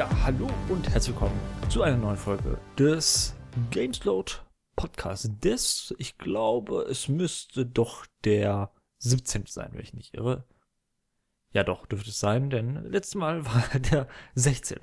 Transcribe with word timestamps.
Ja, 0.00 0.08
hallo 0.22 0.48
und 0.70 0.88
herzlich 0.88 1.14
willkommen 1.14 1.38
zu 1.68 1.82
einer 1.82 1.98
neuen 1.98 2.16
Folge 2.16 2.56
des 2.78 3.36
Gamesload 3.70 4.32
Podcasts. 4.74 5.28
Des, 5.40 5.94
ich 5.98 6.16
glaube, 6.16 6.86
es 6.88 7.08
müsste 7.08 7.66
doch 7.66 8.06
der 8.24 8.72
17. 9.00 9.44
sein, 9.44 9.68
wenn 9.74 9.82
ich 9.82 9.92
nicht 9.92 10.14
irre. 10.14 10.44
Ja, 11.52 11.64
doch, 11.64 11.84
dürfte 11.84 12.08
es 12.08 12.18
sein, 12.18 12.48
denn 12.48 12.82
letztes 12.90 13.16
Mal 13.16 13.44
war 13.44 13.62
der 13.78 14.08
16. 14.36 14.78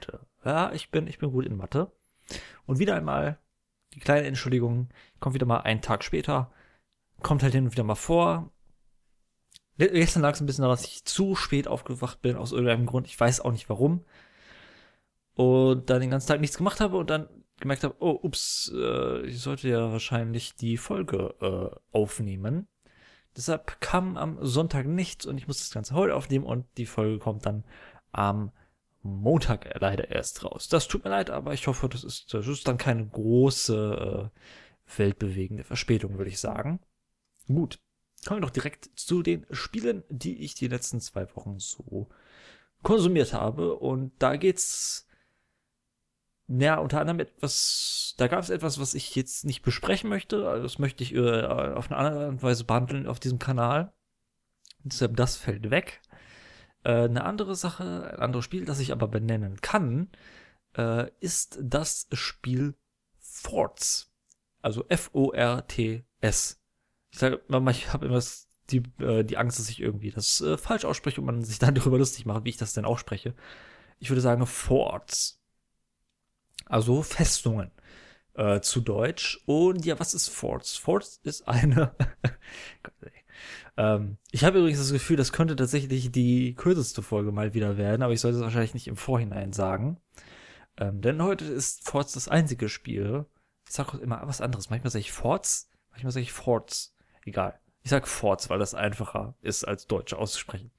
Ja, 0.46 0.72
ich 0.72 0.92
bin, 0.92 1.08
ich 1.08 1.18
bin 1.18 1.32
gut 1.32 1.48
in 1.48 1.58
Mathe. 1.58 1.92
Und 2.68 2.78
wieder 2.78 2.96
einmal 2.96 3.40
die 3.96 4.00
kleine 4.00 4.28
Entschuldigung, 4.28 4.90
kommt 5.20 5.34
wieder 5.34 5.48
mal 5.48 5.62
einen 5.62 5.82
Tag 5.82 6.04
später. 6.04 6.52
Kommt 7.24 7.42
halt 7.42 7.56
hin 7.56 7.66
und 7.66 7.72
wieder 7.72 7.84
mal 7.84 7.96
vor. 7.96 8.52
Gestern 9.80 10.22
lag 10.22 10.34
es 10.34 10.42
ein 10.42 10.46
bisschen 10.46 10.62
daran, 10.62 10.78
dass 10.78 10.86
ich 10.86 11.06
zu 11.06 11.34
spät 11.34 11.68
aufgewacht 11.68 12.22
bin, 12.22 12.38
aus 12.38 12.52
irgendeinem 12.52 12.86
Grund. 12.86 13.08
Ich 13.08 13.20
weiß 13.20 13.42
auch 13.42 13.52
nicht 13.52 13.68
warum 13.68 14.06
und 15.38 15.90
dann 15.90 16.02
den 16.02 16.10
ganzen 16.10 16.28
Tag 16.28 16.42
nichts 16.42 16.58
gemacht 16.58 16.80
habe 16.82 16.98
und 16.98 17.12
dann 17.12 17.30
gemerkt 17.60 17.84
habe, 17.84 17.96
oh, 18.00 18.20
ups, 18.24 18.72
äh, 18.76 19.22
ich 19.28 19.40
sollte 19.40 19.70
ja 19.70 19.92
wahrscheinlich 19.92 20.56
die 20.56 20.78
Folge 20.78 21.36
äh, 21.40 21.96
aufnehmen. 21.96 22.68
Deshalb 23.36 23.80
kam 23.80 24.18
am 24.18 24.40
Sonntag 24.42 24.88
nichts 24.88 25.28
und 25.28 25.38
ich 25.38 25.48
muss 25.48 25.60
das 25.60 25.72
Ganze 25.72 25.94
heute 25.94 26.16
aufnehmen 26.16 26.44
und 26.44 26.66
die 26.78 26.88
Folge 26.88 27.20
kommt 27.20 27.46
dann 27.46 27.64
am 28.12 28.52
Montag 29.04 29.80
leider 29.80 30.10
erst 30.10 30.44
raus. 30.44 30.70
Das 30.70 30.88
tut 30.88 31.04
mir 31.04 31.12
leid, 31.12 31.30
aber 31.30 31.54
ich 31.54 31.68
hoffe, 31.68 31.88
das 31.88 32.04
ist, 32.04 32.34
das 32.34 32.48
ist 32.48 32.68
dann 32.68 32.80
keine 32.80 33.06
große 33.06 34.32
äh, 34.34 34.98
weltbewegende 34.98 35.64
Verspätung, 35.64 36.18
würde 36.18 36.32
ich 36.32 36.40
sagen. 36.40 36.80
Gut, 37.46 37.80
kommen 38.26 38.42
wir 38.42 38.48
doch 38.48 38.52
direkt 38.54 38.90
zu 38.96 39.22
den 39.22 39.46
Spielen, 39.52 40.04
die 40.10 40.44
ich 40.44 40.56
die 40.56 40.68
letzten 40.68 41.00
zwei 41.00 41.28
Wochen 41.36 41.60
so 41.60 42.10
konsumiert 42.82 43.34
habe. 43.34 43.76
Und 43.76 44.14
da 44.18 44.36
geht's 44.36 45.07
ja, 46.48 46.78
unter 46.78 47.02
anderem 47.02 47.20
etwas, 47.20 48.16
da 48.18 48.28
gab 48.28 48.40
es 48.40 48.50
etwas, 48.50 48.80
was 48.80 48.94
ich 48.94 49.16
jetzt 49.16 49.44
nicht 49.44 49.64
besprechen 49.64 50.10
möchte. 50.10 50.48
Also 50.48 50.64
das 50.64 50.80
möchte 50.80 51.04
ich 51.04 51.14
äh, 51.14 51.44
auf 51.44 51.92
eine 51.92 51.98
andere 51.98 52.24
Art 52.24 52.30
und 52.30 52.44
Weise 52.44 52.64
behandeln 52.64 53.08
auf 53.08 53.20
diesem 53.20 53.40
Kanal. 53.40 53.92
Deshalb 54.84 55.18
das 55.18 55.36
fällt 55.36 55.70
weg. 55.70 56.02
Äh, 56.84 57.04
eine 57.04 57.26
andere 57.26 57.56
Sache, 57.56 58.12
ein 58.14 58.20
anderes 58.20 58.46
Spiel, 58.46 58.64
das 58.64 58.80
ich 58.80 58.94
aber 58.94 59.10
benennen 59.10 59.60
kann, 59.60 60.10
äh, 60.78 61.10
ist 61.20 61.60
das 61.62 62.08
Spiel 62.14 62.76
Forts. 63.20 64.10
Also 64.62 64.86
F-O-R-T-S. 64.88 66.62
Ich 67.12 67.20
sage 67.20 67.42
immer, 67.50 67.72
ich 67.72 67.92
habe 67.92 68.06
immer 68.06 68.22
die, 68.70 68.84
äh, 69.00 69.24
die 69.24 69.38
Angst, 69.38 69.60
dass 69.60 69.70
ich 69.70 69.82
irgendwie 69.82 70.12
das 70.12 70.40
äh, 70.40 70.58
falsch 70.58 70.86
ausspreche 70.86 71.20
und 71.20 71.26
man 71.26 71.44
sich 71.44 71.60
dann 71.60 71.76
darüber 71.76 71.98
lustig 71.98 72.26
macht, 72.26 72.46
wie 72.46 72.50
ich 72.52 72.58
das 72.58 72.74
denn 72.74 72.86
ausspreche. 72.86 73.36
Ich 74.00 74.10
würde 74.10 74.22
sagen 74.22 74.46
Forts 74.46 75.42
also 76.70 77.02
Festungen 77.02 77.72
äh, 78.36 78.62
zu 78.62 78.82
Deutsch. 78.82 79.42
Und 79.46 79.86
ja, 79.86 80.00
was 80.00 80.14
ist 80.14 80.30
Forts? 80.30 80.78
Forts 80.78 81.20
ist 81.24 81.48
eine. 81.48 81.96
ähm, 83.78 84.18
ich 84.32 84.44
habe 84.44 84.60
übrigens 84.60 84.80
das 84.80 84.92
Gefühl, 84.92 85.18
das 85.18 85.34
könnte 85.34 85.56
tatsächlich 85.56 86.12
die 86.12 86.56
kürzeste 86.56 87.02
Folge 87.02 87.32
mal 87.32 87.54
wieder 87.54 87.78
werden, 87.78 88.04
aber 88.04 88.14
ich 88.14 88.22
sollte 88.22 88.38
es 88.38 88.44
wahrscheinlich 88.44 88.74
nicht 88.74 88.88
im 88.88 88.98
Vorhinein 88.98 89.54
sagen. 89.54 89.98
Ähm, 90.78 91.02
denn 91.02 91.22
heute 91.22 91.46
ist 91.46 91.88
Forts 91.90 92.14
das 92.14 92.28
einzige 92.28 92.70
Spiel. 92.70 93.26
Ich 93.68 93.74
sage 93.74 93.98
immer 93.98 94.22
was 94.26 94.42
anderes. 94.42 94.70
Manchmal 94.70 94.92
sage 94.92 95.02
ich 95.02 95.12
Forts, 95.12 95.70
manchmal 95.92 96.12
sage 96.12 96.24
ich 96.24 96.32
Forts. 96.32 96.96
Egal. 97.26 97.60
Ich 97.84 97.90
sage 97.90 98.06
Forts, 98.06 98.50
weil 98.50 98.60
das 98.60 98.74
einfacher 98.74 99.36
ist, 99.42 99.68
als 99.68 99.88
Deutsch 99.88 100.14
auszusprechen. 100.14 100.72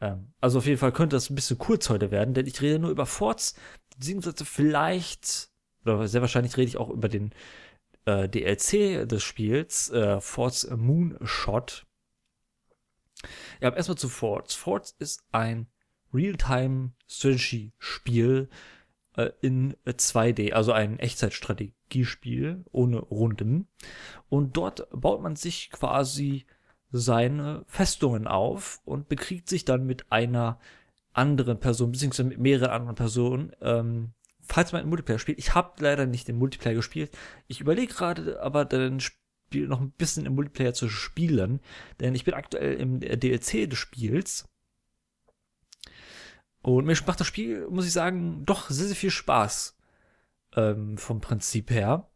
Ähm, 0.00 0.32
also 0.40 0.58
auf 0.58 0.66
jeden 0.66 0.78
Fall 0.78 0.92
könnte 0.92 1.16
das 1.16 1.30
ein 1.30 1.34
bisschen 1.34 1.58
kurz 1.58 1.88
heute 1.88 2.10
werden, 2.10 2.34
denn 2.34 2.46
ich 2.46 2.60
rede 2.60 2.78
nur 2.78 2.90
über 2.90 3.06
Forts, 3.06 3.54
beziehungsweise 4.00 4.44
vielleicht, 4.44 5.50
oder 5.84 6.08
sehr 6.08 6.22
wahrscheinlich 6.22 6.56
rede 6.56 6.68
ich 6.68 6.78
auch 6.78 6.90
über 6.90 7.08
den 7.08 7.32
äh, 8.06 8.28
DLC 8.28 9.08
des 9.08 9.22
Spiels, 9.22 9.90
äh, 9.90 10.20
Forts 10.20 10.68
Moonshot. 10.68 11.86
Ja, 13.60 13.68
aber 13.68 13.76
erstmal 13.76 13.98
zu 13.98 14.08
Forts. 14.08 14.54
Forts 14.54 14.96
ist 14.98 15.22
ein 15.30 15.68
Real-Time-Strategy-Spiel 16.12 18.48
äh, 19.16 19.30
in 19.42 19.76
2D, 19.86 20.52
also 20.52 20.72
ein 20.72 20.98
Echtzeitstrategiespiel 20.98 22.64
ohne 22.72 22.98
Runden. 22.98 23.68
Und 24.30 24.56
dort 24.56 24.88
baut 24.90 25.20
man 25.20 25.36
sich 25.36 25.70
quasi 25.70 26.46
seine 26.90 27.66
Festungen 27.68 28.26
auf 28.26 28.80
und 28.84 29.08
bekriegt 29.08 29.48
sich 29.48 29.64
dann 29.66 29.86
mit 29.86 30.10
einer 30.10 30.58
anderen 31.12 31.58
Personen, 31.58 31.92
beziehungsweise 31.92 32.28
mit 32.28 32.38
mehreren 32.38 32.70
anderen 32.70 32.94
Personen, 32.94 33.52
ähm, 33.60 34.12
falls 34.40 34.72
man 34.72 34.80
einen 34.80 34.90
Multiplayer 34.90 35.18
spielt. 35.18 35.38
Ich 35.38 35.54
habe 35.54 35.82
leider 35.82 36.06
nicht 36.06 36.28
den 36.28 36.38
Multiplayer 36.38 36.74
gespielt. 36.74 37.16
Ich 37.46 37.60
überlege 37.60 37.92
gerade, 37.92 38.42
aber 38.42 38.64
dann 38.64 39.00
Spiel 39.50 39.66
noch 39.66 39.80
ein 39.80 39.90
bisschen 39.90 40.26
im 40.26 40.36
Multiplayer 40.36 40.74
zu 40.74 40.88
spielen, 40.88 41.60
denn 41.98 42.14
ich 42.14 42.24
bin 42.24 42.34
aktuell 42.34 42.74
im 42.74 43.00
DLC 43.00 43.68
des 43.68 43.78
Spiels. 43.78 44.48
Und 46.62 46.84
mir 46.84 46.96
macht 47.06 47.18
das 47.18 47.26
Spiel, 47.26 47.66
muss 47.68 47.86
ich 47.86 47.92
sagen, 47.92 48.44
doch 48.44 48.70
sehr, 48.70 48.86
sehr 48.86 48.96
viel 48.96 49.10
Spaß 49.10 49.76
ähm, 50.54 50.98
vom 50.98 51.20
Prinzip 51.20 51.70
her. 51.70 52.10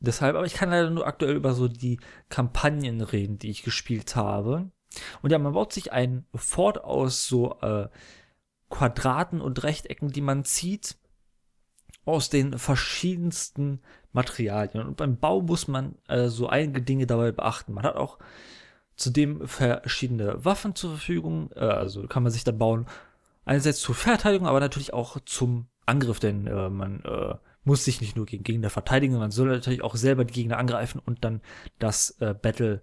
Deshalb, 0.00 0.36
aber 0.36 0.46
ich 0.46 0.54
kann 0.54 0.70
leider 0.70 0.90
nur 0.90 1.06
aktuell 1.06 1.34
über 1.34 1.54
so 1.54 1.66
die 1.66 1.98
Kampagnen 2.28 3.00
reden, 3.00 3.38
die 3.38 3.50
ich 3.50 3.64
gespielt 3.64 4.14
habe. 4.14 4.70
Und 5.22 5.30
ja, 5.30 5.38
man 5.38 5.52
baut 5.52 5.72
sich 5.72 5.92
ein 5.92 6.24
Fort 6.34 6.84
aus 6.84 7.26
so 7.26 7.58
äh, 7.60 7.88
Quadraten 8.70 9.40
und 9.40 9.62
Rechtecken, 9.62 10.10
die 10.10 10.20
man 10.20 10.44
zieht 10.44 10.96
aus 12.04 12.30
den 12.30 12.58
verschiedensten 12.58 13.80
Materialien. 14.12 14.86
Und 14.86 14.96
beim 14.96 15.18
Bau 15.18 15.42
muss 15.42 15.68
man 15.68 15.96
äh, 16.08 16.28
so 16.28 16.48
einige 16.48 16.82
Dinge 16.82 17.06
dabei 17.06 17.32
beachten. 17.32 17.74
Man 17.74 17.84
hat 17.84 17.96
auch 17.96 18.18
zudem 18.96 19.46
verschiedene 19.46 20.44
Waffen 20.44 20.74
zur 20.74 20.90
Verfügung. 20.90 21.50
Äh, 21.54 21.60
also 21.60 22.06
kann 22.06 22.22
man 22.22 22.32
sich 22.32 22.44
dann 22.44 22.58
bauen. 22.58 22.86
Einerseits 23.44 23.80
zur 23.80 23.94
Verteidigung, 23.94 24.46
aber 24.46 24.60
natürlich 24.60 24.92
auch 24.92 25.18
zum 25.24 25.68
Angriff, 25.86 26.20
denn 26.20 26.46
äh, 26.46 26.68
man 26.68 27.02
äh, 27.04 27.34
muss 27.64 27.84
sich 27.84 28.00
nicht 28.00 28.16
nur 28.16 28.26
gegen 28.26 28.44
Gegner 28.44 28.70
verteidigen, 28.70 29.18
man 29.18 29.30
soll 29.30 29.48
natürlich 29.48 29.82
auch 29.82 29.96
selber 29.96 30.24
die 30.24 30.34
Gegner 30.34 30.58
angreifen 30.58 31.00
und 31.04 31.24
dann 31.24 31.40
das 31.78 32.10
äh, 32.20 32.34
Battle 32.34 32.82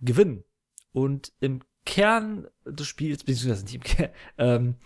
gewinnen. 0.00 0.44
Und 0.92 1.32
im 1.40 1.60
Kern 1.84 2.46
des 2.64 2.86
Spiels, 2.86 3.24
beziehungsweise 3.24 3.64
nicht 3.64 3.74
im 3.74 3.82
Kern, 3.82 4.10
ähm, 4.38 4.76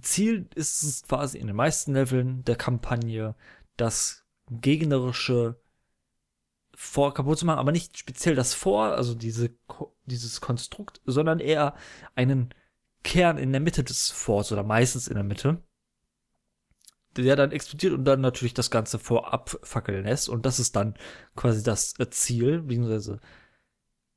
Ziel 0.00 0.48
ist 0.54 0.82
es 0.82 1.02
quasi 1.04 1.38
in 1.38 1.46
den 1.46 1.56
meisten 1.56 1.94
Leveln 1.94 2.44
der 2.44 2.56
Kampagne, 2.56 3.34
das 3.76 4.24
gegnerische 4.50 5.60
Vor 6.74 7.14
kaputt 7.14 7.38
zu 7.38 7.46
machen, 7.46 7.60
aber 7.60 7.72
nicht 7.72 7.96
speziell 7.96 8.34
das 8.34 8.54
Vor, 8.54 8.86
also 8.86 9.14
diese, 9.14 9.50
dieses 10.06 10.40
Konstrukt, 10.40 11.00
sondern 11.06 11.38
eher 11.38 11.74
einen 12.16 12.52
Kern 13.04 13.38
in 13.38 13.52
der 13.52 13.60
Mitte 13.60 13.84
des 13.84 14.10
Forts 14.10 14.50
oder 14.50 14.64
meistens 14.64 15.06
in 15.06 15.14
der 15.14 15.22
Mitte, 15.22 15.62
der 17.16 17.36
dann 17.36 17.52
explodiert 17.52 17.92
und 17.92 18.04
dann 18.04 18.20
natürlich 18.20 18.54
das 18.54 18.70
Ganze 18.70 18.98
vorab 18.98 19.58
fackeln 19.62 20.04
lässt. 20.04 20.28
Und 20.28 20.46
das 20.46 20.58
ist 20.58 20.74
dann 20.74 20.94
quasi 21.36 21.62
das 21.62 21.94
Ziel, 22.10 22.62
beziehungsweise 22.62 23.20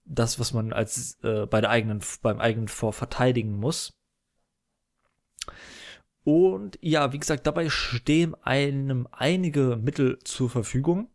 das, 0.07 0.39
was 0.39 0.53
man 0.53 0.73
als 0.73 1.17
äh, 1.23 1.45
bei 1.45 1.61
der 1.61 1.69
eigenen, 1.69 2.01
beim 2.21 2.39
eigenen 2.39 2.67
Vor 2.67 2.93
verteidigen 2.93 3.57
muss. 3.57 3.97
Und 6.23 6.77
ja, 6.81 7.13
wie 7.13 7.19
gesagt, 7.19 7.47
dabei 7.47 7.69
stehen 7.69 8.35
einem 8.43 9.07
einige 9.11 9.77
Mittel 9.77 10.19
zur 10.19 10.49
Verfügung. 10.49 11.09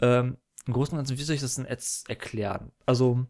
Ähm, 0.00 0.38
Im 0.66 0.72
Großen 0.72 0.92
und 0.92 0.98
Ganzen, 0.98 1.18
wie 1.18 1.22
soll 1.22 1.34
ich 1.34 1.42
das 1.42 1.56
denn 1.56 1.66
jetzt 1.66 2.08
erklären? 2.08 2.72
Also, 2.86 3.26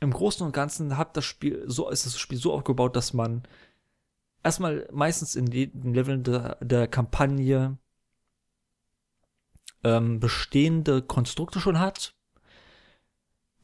im 0.00 0.10
Großen 0.12 0.44
und 0.44 0.52
Ganzen 0.52 0.98
hat 0.98 1.16
das 1.16 1.24
Spiel, 1.24 1.64
so 1.66 1.88
ist 1.88 2.04
das 2.04 2.18
Spiel 2.18 2.36
so 2.36 2.52
aufgebaut, 2.52 2.96
dass 2.96 3.14
man 3.14 3.46
erstmal 4.42 4.88
meistens 4.92 5.36
in 5.36 5.46
den 5.46 5.94
Leveln 5.94 6.22
der, 6.22 6.56
der 6.60 6.86
Kampagne 6.86 7.78
ähm, 9.82 10.20
bestehende 10.20 11.00
Konstrukte 11.02 11.60
schon 11.60 11.78
hat, 11.78 12.14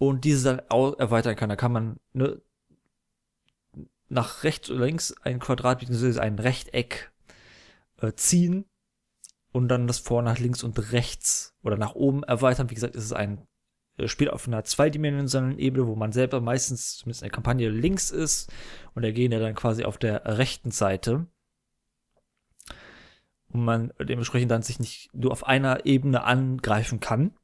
und 0.01 0.25
diese 0.25 0.57
dann 0.57 0.67
auch 0.71 0.99
erweitern 0.99 1.37
kann. 1.37 1.51
Da 1.51 1.57
kann 1.57 1.73
man 1.73 2.01
ne, 2.15 2.41
nach 4.09 4.45
rechts 4.45 4.71
oder 4.71 4.87
links 4.87 5.15
ein 5.21 5.39
Quadrat 5.39 5.81
bzw. 5.81 6.19
ein 6.21 6.39
Rechteck 6.39 7.13
äh, 8.01 8.15
ziehen 8.15 8.65
und 9.53 9.69
dann 9.69 9.87
das 9.87 9.99
vor 9.99 10.23
nach 10.23 10.39
links 10.39 10.63
und 10.63 10.93
rechts 10.93 11.55
oder 11.63 11.77
nach 11.77 11.95
oben 11.95 12.23
erweitern. 12.23 12.71
Wie 12.71 12.75
gesagt, 12.75 12.97
ist 12.97 13.05
es 13.05 13.13
ein 13.13 13.47
äh, 13.99 14.09
Spiel 14.09 14.31
auf 14.31 14.49
einer 14.49 14.65
zweidimensionalen 14.65 15.59
Ebene, 15.59 15.87
wo 15.87 15.95
man 15.97 16.13
selber 16.13 16.41
meistens 16.41 16.97
zumindest 16.97 17.21
in 17.21 17.27
der 17.27 17.35
Kampagne 17.35 17.69
links 17.69 18.11
ist 18.11 18.51
und 18.95 19.03
der 19.03 19.13
Gegner 19.13 19.39
dann 19.39 19.55
quasi 19.55 19.85
auf 19.85 19.99
der 19.99 20.25
rechten 20.25 20.71
Seite. 20.71 21.27
Und 23.53 23.65
man 23.67 23.93
dementsprechend 23.99 24.51
dann 24.51 24.63
sich 24.63 24.79
nicht 24.81 25.11
nur 25.13 25.31
auf 25.31 25.47
einer 25.47 25.85
Ebene 25.85 26.25
angreifen 26.25 27.01
kann. 27.01 27.35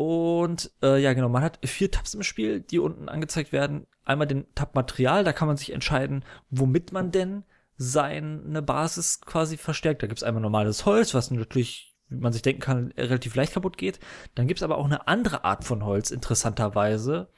Und 0.00 0.72
äh, 0.82 0.98
ja, 0.98 1.12
genau, 1.12 1.28
man 1.28 1.42
hat 1.42 1.58
vier 1.62 1.90
Tabs 1.90 2.14
im 2.14 2.22
Spiel, 2.22 2.62
die 2.62 2.78
unten 2.78 3.10
angezeigt 3.10 3.52
werden. 3.52 3.86
Einmal 4.02 4.26
den 4.26 4.46
Tab 4.54 4.74
Material, 4.74 5.24
da 5.24 5.34
kann 5.34 5.46
man 5.46 5.58
sich 5.58 5.74
entscheiden, 5.74 6.24
womit 6.48 6.90
man 6.90 7.10
denn 7.10 7.44
seine 7.76 8.62
Basis 8.62 9.20
quasi 9.20 9.58
verstärkt. 9.58 10.02
Da 10.02 10.06
gibt's 10.06 10.22
einmal 10.22 10.40
normales 10.40 10.86
Holz, 10.86 11.12
was 11.12 11.30
natürlich, 11.30 11.94
wie 12.08 12.16
man 12.16 12.32
sich 12.32 12.40
denken 12.40 12.62
kann, 12.62 12.94
relativ 12.96 13.34
leicht 13.34 13.52
kaputt 13.52 13.76
geht. 13.76 14.00
Dann 14.34 14.46
gibt's 14.46 14.62
aber 14.62 14.78
auch 14.78 14.86
eine 14.86 15.06
andere 15.06 15.44
Art 15.44 15.64
von 15.64 15.84
Holz, 15.84 16.10
interessanterweise. 16.10 17.28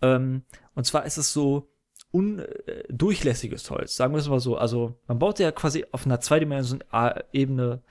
Ähm, 0.00 0.44
und 0.74 0.86
zwar 0.86 1.04
ist 1.04 1.18
es 1.18 1.34
so 1.34 1.70
undurchlässiges 2.12 3.70
Holz, 3.70 3.94
sagen 3.94 4.14
wir 4.14 4.20
es 4.20 4.28
mal 4.30 4.40
so. 4.40 4.56
Also 4.56 4.98
man 5.06 5.18
baut 5.18 5.38
ja 5.38 5.52
quasi 5.52 5.84
auf 5.92 6.06
einer 6.06 6.20
zweidimensionalen 6.20 7.24
Ebene 7.34 7.82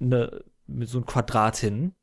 eine, 0.00 0.42
mit 0.66 0.88
so 0.88 0.96
einem 0.96 1.06
Quadrat 1.06 1.58
hin. 1.58 1.94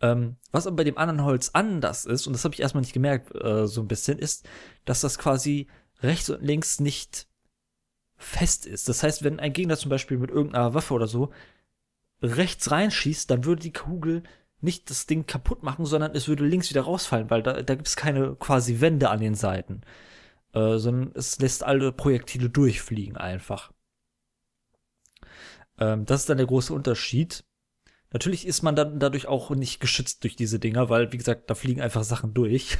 Ähm, 0.00 0.36
was 0.52 0.66
aber 0.66 0.76
bei 0.76 0.84
dem 0.84 0.98
anderen 0.98 1.24
Holz 1.24 1.50
anders 1.54 2.04
ist, 2.04 2.26
und 2.26 2.32
das 2.32 2.44
habe 2.44 2.54
ich 2.54 2.60
erstmal 2.60 2.82
nicht 2.82 2.92
gemerkt, 2.92 3.34
äh, 3.34 3.66
so 3.66 3.80
ein 3.80 3.88
bisschen, 3.88 4.18
ist, 4.18 4.48
dass 4.84 5.00
das 5.00 5.18
quasi 5.18 5.68
rechts 6.02 6.28
und 6.30 6.42
links 6.42 6.80
nicht 6.80 7.28
fest 8.16 8.66
ist. 8.66 8.88
Das 8.88 9.02
heißt, 9.02 9.24
wenn 9.24 9.40
ein 9.40 9.52
Gegner 9.52 9.76
zum 9.76 9.90
Beispiel 9.90 10.18
mit 10.18 10.30
irgendeiner 10.30 10.74
Waffe 10.74 10.94
oder 10.94 11.06
so 11.06 11.32
rechts 12.22 12.70
reinschießt, 12.70 13.30
dann 13.30 13.44
würde 13.44 13.62
die 13.62 13.72
Kugel 13.72 14.22
nicht 14.60 14.88
das 14.90 15.06
Ding 15.06 15.26
kaputt 15.26 15.62
machen, 15.62 15.84
sondern 15.84 16.14
es 16.14 16.28
würde 16.28 16.46
links 16.46 16.70
wieder 16.70 16.82
rausfallen, 16.82 17.30
weil 17.30 17.42
da, 17.42 17.62
da 17.62 17.74
gibt 17.74 17.88
es 17.88 17.96
keine 17.96 18.34
quasi 18.36 18.80
Wände 18.80 19.10
an 19.10 19.20
den 19.20 19.34
Seiten, 19.34 19.82
äh, 20.54 20.78
sondern 20.78 21.12
es 21.14 21.38
lässt 21.38 21.62
alle 21.62 21.92
Projektile 21.92 22.48
durchfliegen 22.48 23.16
einfach. 23.16 23.72
Ähm, 25.78 26.06
das 26.06 26.22
ist 26.22 26.30
dann 26.30 26.38
der 26.38 26.46
große 26.46 26.72
Unterschied. 26.72 27.44
Natürlich 28.12 28.46
ist 28.46 28.62
man 28.62 28.76
dann 28.76 28.98
dadurch 28.98 29.26
auch 29.26 29.50
nicht 29.50 29.80
geschützt 29.80 30.22
durch 30.22 30.36
diese 30.36 30.58
Dinger, 30.58 30.88
weil, 30.88 31.12
wie 31.12 31.18
gesagt, 31.18 31.50
da 31.50 31.54
fliegen 31.54 31.80
einfach 31.80 32.04
Sachen 32.04 32.34
durch. 32.34 32.78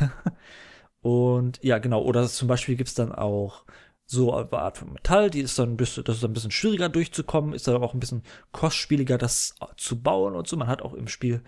Und 1.00 1.62
ja, 1.62 1.78
genau. 1.78 2.02
Oder 2.02 2.26
zum 2.28 2.48
Beispiel 2.48 2.76
gibt 2.76 2.88
es 2.88 2.94
dann 2.94 3.12
auch 3.12 3.64
so 4.06 4.32
eine 4.32 4.52
Art 4.52 4.78
von 4.78 4.92
Metall, 4.92 5.30
die 5.30 5.40
ist 5.40 5.58
dann 5.58 5.70
ein 5.70 5.76
bisschen, 5.76 6.04
das 6.04 6.18
ist 6.18 6.24
ein 6.24 6.32
bisschen 6.32 6.52
schwieriger 6.52 6.88
durchzukommen, 6.88 7.52
ist 7.52 7.66
dann 7.66 7.82
auch 7.82 7.92
ein 7.92 7.98
bisschen 7.98 8.22
kostspieliger, 8.52 9.18
das 9.18 9.56
zu 9.76 10.00
bauen 10.00 10.36
und 10.36 10.46
so. 10.46 10.56
Man 10.56 10.68
hat 10.68 10.80
auch 10.80 10.94
im 10.94 11.08
Spiel 11.08 11.42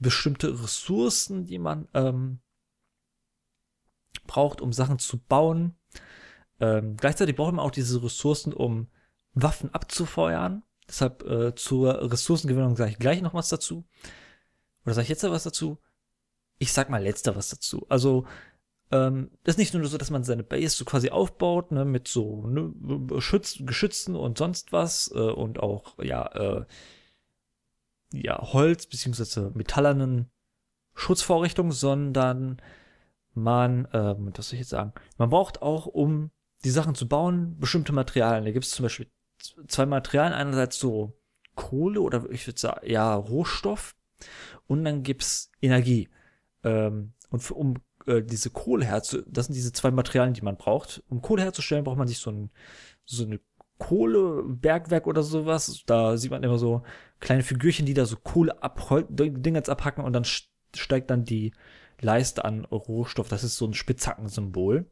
bestimmte 0.00 0.60
Ressourcen, 0.60 1.46
die 1.46 1.58
man 1.58 1.86
ähm, 1.94 2.40
braucht, 4.26 4.60
um 4.60 4.72
Sachen 4.72 4.98
zu 4.98 5.18
bauen. 5.18 5.76
Ähm, 6.58 6.96
gleichzeitig 6.96 7.36
braucht 7.36 7.54
man 7.54 7.64
auch 7.64 7.70
diese 7.70 8.02
Ressourcen, 8.02 8.52
um 8.52 8.88
Waffen 9.34 9.72
abzufeuern. 9.72 10.64
Deshalb 10.90 11.22
äh, 11.22 11.54
zur 11.54 12.10
Ressourcengewinnung 12.10 12.74
sage 12.74 12.90
ich 12.90 12.98
gleich 12.98 13.22
noch 13.22 13.32
was 13.32 13.48
dazu. 13.48 13.84
Oder 14.84 14.94
sage 14.94 15.04
ich 15.04 15.08
jetzt 15.08 15.22
da 15.22 15.30
was 15.30 15.44
dazu? 15.44 15.78
Ich 16.58 16.72
sag 16.72 16.90
mal 16.90 17.02
letzter 17.02 17.36
was 17.36 17.48
dazu. 17.48 17.86
Also 17.88 18.26
ähm, 18.90 19.30
das 19.44 19.54
ist 19.54 19.58
nicht 19.58 19.72
nur 19.72 19.86
so, 19.86 19.98
dass 19.98 20.10
man 20.10 20.24
seine 20.24 20.42
Base 20.42 20.76
so 20.76 20.84
quasi 20.84 21.10
aufbaut, 21.10 21.70
ne, 21.70 21.84
mit 21.84 22.08
so 22.08 22.44
ne, 22.48 23.20
Schütz, 23.20 23.58
Geschützen 23.60 24.16
und 24.16 24.36
sonst 24.36 24.72
was 24.72 25.12
äh, 25.14 25.18
und 25.18 25.60
auch, 25.60 25.96
ja, 26.02 26.26
äh, 26.26 26.64
ja, 28.12 28.40
Holz 28.52 28.86
beziehungsweise 28.86 29.52
metallernen 29.54 30.28
Schutzvorrichtungen, 30.94 31.70
sondern 31.70 32.60
man, 33.32 33.84
äh, 33.86 34.16
was 34.18 34.48
soll 34.48 34.54
ich 34.54 34.62
jetzt 34.62 34.70
sagen, 34.70 34.92
man 35.18 35.30
braucht 35.30 35.62
auch, 35.62 35.86
um 35.86 36.32
die 36.64 36.70
Sachen 36.70 36.96
zu 36.96 37.06
bauen, 37.06 37.56
bestimmte 37.58 37.92
Materialien. 37.92 38.44
Da 38.44 38.50
gibt 38.50 38.64
es 38.64 38.72
zum 38.72 38.82
Beispiel 38.82 39.06
zwei 39.66 39.86
Materialien, 39.86 40.34
einerseits 40.34 40.78
so 40.78 41.18
Kohle 41.54 42.00
oder 42.00 42.30
ich 42.30 42.46
würde 42.46 42.60
sagen, 42.60 42.86
ja, 42.88 43.14
Rohstoff 43.14 43.94
und 44.66 44.84
dann 44.84 45.02
gibt's 45.02 45.50
Energie. 45.60 46.08
Ähm, 46.64 47.12
und 47.30 47.40
für, 47.40 47.54
um 47.54 47.74
äh, 48.06 48.22
diese 48.22 48.50
Kohle 48.50 48.84
herzustellen, 48.84 49.26
das 49.28 49.46
sind 49.46 49.54
diese 49.54 49.72
zwei 49.72 49.90
Materialien, 49.90 50.34
die 50.34 50.42
man 50.42 50.56
braucht. 50.56 51.02
Um 51.08 51.22
Kohle 51.22 51.42
herzustellen, 51.42 51.84
braucht 51.84 51.98
man 51.98 52.08
sich 52.08 52.18
so 52.18 52.30
ein, 52.30 52.50
so 53.04 53.24
eine 53.24 53.40
Kohlebergwerk 53.78 55.06
oder 55.06 55.22
sowas. 55.22 55.82
Da 55.86 56.16
sieht 56.16 56.30
man 56.30 56.42
immer 56.42 56.58
so 56.58 56.82
kleine 57.18 57.42
Figürchen, 57.42 57.86
die 57.86 57.94
da 57.94 58.04
so 58.04 58.16
Kohle 58.16 58.62
ab, 58.62 58.80
Dinge 59.10 59.66
abhacken 59.66 60.04
und 60.04 60.12
dann 60.12 60.24
steigt 60.24 61.10
dann 61.10 61.24
die 61.24 61.52
Leiste 62.00 62.44
an 62.44 62.64
Rohstoff. 62.64 63.28
Das 63.28 63.44
ist 63.44 63.56
so 63.56 63.66
ein 63.66 63.74
Spitzhackensymbol. 63.74 64.90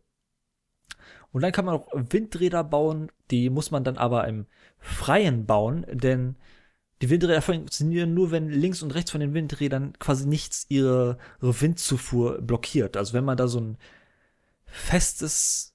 Und 1.32 1.43
dann 1.43 1.52
kann 1.52 1.64
man 1.64 1.75
auch 1.75 1.88
Windräder 1.93 2.64
bauen, 2.64 3.11
die 3.31 3.50
muss 3.50 3.70
man 3.70 3.85
dann 3.85 3.99
aber 3.99 4.26
im 4.26 4.46
Freien 4.79 5.46
bauen, 5.46 5.85
denn 5.90 6.37
die 7.00 7.11
Windräder 7.11 7.43
funktionieren 7.43 8.14
nur, 8.14 8.31
wenn 8.31 8.49
links 8.49 8.82
und 8.82 8.94
rechts 8.94 9.11
von 9.11 9.20
den 9.20 9.35
Windrädern 9.35 9.93
quasi 9.99 10.26
nichts 10.26 10.67
ihre, 10.69 11.19
Windzufuhr 11.40 12.40
blockiert. 12.43 12.96
Also 12.96 13.12
wenn 13.12 13.25
man 13.25 13.37
da 13.37 13.46
so 13.46 13.61
ein 13.61 13.79
festes, 14.64 15.75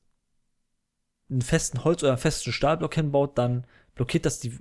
einen 1.30 1.42
festen 1.42 1.84
Holz- 1.84 2.04
oder 2.04 2.14
einen 2.14 2.22
festen 2.22 2.52
Stahlblock 2.52 2.96
hinbaut, 2.96 3.38
dann 3.38 3.66
blockiert 3.96 4.26
das 4.26 4.40
die, 4.40 4.58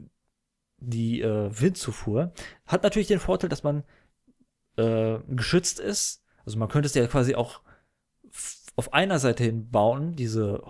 die 0.79 1.21
äh, 1.23 1.51
Windzufuhr. 1.53 2.33
Hat 2.67 2.85
natürlich 2.85 3.09
den 3.09 3.21
Vorteil, 3.21 3.51
dass 3.51 3.65
man 3.65 3.83
äh, 4.77 5.19
geschützt 5.29 5.81
ist. 5.81 6.23
Also 6.45 6.59
man 6.59 6.69
könnte 6.69 6.87
es 6.87 6.95
ja 6.95 7.07
quasi 7.09 7.35
auch 7.35 7.61
auf 8.77 8.93
einer 8.93 9.19
Seite 9.19 9.45
hin 9.45 9.71
bauen, 9.71 10.17
diese 10.17 10.63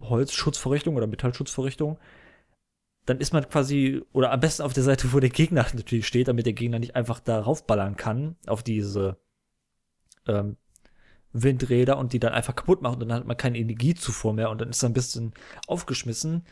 Holzschutzvorrichtung 0.00 0.96
oder 0.96 1.06
Metallschutzvorrichtung 1.06 1.98
dann 3.06 3.18
ist 3.18 3.32
man 3.32 3.48
quasi, 3.48 4.02
oder 4.12 4.30
am 4.30 4.40
besten 4.40 4.62
auf 4.62 4.72
der 4.72 4.84
Seite, 4.84 5.12
wo 5.12 5.20
der 5.20 5.30
Gegner 5.30 5.66
natürlich 5.74 6.06
steht, 6.06 6.28
damit 6.28 6.46
der 6.46 6.52
Gegner 6.52 6.78
nicht 6.78 6.96
einfach 6.96 7.20
darauf 7.20 7.66
ballern 7.66 7.96
kann, 7.96 8.36
auf 8.46 8.62
diese 8.62 9.16
ähm, 10.26 10.56
Windräder 11.32 11.98
und 11.98 12.12
die 12.12 12.20
dann 12.20 12.32
einfach 12.32 12.54
kaputt 12.54 12.82
machen 12.82 13.02
und 13.02 13.08
dann 13.08 13.18
hat 13.18 13.26
man 13.26 13.36
keine 13.36 13.58
Energiezufuhr 13.58 14.34
mehr 14.34 14.50
und 14.50 14.60
dann 14.60 14.70
ist 14.70 14.82
er 14.82 14.90
ein 14.90 14.94
bisschen 14.94 15.32
aufgeschmissen. 15.66 16.44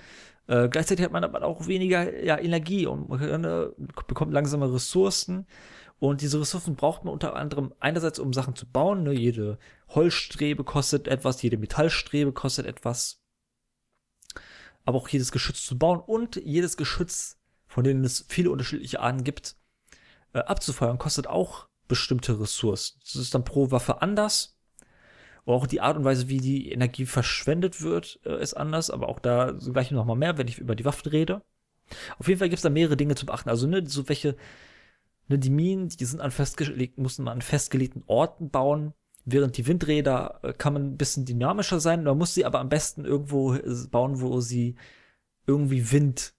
Äh, 0.48 0.68
gleichzeitig 0.68 1.04
hat 1.04 1.12
man 1.12 1.22
aber 1.22 1.44
auch 1.44 1.66
weniger 1.66 2.24
ja, 2.24 2.38
Energie 2.38 2.86
und 2.86 3.20
äh, 3.20 3.68
bekommt 4.08 4.32
langsame 4.32 4.72
Ressourcen. 4.72 5.46
Und 6.00 6.22
diese 6.22 6.40
Ressourcen 6.40 6.74
braucht 6.74 7.04
man 7.04 7.12
unter 7.12 7.36
anderem 7.36 7.72
einerseits, 7.78 8.18
um 8.18 8.32
Sachen 8.32 8.56
zu 8.56 8.66
bauen. 8.66 9.04
Ne? 9.04 9.12
Jede 9.12 9.58
Holzstrebe 9.90 10.64
kostet 10.64 11.06
etwas, 11.06 11.42
jede 11.42 11.58
Metallstrebe 11.58 12.32
kostet 12.32 12.66
etwas 12.66 13.20
aber 14.84 14.98
auch 14.98 15.08
jedes 15.08 15.32
Geschütz 15.32 15.64
zu 15.64 15.78
bauen 15.78 16.00
und 16.00 16.36
jedes 16.36 16.76
Geschütz, 16.76 17.38
von 17.66 17.84
denen 17.84 18.04
es 18.04 18.24
viele 18.28 18.50
unterschiedliche 18.50 19.00
Arten 19.00 19.24
gibt, 19.24 19.56
äh, 20.32 20.40
abzufeuern, 20.40 20.98
kostet 20.98 21.26
auch 21.26 21.68
bestimmte 21.88 22.40
Ressourcen. 22.40 22.98
Das 23.04 23.16
ist 23.16 23.34
dann 23.34 23.44
pro 23.44 23.70
Waffe 23.70 24.02
anders. 24.02 24.56
Oder 25.44 25.56
auch 25.56 25.66
die 25.66 25.80
Art 25.80 25.96
und 25.96 26.04
Weise, 26.04 26.28
wie 26.28 26.38
die 26.38 26.70
Energie 26.70 27.06
verschwendet 27.06 27.82
wird, 27.82 28.20
äh, 28.24 28.40
ist 28.42 28.54
anders, 28.54 28.90
aber 28.90 29.08
auch 29.08 29.20
da 29.20 29.52
gleich 29.52 29.90
noch 29.90 30.04
mal 30.04 30.16
mehr, 30.16 30.38
wenn 30.38 30.48
ich 30.48 30.58
über 30.58 30.76
die 30.76 30.84
Waffen 30.84 31.08
rede. 31.08 31.42
Auf 32.18 32.28
jeden 32.28 32.38
Fall 32.38 32.48
gibt 32.48 32.58
es 32.58 32.62
da 32.62 32.70
mehrere 32.70 32.96
Dinge 32.96 33.14
zu 33.16 33.26
beachten. 33.26 33.48
Also, 33.48 33.66
ne, 33.66 33.84
so 33.86 34.08
welche, 34.08 34.36
ne, 35.30 35.38
die 35.38 35.50
Minen, 35.50 35.88
die 35.88 36.04
sind 36.04 36.20
an 36.20 36.30
festgelegten, 36.30 37.02
mussten 37.02 37.24
man 37.24 37.34
an 37.34 37.42
festgelegten 37.42 38.02
Orten 38.06 38.50
bauen. 38.50 38.92
Während 39.24 39.56
die 39.56 39.66
Windräder 39.66 40.40
äh, 40.42 40.52
kann 40.52 40.72
man 40.72 40.92
ein 40.92 40.96
bisschen 40.96 41.24
dynamischer 41.24 41.80
sein, 41.80 42.04
man 42.04 42.18
muss 42.18 42.34
sie 42.34 42.44
aber 42.44 42.60
am 42.60 42.68
besten 42.68 43.04
irgendwo 43.04 43.54
äh, 43.54 43.86
bauen, 43.90 44.20
wo 44.20 44.40
sie 44.40 44.76
irgendwie 45.46 45.92
Wind 45.92 46.34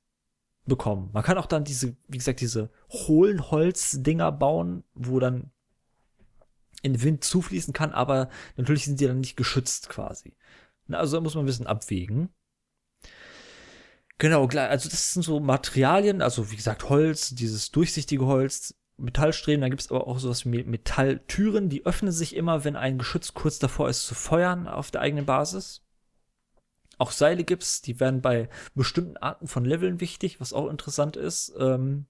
bekommen. 0.66 1.10
Man 1.14 1.24
kann 1.24 1.38
auch 1.38 1.46
dann 1.46 1.64
diese, 1.64 1.96
wie 2.08 2.18
gesagt, 2.18 2.42
diese 2.42 2.70
hohlen 2.90 3.50
Holzdinger 3.50 4.32
bauen, 4.32 4.84
wo 4.94 5.20
dann 5.20 5.52
in 6.82 7.02
Wind 7.02 7.24
zufließen 7.24 7.74
kann, 7.74 7.92
aber 7.92 8.30
natürlich 8.58 8.86
sind 8.86 9.00
die 9.00 9.08
dann 9.08 9.20
nicht 9.20 9.38
geschützt 9.38 9.90
quasi. 9.90 10.36
Also 10.90 11.18
da 11.18 11.22
muss 11.22 11.36
man 11.36 11.44
ein 11.44 11.48
bisschen 11.48 11.68
abwägen. 11.68 12.30
Genau, 14.18 14.46
also 14.46 14.90
das 14.90 15.14
sind 15.14 15.24
so 15.24 15.40
Materialien, 15.40 16.22
also 16.22 16.52
wie 16.52 16.56
gesagt 16.56 16.90
Holz, 16.90 17.34
dieses 17.34 17.72
durchsichtige 17.72 18.26
Holz, 18.26 18.76
Metallstreben, 19.02 19.62
dann 19.62 19.72
gibt 19.72 19.82
es 19.82 19.92
aber 19.92 20.08
auch 20.08 20.20
sowas 20.20 20.46
wie 20.46 20.64
Metalltüren, 20.64 21.70
die 21.70 21.86
öffnen 21.86 22.12
sich 22.12 22.36
immer, 22.36 22.64
wenn 22.64 22.76
ein 22.76 22.98
Geschütz 22.98 23.34
kurz 23.34 23.60
davor 23.60 23.90
ist 23.90 24.06
zu 24.06 24.16
feuern 24.16 24.68
auf 24.68 24.92
der 24.92 25.02
eigenen 25.02 25.26
Basis. 25.26 25.84
Auch 26.98 27.12
Seile 27.12 27.44
gibt's, 27.44 27.82
die 27.82 28.00
werden 28.00 28.22
bei 28.22 28.48
bestimmten 28.76 29.18
Arten 29.18 29.48
von 29.48 29.66
Leveln 29.66 30.00
wichtig, 30.00 30.40
was 30.40 30.54
auch 30.54 30.70
interessant 30.70 31.18
ist. 31.18 31.54
Ähm 31.58 32.06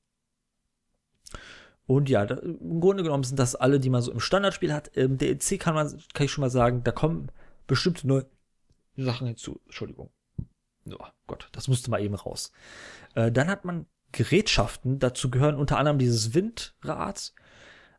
und 1.85 2.09
ja, 2.09 2.25
da, 2.25 2.35
im 2.35 2.79
Grunde 2.81 3.03
genommen 3.03 3.23
sind 3.23 3.39
das 3.39 3.55
alle, 3.55 3.79
die 3.79 3.89
man 3.89 4.01
so 4.01 4.11
im 4.11 4.19
Standardspiel 4.19 4.73
hat. 4.73 4.89
Im 4.89 5.17
DLC 5.17 5.59
kann 5.59 5.75
man, 5.75 5.87
kann 6.13 6.25
ich 6.25 6.31
schon 6.31 6.41
mal 6.41 6.49
sagen, 6.49 6.83
da 6.83 6.91
kommen 6.91 7.31
bestimmte 7.67 8.07
neue 8.07 8.25
Sachen 8.97 9.27
hinzu. 9.27 9.61
Entschuldigung. 9.65 10.09
Oh 10.89 11.05
Gott, 11.27 11.49
das 11.51 11.67
musste 11.67 11.91
mal 11.91 12.01
eben 12.01 12.15
raus. 12.15 12.51
Äh, 13.15 13.31
dann 13.31 13.47
hat 13.47 13.65
man 13.65 13.85
Gerätschaften. 14.11 14.99
Dazu 14.99 15.29
gehören 15.29 15.55
unter 15.55 15.77
anderem 15.77 15.99
dieses 15.99 16.33
Windrad, 16.33 17.33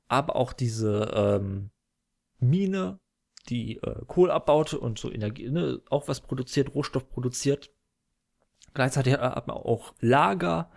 aber 0.08 0.36
auch 0.36 0.52
diese 0.52 1.10
ähm, 1.14 1.70
Mine, 2.38 2.98
die 3.48 3.78
äh, 3.78 4.04
Kohle 4.06 4.32
abbaut 4.32 4.74
und 4.74 4.98
so 4.98 5.10
Energie, 5.10 5.50
ne, 5.50 5.80
auch 5.90 6.08
was 6.08 6.20
produziert, 6.20 6.74
Rohstoff 6.74 7.08
produziert. 7.08 7.70
Gleichzeitig 8.74 9.14
hat 9.14 9.46
man 9.46 9.56
auch 9.56 9.94
Lager, 10.00 10.70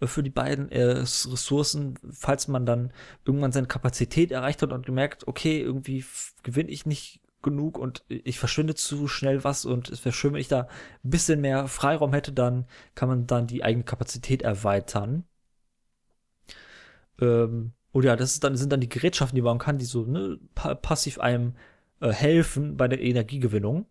äh, 0.00 0.06
für 0.06 0.22
die 0.22 0.30
beiden 0.30 0.70
äh, 0.70 0.82
Ressourcen, 0.82 1.98
falls 2.10 2.48
man 2.48 2.66
dann 2.66 2.92
irgendwann 3.24 3.52
seine 3.52 3.66
Kapazität 3.66 4.30
erreicht 4.32 4.62
hat 4.62 4.72
und 4.72 4.86
gemerkt, 4.86 5.26
okay, 5.26 5.60
irgendwie 5.60 6.04
gewinne 6.42 6.70
ich 6.70 6.86
nicht 6.86 7.20
genug 7.44 7.78
und 7.78 8.04
ich 8.08 8.40
verschwinde 8.40 8.74
zu 8.74 9.06
schnell 9.06 9.44
was 9.44 9.64
und 9.64 9.88
es 9.90 10.04
wäre 10.04 10.12
schön, 10.12 10.32
wenn 10.32 10.40
ich 10.40 10.48
da 10.48 10.62
ein 11.04 11.10
bisschen 11.10 11.40
mehr 11.40 11.68
Freiraum 11.68 12.12
hätte, 12.12 12.32
dann 12.32 12.66
kann 12.96 13.08
man 13.08 13.26
dann 13.28 13.46
die 13.46 13.62
eigene 13.62 13.84
Kapazität 13.84 14.42
erweitern. 14.42 15.24
Ähm, 17.20 17.72
und 17.92 18.04
ja, 18.04 18.16
das 18.16 18.32
ist 18.32 18.42
dann, 18.42 18.56
sind 18.56 18.72
dann 18.72 18.80
die 18.80 18.88
Gerätschaften, 18.88 19.36
die 19.36 19.42
man 19.42 19.58
kann, 19.58 19.78
die 19.78 19.84
so 19.84 20.04
ne, 20.04 20.40
pa 20.56 20.74
passiv 20.74 21.20
einem 21.20 21.54
äh, 22.00 22.10
helfen 22.10 22.76
bei 22.76 22.88
der 22.88 23.00
Energiegewinnung. 23.00 23.86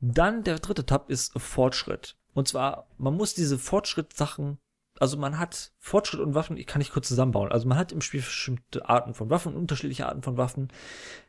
Dann 0.00 0.44
der 0.44 0.58
dritte 0.58 0.86
Tab 0.86 1.10
ist 1.10 1.38
Fortschritt. 1.38 2.16
Und 2.32 2.48
zwar, 2.48 2.88
man 2.98 3.14
muss 3.14 3.34
diese 3.34 3.58
Fortschrittsachen, 3.58 4.58
also 4.98 5.16
man 5.16 5.38
hat 5.38 5.72
Fortschritt 5.78 6.20
und 6.20 6.34
Waffen, 6.34 6.56
ich 6.56 6.66
kann 6.66 6.78
nicht 6.78 6.92
kurz 6.92 7.08
zusammenbauen. 7.08 7.52
Also 7.52 7.68
man 7.68 7.78
hat 7.78 7.92
im 7.92 8.00
Spiel 8.00 8.20
bestimmte 8.20 8.88
Arten 8.88 9.14
von 9.14 9.30
Waffen, 9.30 9.54
unterschiedliche 9.54 10.06
Arten 10.06 10.22
von 10.22 10.36
Waffen. 10.36 10.68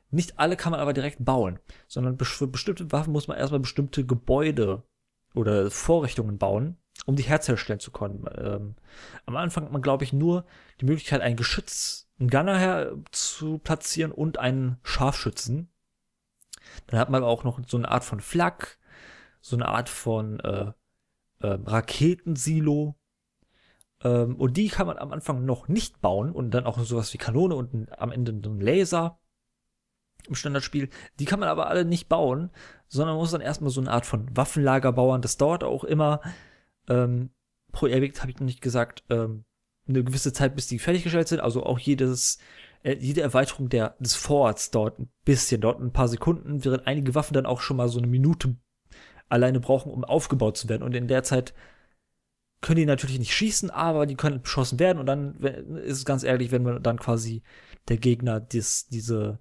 Nicht 0.10 0.40
alle 0.40 0.56
kann 0.56 0.72
man 0.72 0.80
aber 0.80 0.94
direkt 0.94 1.24
bauen, 1.24 1.60
sondern 1.88 2.18
für 2.18 2.48
bestimmte 2.48 2.92
Waffen 2.92 3.12
muss 3.12 3.28
man 3.28 3.38
erstmal 3.38 3.60
bestimmte 3.60 4.06
Gebäude 4.06 4.84
oder 5.34 5.70
Vorrichtungen 5.70 6.38
bauen, 6.38 6.78
um 7.06 7.16
die 7.16 7.24
herzustellen 7.24 7.80
zu 7.80 7.92
können. 7.92 8.26
Ähm, 8.38 8.76
am 9.26 9.36
Anfang 9.36 9.66
hat 9.66 9.72
man, 9.72 9.82
glaube 9.82 10.06
ich, 10.06 10.14
nur 10.14 10.46
die 10.80 10.86
Möglichkeit, 10.86 11.22
ein 11.22 11.36
Geschütz, 11.36 12.08
einen 12.20 12.30
Gunner 12.30 12.58
her 12.58 12.98
zu 13.12 13.60
platzieren 13.60 14.12
und 14.12 14.40
einen 14.40 14.78
Scharfschützen. 14.84 15.70
Dann 16.88 17.00
hat 17.00 17.10
man 17.10 17.24
aber 17.24 17.32
auch 17.32 17.44
noch 17.44 17.60
so 17.68 17.78
eine 17.78 17.90
Art 17.90 18.04
von 18.04 18.22
Flak, 18.22 18.80
so 19.42 19.56
eine 19.56 19.68
Art 19.68 19.90
von 19.90 20.40
äh, 20.40 20.72
äh, 21.40 21.58
Raketensilo. 21.66 22.96
Ähm, 24.04 24.36
und 24.38 24.56
die 24.56 24.70
kann 24.70 24.88
man 24.88 24.98
am 24.98 25.12
Anfang 25.12 25.46
noch 25.46 25.68
nicht 25.68 26.02
bauen 26.02 26.32
und 26.32 26.52
dann 26.52 26.66
auch 26.66 26.80
sowas 26.80 27.14
wie 27.14 27.18
Kanone 27.18 27.56
und 27.56 28.00
am 28.00 28.12
Ende 28.12 28.32
ein 28.32 28.60
Laser 28.62 29.20
im 30.27 30.36
Standardspiel. 30.36 30.89
Die 31.19 31.25
kann 31.25 31.39
man 31.39 31.50
aber 31.50 31.67
alle 31.67 31.86
nicht 31.86 32.10
bauen, 32.10 32.50
sondern 32.88 33.15
man 33.15 33.22
muss 33.22 33.31
dann 33.31 33.41
erstmal 33.41 33.69
so 33.69 33.81
eine 33.81 33.91
Art 33.91 34.05
von 34.05 34.36
Waffenlager 34.36 34.91
bauen. 34.91 35.22
Das 35.22 35.38
dauert 35.38 35.63
auch 35.63 35.84
immer, 35.84 36.22
ähm, 36.88 37.29
pro 37.72 37.88
Ewig 37.88 38.19
habe 38.19 38.31
ich 38.31 38.39
noch 38.39 38.46
nicht 38.46 38.62
gesagt, 38.62 39.03
ähm, 39.10 39.46
eine 39.88 40.03
gewisse 40.03 40.34
Zeit, 40.34 40.55
bis 40.55 40.67
die 40.67 40.79
fertiggestellt 40.79 41.27
sind. 41.27 41.39
Also 41.39 41.63
auch 41.63 41.79
jedes, 41.79 42.39
äh, 42.84 42.96
jede 42.98 43.22
Erweiterung 43.22 43.69
der, 43.69 43.96
des 44.00 44.15
Forts 44.15 44.72
dauert 44.72 45.00
ein 45.00 45.10
bisschen, 45.25 45.62
dauert 45.62 45.79
ein 45.79 45.93
paar 45.93 46.07
Sekunden, 46.07 46.63
während 46.63 46.88
einige 46.88 47.15
Waffen 47.15 47.34
dann 47.34 47.46
auch 47.46 47.62
schon 47.62 47.77
mal 47.77 47.89
so 47.89 48.00
eine 48.00 48.07
Minute 48.07 48.55
alleine 49.29 49.60
brauchen, 49.60 49.91
um 49.91 50.03
aufgebaut 50.03 50.57
zu 50.57 50.69
werden. 50.69 50.84
Und 50.84 50.96
in 50.96 51.07
der 51.07 51.24
Zeit 51.24 51.53
können 52.62 52.77
die 52.77 52.86
natürlich 52.86 53.19
nicht 53.19 53.34
schießen, 53.34 53.69
aber 53.69 54.05
die 54.05 54.15
können 54.15 54.41
beschossen 54.41 54.79
werden. 54.79 54.98
Und 55.00 55.05
dann 55.05 55.36
ist 55.84 56.00
es 56.00 56.05
ganz 56.05 56.24
ehrlich, 56.24 56.51
wenn 56.51 56.63
man 56.63 56.81
dann 56.81 56.98
quasi 56.98 57.43
der 57.88 57.98
Gegner 57.98 58.39
dies, 58.39 58.88
diese 58.88 59.39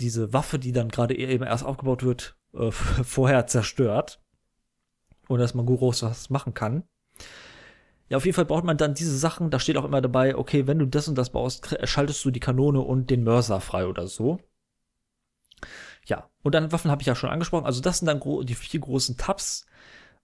diese 0.00 0.32
Waffe, 0.32 0.58
die 0.58 0.72
dann 0.72 0.88
gerade 0.88 1.16
eben 1.16 1.44
erst 1.44 1.64
aufgebaut 1.64 2.02
wird, 2.02 2.36
äh, 2.54 2.70
vorher 2.72 3.46
zerstört. 3.46 4.20
Und 5.28 5.40
dass 5.40 5.54
man 5.54 5.66
groß 5.66 6.04
was 6.04 6.30
machen 6.30 6.54
kann. 6.54 6.84
Ja, 8.08 8.16
auf 8.16 8.24
jeden 8.24 8.34
Fall 8.34 8.46
braucht 8.46 8.64
man 8.64 8.78
dann 8.78 8.94
diese 8.94 9.16
Sachen. 9.16 9.50
Da 9.50 9.60
steht 9.60 9.76
auch 9.76 9.84
immer 9.84 10.00
dabei, 10.00 10.36
okay, 10.36 10.66
wenn 10.66 10.78
du 10.78 10.86
das 10.86 11.08
und 11.08 11.18
das 11.18 11.30
baust, 11.30 11.76
schaltest 11.84 12.24
du 12.24 12.30
die 12.30 12.40
Kanone 12.40 12.80
und 12.80 13.10
den 13.10 13.22
Mörser 13.24 13.60
frei 13.60 13.86
oder 13.86 14.06
so. 14.06 14.38
Ja, 16.06 16.30
und 16.42 16.54
dann 16.54 16.72
Waffen 16.72 16.90
habe 16.90 17.02
ich 17.02 17.06
ja 17.06 17.14
schon 17.14 17.28
angesprochen. 17.28 17.66
Also 17.66 17.82
das 17.82 17.98
sind 17.98 18.06
dann 18.06 18.22
die 18.46 18.54
vier 18.54 18.80
großen 18.80 19.18
Tabs, 19.18 19.66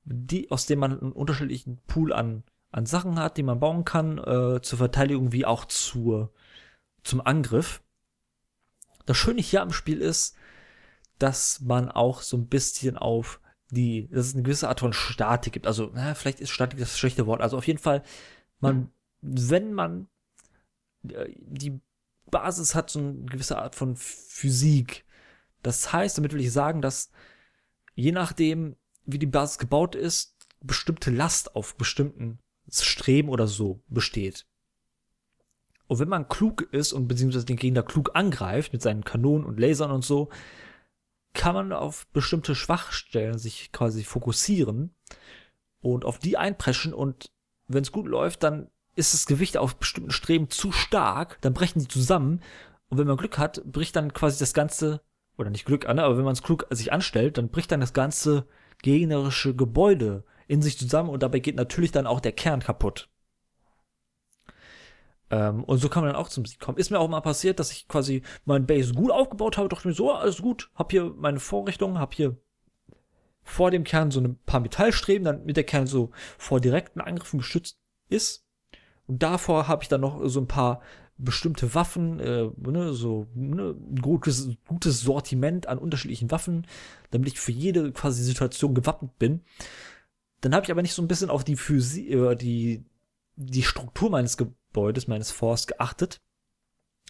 die, 0.04 0.50
aus 0.50 0.64
denen 0.66 0.80
man 0.80 0.98
einen 0.98 1.12
unterschiedlichen 1.12 1.78
Pool 1.86 2.14
an, 2.14 2.44
an 2.70 2.86
Sachen 2.86 3.18
hat, 3.18 3.36
die 3.36 3.42
man 3.42 3.60
bauen 3.60 3.84
kann, 3.84 4.16
äh, 4.18 4.62
zur 4.62 4.78
Verteidigung 4.78 5.32
wie 5.32 5.44
auch 5.44 5.66
zur, 5.66 6.32
zum 7.02 7.20
Angriff. 7.20 7.82
Das 9.06 9.16
Schöne 9.16 9.40
hier 9.40 9.62
am 9.62 9.72
Spiel 9.72 10.00
ist, 10.00 10.36
dass 11.18 11.60
man 11.60 11.90
auch 11.90 12.22
so 12.22 12.36
ein 12.36 12.48
bisschen 12.48 12.96
auf 12.96 13.40
die, 13.70 14.08
dass 14.08 14.26
es 14.26 14.34
eine 14.34 14.42
gewisse 14.42 14.68
Art 14.68 14.80
von 14.80 14.92
Statik 14.92 15.52
gibt. 15.52 15.66
Also, 15.66 15.90
na, 15.94 16.14
vielleicht 16.14 16.40
ist 16.40 16.50
Statik 16.50 16.78
das 16.78 16.98
schlechte 16.98 17.26
Wort. 17.26 17.40
Also 17.40 17.56
auf 17.56 17.66
jeden 17.66 17.78
Fall, 17.78 18.02
man, 18.60 18.90
wenn 19.20 19.72
man 19.72 20.08
äh, 21.08 21.32
die 21.36 21.80
Basis 22.30 22.74
hat 22.74 22.90
so 22.90 22.98
eine 22.98 23.24
gewisse 23.24 23.58
Art 23.58 23.74
von 23.74 23.96
Physik. 23.96 25.04
Das 25.62 25.92
heißt, 25.92 26.18
damit 26.18 26.32
will 26.32 26.40
ich 26.40 26.52
sagen, 26.52 26.82
dass 26.82 27.10
je 27.94 28.12
nachdem, 28.12 28.76
wie 29.04 29.18
die 29.18 29.26
Basis 29.26 29.58
gebaut 29.58 29.94
ist, 29.94 30.36
bestimmte 30.60 31.10
Last 31.10 31.54
auf 31.54 31.76
bestimmten 31.76 32.38
Streben 32.70 33.28
oder 33.28 33.46
so 33.46 33.82
besteht. 33.88 34.46
Und 35.86 35.98
wenn 35.98 36.08
man 36.08 36.28
klug 36.28 36.62
ist 36.72 36.92
und 36.92 37.08
beziehungsweise 37.08 37.46
den 37.46 37.56
Gegner 37.56 37.82
klug 37.82 38.10
angreift 38.14 38.72
mit 38.72 38.82
seinen 38.82 39.04
Kanonen 39.04 39.46
und 39.46 39.60
Lasern 39.60 39.90
und 39.90 40.04
so, 40.04 40.30
kann 41.34 41.54
man 41.54 41.72
auf 41.72 42.06
bestimmte 42.08 42.54
Schwachstellen 42.54 43.38
sich 43.38 43.72
quasi 43.72 44.04
fokussieren 44.04 44.94
und 45.80 46.04
auf 46.04 46.18
die 46.18 46.36
einpreschen 46.36 46.94
und 46.94 47.30
wenn 47.66 47.82
es 47.82 47.92
gut 47.92 48.06
läuft, 48.06 48.42
dann 48.42 48.70
ist 48.94 49.14
das 49.14 49.26
Gewicht 49.26 49.56
auf 49.56 49.76
bestimmten 49.76 50.12
Streben 50.12 50.48
zu 50.48 50.70
stark, 50.70 51.38
dann 51.40 51.52
brechen 51.52 51.80
die 51.80 51.88
zusammen 51.88 52.40
und 52.88 52.98
wenn 52.98 53.06
man 53.06 53.16
Glück 53.16 53.38
hat, 53.38 53.62
bricht 53.64 53.96
dann 53.96 54.12
quasi 54.12 54.38
das 54.38 54.54
ganze 54.54 55.02
oder 55.36 55.50
nicht 55.50 55.64
Glück 55.64 55.86
an, 55.86 55.98
aber 55.98 56.16
wenn 56.16 56.24
man 56.24 56.34
es 56.34 56.42
klug 56.44 56.66
sich 56.70 56.92
anstellt, 56.92 57.38
dann 57.38 57.48
bricht 57.48 57.72
dann 57.72 57.80
das 57.80 57.92
ganze 57.92 58.46
gegnerische 58.82 59.54
Gebäude 59.56 60.24
in 60.46 60.62
sich 60.62 60.78
zusammen 60.78 61.08
und 61.08 61.22
dabei 61.22 61.40
geht 61.40 61.56
natürlich 61.56 61.90
dann 61.90 62.06
auch 62.06 62.20
der 62.20 62.32
Kern 62.32 62.60
kaputt. 62.60 63.08
Ähm, 65.30 65.64
und 65.64 65.78
so 65.78 65.88
kann 65.88 66.02
man 66.02 66.12
dann 66.12 66.20
auch 66.20 66.28
zum 66.28 66.44
Sieg 66.44 66.60
kommen. 66.60 66.78
Ist 66.78 66.90
mir 66.90 66.98
auch 66.98 67.08
mal 67.08 67.20
passiert, 67.20 67.58
dass 67.58 67.72
ich 67.72 67.88
quasi 67.88 68.22
mein 68.44 68.66
Base 68.66 68.94
gut 68.94 69.10
aufgebaut 69.10 69.56
habe, 69.56 69.68
dachte 69.68 69.88
mir 69.88 69.94
so, 69.94 70.12
alles 70.12 70.42
gut, 70.42 70.70
hab 70.74 70.90
hier 70.90 71.12
meine 71.16 71.40
Vorrichtung, 71.40 71.98
hab 71.98 72.14
hier 72.14 72.36
vor 73.42 73.70
dem 73.70 73.84
Kern 73.84 74.10
so 74.10 74.20
ein 74.20 74.38
paar 74.46 74.60
Metallstreben, 74.60 75.24
damit 75.24 75.56
der 75.56 75.64
Kern 75.64 75.86
so 75.86 76.10
vor 76.38 76.60
direkten 76.60 77.00
Angriffen 77.00 77.38
geschützt 77.38 77.78
ist. 78.08 78.46
Und 79.06 79.22
davor 79.22 79.68
habe 79.68 79.82
ich 79.82 79.88
dann 79.88 80.00
noch 80.00 80.26
so 80.28 80.40
ein 80.40 80.48
paar 80.48 80.80
bestimmte 81.16 81.74
Waffen, 81.74 82.18
äh, 82.18 82.50
ne, 82.56 82.92
so 82.92 83.28
ne, 83.34 83.74
gutes, 84.02 84.48
gutes 84.66 85.02
Sortiment 85.02 85.68
an 85.68 85.78
unterschiedlichen 85.78 86.30
Waffen, 86.30 86.66
damit 87.10 87.28
ich 87.28 87.40
für 87.40 87.52
jede 87.52 87.92
quasi 87.92 88.22
Situation 88.24 88.74
gewappnet 88.74 89.16
bin. 89.18 89.42
Dann 90.40 90.54
habe 90.54 90.64
ich 90.64 90.72
aber 90.72 90.82
nicht 90.82 90.94
so 90.94 91.02
ein 91.02 91.08
bisschen 91.08 91.30
auf 91.30 91.44
die 91.44 91.56
Physik, 91.56 92.10
äh, 92.10 92.34
die, 92.34 92.84
die 93.36 93.62
Struktur 93.62 94.10
meines 94.10 94.36
Gebäudes 94.36 94.63
Gebäudes, 94.74 95.06
meines 95.06 95.30
Forts 95.30 95.66
geachtet. 95.66 96.20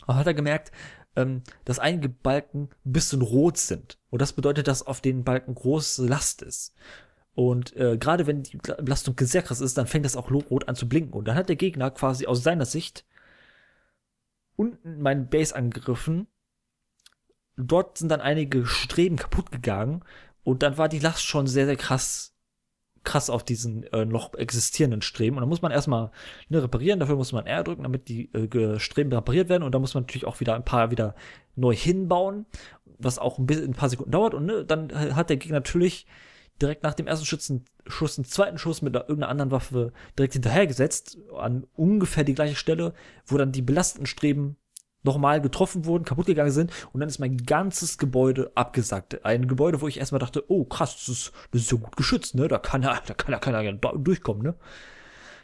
Aber 0.02 0.18
hat 0.18 0.26
er 0.26 0.34
gemerkt, 0.34 0.70
ähm, 1.16 1.42
dass 1.64 1.78
einige 1.78 2.08
Balken 2.08 2.68
ein 2.84 2.92
bisschen 2.92 3.22
rot 3.22 3.56
sind. 3.56 3.98
Und 4.10 4.20
das 4.20 4.34
bedeutet, 4.34 4.68
dass 4.68 4.86
auf 4.86 5.00
den 5.00 5.24
Balken 5.24 5.54
große 5.54 6.06
Last 6.06 6.42
ist. 6.42 6.74
Und 7.34 7.74
äh, 7.76 7.96
gerade 7.96 8.26
wenn 8.26 8.42
die 8.42 8.58
Belastung 8.58 9.16
sehr 9.18 9.42
krass 9.42 9.60
ist, 9.60 9.78
dann 9.78 9.86
fängt 9.86 10.04
das 10.04 10.16
auch 10.16 10.30
rot 10.30 10.68
an 10.68 10.76
zu 10.76 10.88
blinken. 10.88 11.14
Und 11.14 11.26
dann 11.26 11.36
hat 11.36 11.48
der 11.48 11.56
Gegner 11.56 11.90
quasi 11.90 12.26
aus 12.26 12.42
seiner 12.42 12.66
Sicht 12.66 13.06
unten 14.56 15.00
meinen 15.00 15.28
Base 15.28 15.56
angegriffen. 15.56 16.28
Dort 17.56 17.98
sind 17.98 18.10
dann 18.10 18.20
einige 18.20 18.66
Streben 18.66 19.16
kaputt 19.16 19.50
gegangen. 19.50 20.04
Und 20.42 20.62
dann 20.62 20.76
war 20.76 20.88
die 20.88 20.98
Last 20.98 21.24
schon 21.24 21.46
sehr, 21.46 21.66
sehr 21.66 21.76
krass 21.76 22.33
krass 23.04 23.30
auf 23.30 23.44
diesen 23.44 23.84
äh, 23.92 24.04
noch 24.04 24.34
existierenden 24.34 25.02
Streben. 25.02 25.36
Und 25.36 25.42
da 25.42 25.46
muss 25.46 25.62
man 25.62 25.72
erstmal 25.72 26.10
ne, 26.48 26.62
reparieren, 26.62 27.00
dafür 27.00 27.16
muss 27.16 27.32
man 27.32 27.46
R 27.46 27.62
drücken, 27.62 27.82
damit 27.82 28.08
die 28.08 28.32
äh, 28.34 28.78
Streben 28.78 29.12
repariert 29.12 29.48
werden. 29.48 29.62
Und 29.62 29.74
da 29.74 29.78
muss 29.78 29.94
man 29.94 30.04
natürlich 30.04 30.26
auch 30.26 30.40
wieder 30.40 30.54
ein 30.54 30.64
paar 30.64 30.90
wieder 30.90 31.14
neu 31.54 31.74
hinbauen, 31.74 32.46
was 32.98 33.18
auch 33.18 33.38
ein, 33.38 33.46
bisschen, 33.46 33.70
ein 33.70 33.74
paar 33.74 33.90
Sekunden 33.90 34.12
dauert. 34.12 34.34
Und 34.34 34.46
ne, 34.46 34.64
dann 34.64 34.92
hat 35.14 35.30
der 35.30 35.36
Gegner 35.36 35.58
natürlich 35.58 36.06
direkt 36.60 36.82
nach 36.82 36.94
dem 36.94 37.06
ersten 37.06 37.26
Schützen, 37.26 37.64
Schuss 37.86 38.18
einen 38.18 38.24
zweiten 38.24 38.58
Schuss 38.58 38.80
mit 38.80 38.94
irgendeiner 38.94 39.28
anderen 39.28 39.50
Waffe 39.50 39.92
direkt 40.18 40.34
hinterhergesetzt, 40.34 41.18
an 41.36 41.66
ungefähr 41.74 42.24
die 42.24 42.34
gleiche 42.34 42.56
Stelle, 42.56 42.94
wo 43.26 43.36
dann 43.36 43.52
die 43.52 43.62
belasteten 43.62 44.06
Streben 44.06 44.56
nochmal 45.04 45.40
getroffen 45.40 45.84
wurden, 45.84 46.04
kaputt 46.04 46.26
gegangen 46.26 46.50
sind 46.50 46.72
und 46.92 47.00
dann 47.00 47.08
ist 47.08 47.18
mein 47.18 47.36
ganzes 47.36 47.98
Gebäude 47.98 48.50
abgesackt. 48.54 49.24
Ein 49.24 49.46
Gebäude, 49.46 49.80
wo 49.80 49.88
ich 49.88 49.98
erstmal 49.98 50.18
dachte, 50.18 50.44
oh 50.48 50.64
krass, 50.64 50.96
das 50.96 51.08
ist, 51.08 51.32
das 51.52 51.62
ist 51.62 51.68
so 51.68 51.78
gut 51.78 51.96
geschützt, 51.96 52.34
ne? 52.34 52.48
Da 52.48 52.58
kann 52.58 52.82
ja, 52.82 53.00
da 53.06 53.14
kann 53.14 53.32
ja 53.32 53.38
keiner 53.38 53.72
durchkommen, 53.72 54.42
ne? 54.42 54.54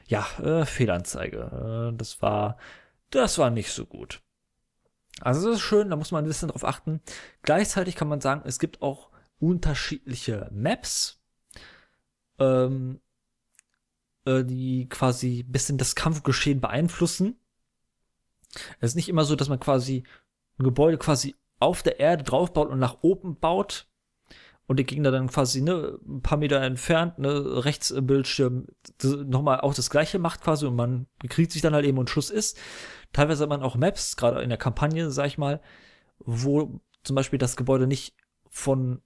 Ja, 0.07 0.27
äh, 0.43 0.67
Fehlanzeige. 0.67 1.93
Äh, 1.93 1.97
das 1.97 2.21
war, 2.21 2.57
das 3.11 3.39
war 3.39 3.51
nicht 3.51 3.71
so 3.71 3.87
gut. 3.87 4.23
Also 5.21 5.47
das 5.47 5.59
ist 5.59 5.63
schön, 5.63 5.91
da 5.91 5.97
muss 5.97 6.13
man 6.13 6.25
ein 6.25 6.29
bisschen 6.29 6.49
drauf 6.49 6.65
achten. 6.65 7.01
Gleichzeitig 7.43 7.95
kann 7.95 8.09
man 8.09 8.21
sagen, 8.21 8.43
es 8.45 8.59
gibt 8.59 8.83
auch 8.83 9.11
unterschiedliche 9.39 10.49
Maps, 10.53 11.21
ähm, 12.39 13.01
äh, 14.25 14.45
die 14.45 14.89
quasi 14.89 15.43
bisschen 15.43 15.79
das 15.79 15.95
Kampfgeschehen 15.95 16.61
beeinflussen. 16.61 17.39
Es 18.81 18.91
ist 18.91 18.97
nicht 18.97 19.09
immer 19.09 19.25
so, 19.25 19.37
dass 19.37 19.49
man 19.49 19.61
quasi 19.61 20.05
ein 20.59 20.65
Gebäude 20.65 20.99
quasi 20.99 21.37
auf 21.59 21.83
der 21.83 22.01
Erde 22.01 22.25
draufbaut 22.25 22.71
und 22.71 22.79
nach 22.79 22.99
oben 23.03 23.39
baut 23.39 23.87
und 24.67 24.77
der 24.77 24.87
Gegner 24.87 25.11
dann 25.11 25.29
quasi 25.29 25.63
ne, 25.63 25.99
ein 26.07 26.23
paar 26.23 26.39
Meter 26.39 26.61
entfernt, 26.63 27.19
ne, 27.19 27.65
rechts 27.65 27.91
im 27.91 28.07
Bildschirm 28.07 28.67
nochmal 29.03 29.61
auch 29.61 29.75
das 29.75 29.91
gleiche 29.91 30.19
macht 30.19 30.43
quasi 30.43 30.67
und 30.67 30.77
man 30.77 31.07
bekriegt 31.19 31.53
sich 31.53 31.61
dann 31.61 31.75
halt 31.75 31.85
eben 31.85 31.99
und 31.99 32.09
Schuss 32.09 32.31
ist. 32.31 32.59
Teilweise 33.13 33.43
hat 33.43 33.51
man 33.51 33.63
auch 33.63 33.77
Maps, 33.77 34.17
gerade 34.17 34.43
in 34.43 34.49
der 34.49 34.59
Kampagne, 34.59 35.11
sag 35.11 35.27
ich 35.27 35.39
mal, 35.39 35.61
wo 36.21 36.81
zum 37.03 37.17
Beispiel 37.17 37.39
das 37.39 37.57
Gebäude 37.57 37.87
nicht 37.87 38.15
von 38.49 39.03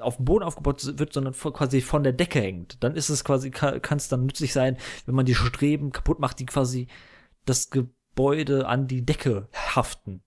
auf 0.00 0.16
dem 0.16 0.24
Boden 0.24 0.44
aufgebaut 0.44 0.98
wird, 0.98 1.12
sondern 1.12 1.34
quasi 1.34 1.80
von 1.80 2.02
der 2.02 2.12
Decke 2.12 2.40
hängt. 2.40 2.82
Dann 2.82 2.96
ist 2.96 3.08
es 3.08 3.24
quasi, 3.24 3.52
kann 3.52 3.80
es 3.96 4.08
dann 4.08 4.26
nützlich 4.26 4.52
sein, 4.52 4.76
wenn 5.06 5.14
man 5.14 5.26
die 5.26 5.34
Streben 5.34 5.92
kaputt 5.92 6.18
macht, 6.18 6.40
die 6.40 6.46
quasi 6.46 6.88
das 7.44 7.70
Gebäude 8.16 8.66
an 8.66 8.88
die 8.88 9.04
Decke 9.04 9.46
haften. 9.54 10.22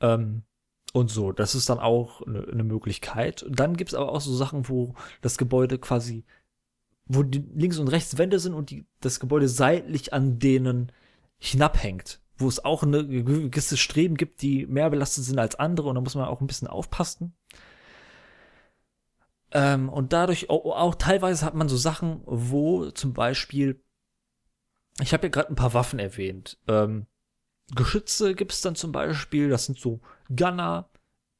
Ähm, 0.00 0.42
und 0.92 1.10
so, 1.10 1.32
das 1.32 1.54
ist 1.54 1.70
dann 1.70 1.78
auch 1.78 2.20
eine, 2.26 2.46
eine 2.48 2.64
Möglichkeit. 2.64 3.46
Dann 3.48 3.76
gibt 3.76 3.90
es 3.90 3.94
aber 3.94 4.12
auch 4.12 4.20
so 4.20 4.36
Sachen, 4.36 4.68
wo 4.68 4.94
das 5.22 5.38
Gebäude 5.38 5.78
quasi, 5.78 6.24
wo 7.06 7.22
die 7.22 7.42
links 7.54 7.78
und 7.78 7.88
rechts 7.88 8.18
Wände 8.18 8.38
sind 8.38 8.52
und 8.52 8.68
die, 8.70 8.84
das 9.00 9.20
Gebäude 9.20 9.48
seitlich 9.48 10.12
an 10.12 10.38
denen 10.38 10.92
hinabhängt 11.38 12.20
wo 12.36 12.48
es 12.48 12.64
auch 12.64 12.82
eine 12.82 13.06
gewisse 13.06 13.76
Streben 13.76 14.16
gibt, 14.16 14.40
die 14.40 14.64
mehr 14.64 14.88
belastet 14.88 15.24
sind 15.24 15.38
als 15.38 15.56
andere 15.56 15.90
und 15.90 15.94
da 15.94 16.00
muss 16.00 16.14
man 16.14 16.24
auch 16.24 16.40
ein 16.40 16.46
bisschen 16.46 16.68
aufpassen. 16.68 17.34
Ähm, 19.52 19.90
und 19.90 20.14
dadurch 20.14 20.48
auch, 20.48 20.64
auch, 20.64 20.94
teilweise 20.94 21.44
hat 21.44 21.54
man 21.54 21.68
so 21.68 21.76
Sachen, 21.76 22.22
wo 22.24 22.90
zum 22.92 23.12
Beispiel, 23.12 23.82
ich 25.00 25.12
habe 25.12 25.24
ja 25.24 25.30
gerade 25.30 25.50
ein 25.50 25.56
paar 25.56 25.74
Waffen 25.74 25.98
erwähnt. 25.98 26.58
Ähm, 26.68 27.06
Geschütze 27.74 28.34
gibt 28.34 28.52
es 28.52 28.60
dann 28.60 28.74
zum 28.74 28.92
Beispiel, 28.92 29.48
das 29.48 29.66
sind 29.66 29.78
so 29.78 30.00
Gunner. 30.34 30.90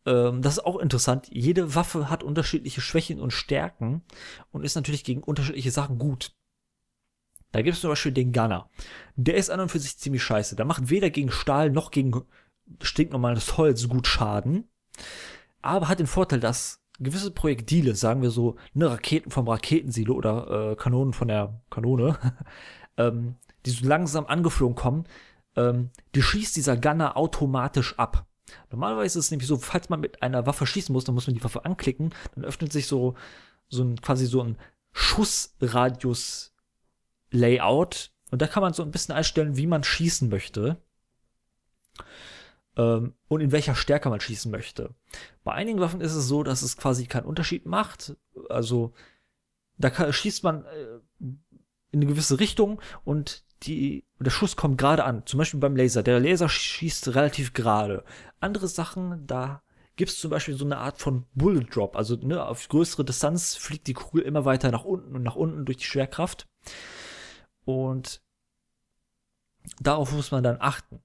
Ähm, 0.06 0.42
das 0.42 0.54
ist 0.54 0.64
auch 0.64 0.78
interessant. 0.78 1.28
Jede 1.30 1.74
Waffe 1.74 2.08
hat 2.08 2.22
unterschiedliche 2.22 2.80
Schwächen 2.80 3.20
und 3.20 3.32
Stärken 3.32 4.02
und 4.52 4.64
ist 4.64 4.76
natürlich 4.76 5.04
gegen 5.04 5.22
unterschiedliche 5.22 5.70
Sachen 5.70 5.98
gut. 5.98 6.32
Da 7.52 7.62
gibt 7.62 7.74
es 7.74 7.80
zum 7.80 7.90
Beispiel 7.90 8.12
den 8.12 8.32
Gunner. 8.32 8.70
Der 9.16 9.34
ist 9.34 9.50
an 9.50 9.60
und 9.60 9.70
für 9.70 9.80
sich 9.80 9.98
ziemlich 9.98 10.22
scheiße. 10.22 10.54
Der 10.54 10.64
macht 10.64 10.88
weder 10.88 11.10
gegen 11.10 11.32
Stahl 11.32 11.70
noch 11.70 11.90
gegen 11.90 12.22
stinknormales 12.80 13.56
Holz 13.56 13.88
gut 13.88 14.06
Schaden. 14.06 14.68
Aber 15.60 15.88
hat 15.88 15.98
den 15.98 16.06
Vorteil, 16.06 16.38
dass 16.38 16.80
gewisse 17.00 17.32
Projektile, 17.32 17.96
sagen 17.96 18.22
wir 18.22 18.30
so, 18.30 18.56
ne, 18.74 18.88
Raketen 18.88 19.30
vom 19.30 19.48
Raketensilo 19.48 20.14
oder 20.14 20.72
äh, 20.72 20.76
Kanonen 20.76 21.12
von 21.12 21.28
der 21.28 21.60
Kanone, 21.70 22.18
ähm, 22.96 23.36
die 23.66 23.70
so 23.70 23.86
langsam 23.86 24.26
angeflogen 24.26 24.76
kommen, 24.76 25.04
ähm, 25.56 25.90
die 26.14 26.22
schießt 26.22 26.56
dieser 26.56 26.76
Gunner 26.76 27.16
automatisch 27.16 27.98
ab. 27.98 28.26
Normalerweise 28.70 29.18
ist 29.18 29.26
es 29.26 29.30
nämlich 29.30 29.48
so, 29.48 29.58
falls 29.58 29.88
man 29.88 30.00
mit 30.00 30.22
einer 30.22 30.46
Waffe 30.46 30.66
schießen 30.66 30.92
muss, 30.92 31.04
dann 31.04 31.14
muss 31.14 31.26
man 31.26 31.34
die 31.34 31.44
Waffe 31.44 31.64
anklicken, 31.64 32.14
dann 32.34 32.44
öffnet 32.44 32.72
sich 32.72 32.86
so, 32.86 33.14
so 33.68 33.82
ein, 33.82 34.00
quasi 34.00 34.26
so 34.26 34.42
ein 34.42 34.58
Schussradius 34.92 36.52
Layout. 37.30 38.10
Und 38.30 38.42
da 38.42 38.46
kann 38.46 38.62
man 38.62 38.72
so 38.72 38.82
ein 38.82 38.90
bisschen 38.90 39.14
einstellen, 39.14 39.56
wie 39.56 39.66
man 39.66 39.84
schießen 39.84 40.28
möchte. 40.28 40.76
Ähm, 42.76 43.14
und 43.28 43.40
in 43.40 43.52
welcher 43.52 43.74
Stärke 43.74 44.08
man 44.08 44.20
schießen 44.20 44.50
möchte. 44.50 44.94
Bei 45.44 45.52
einigen 45.52 45.80
Waffen 45.80 46.00
ist 46.00 46.14
es 46.14 46.26
so, 46.26 46.42
dass 46.42 46.62
es 46.62 46.76
quasi 46.76 47.06
keinen 47.06 47.26
Unterschied 47.26 47.66
macht. 47.66 48.16
Also, 48.48 48.92
da 49.78 49.90
kann, 49.90 50.12
schießt 50.12 50.44
man 50.44 50.64
äh, 50.64 51.00
in 51.20 52.00
eine 52.00 52.06
gewisse 52.06 52.38
Richtung 52.38 52.80
und 53.04 53.44
die, 53.62 54.04
der 54.18 54.30
Schuss 54.30 54.56
kommt 54.56 54.78
gerade 54.78 55.04
an. 55.04 55.26
Zum 55.26 55.38
Beispiel 55.38 55.60
beim 55.60 55.76
Laser. 55.76 56.02
Der 56.02 56.20
Laser 56.20 56.48
schießt 56.48 57.14
relativ 57.14 57.52
gerade. 57.52 58.04
Andere 58.40 58.68
Sachen, 58.68 59.26
da 59.26 59.62
gibt 59.96 60.10
es 60.10 60.18
zum 60.18 60.30
Beispiel 60.30 60.54
so 60.54 60.64
eine 60.64 60.78
Art 60.78 60.98
von 60.98 61.26
Bullet 61.34 61.66
Drop. 61.70 61.96
Also 61.96 62.16
ne, 62.16 62.42
auf 62.42 62.68
größere 62.68 63.04
Distanz 63.04 63.56
fliegt 63.56 63.86
die 63.86 63.92
Kugel 63.92 64.22
immer 64.22 64.44
weiter 64.44 64.70
nach 64.70 64.84
unten 64.84 65.14
und 65.14 65.22
nach 65.22 65.36
unten 65.36 65.66
durch 65.66 65.78
die 65.78 65.84
Schwerkraft. 65.84 66.48
Und 67.64 68.22
darauf 69.78 70.12
muss 70.12 70.30
man 70.30 70.42
dann 70.42 70.56
achten. 70.60 71.00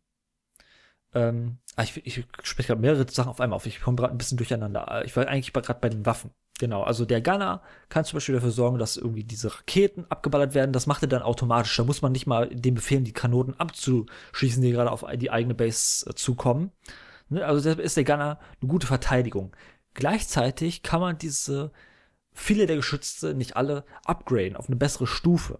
Ähm, 1.13 1.57
ah, 1.75 1.83
ich, 1.83 2.05
ich 2.05 2.25
spreche 2.43 2.67
gerade 2.67 2.81
mehrere 2.81 3.09
Sachen 3.11 3.29
auf 3.29 3.41
einmal 3.41 3.57
auf. 3.57 3.65
Ich 3.65 3.81
komme 3.81 3.97
gerade 3.97 4.13
ein 4.13 4.17
bisschen 4.17 4.37
durcheinander. 4.37 5.03
Ich 5.05 5.15
war 5.15 5.27
eigentlich 5.27 5.51
gerade 5.51 5.79
bei 5.79 5.89
den 5.89 6.05
Waffen. 6.05 6.31
Genau, 6.57 6.83
also 6.83 7.03
der 7.03 7.21
Gunner 7.21 7.61
kann 7.89 8.05
zum 8.05 8.17
Beispiel 8.17 8.35
dafür 8.35 8.51
sorgen, 8.51 8.77
dass 8.77 8.95
irgendwie 8.95 9.25
diese 9.25 9.53
Raketen 9.53 10.05
abgeballert 10.09 10.53
werden. 10.53 10.71
Das 10.71 10.87
macht 10.87 11.01
er 11.01 11.09
dann 11.09 11.21
automatisch. 11.21 11.75
Da 11.75 11.83
muss 11.83 12.01
man 12.01 12.13
nicht 12.13 12.27
mal 12.27 12.47
dem 12.49 12.75
befehlen, 12.75 13.03
die 13.03 13.11
Kanonen 13.11 13.59
abzuschießen, 13.59 14.61
die 14.61 14.71
gerade 14.71 14.91
auf 14.91 15.05
die 15.15 15.31
eigene 15.31 15.53
Base 15.53 16.09
äh, 16.09 16.15
zukommen. 16.15 16.71
Ne? 17.27 17.45
Also 17.45 17.61
deshalb 17.61 17.79
ist 17.79 17.97
der 17.97 18.05
Gunner 18.05 18.39
eine 18.61 18.69
gute 18.69 18.87
Verteidigung. 18.87 19.53
Gleichzeitig 19.93 20.81
kann 20.81 21.01
man 21.01 21.17
diese 21.17 21.71
viele 22.31 22.67
der 22.67 22.77
Geschütze, 22.77 23.33
nicht 23.33 23.57
alle, 23.57 23.85
upgraden 24.05 24.55
auf 24.55 24.67
eine 24.67 24.77
bessere 24.77 25.07
Stufe. 25.07 25.59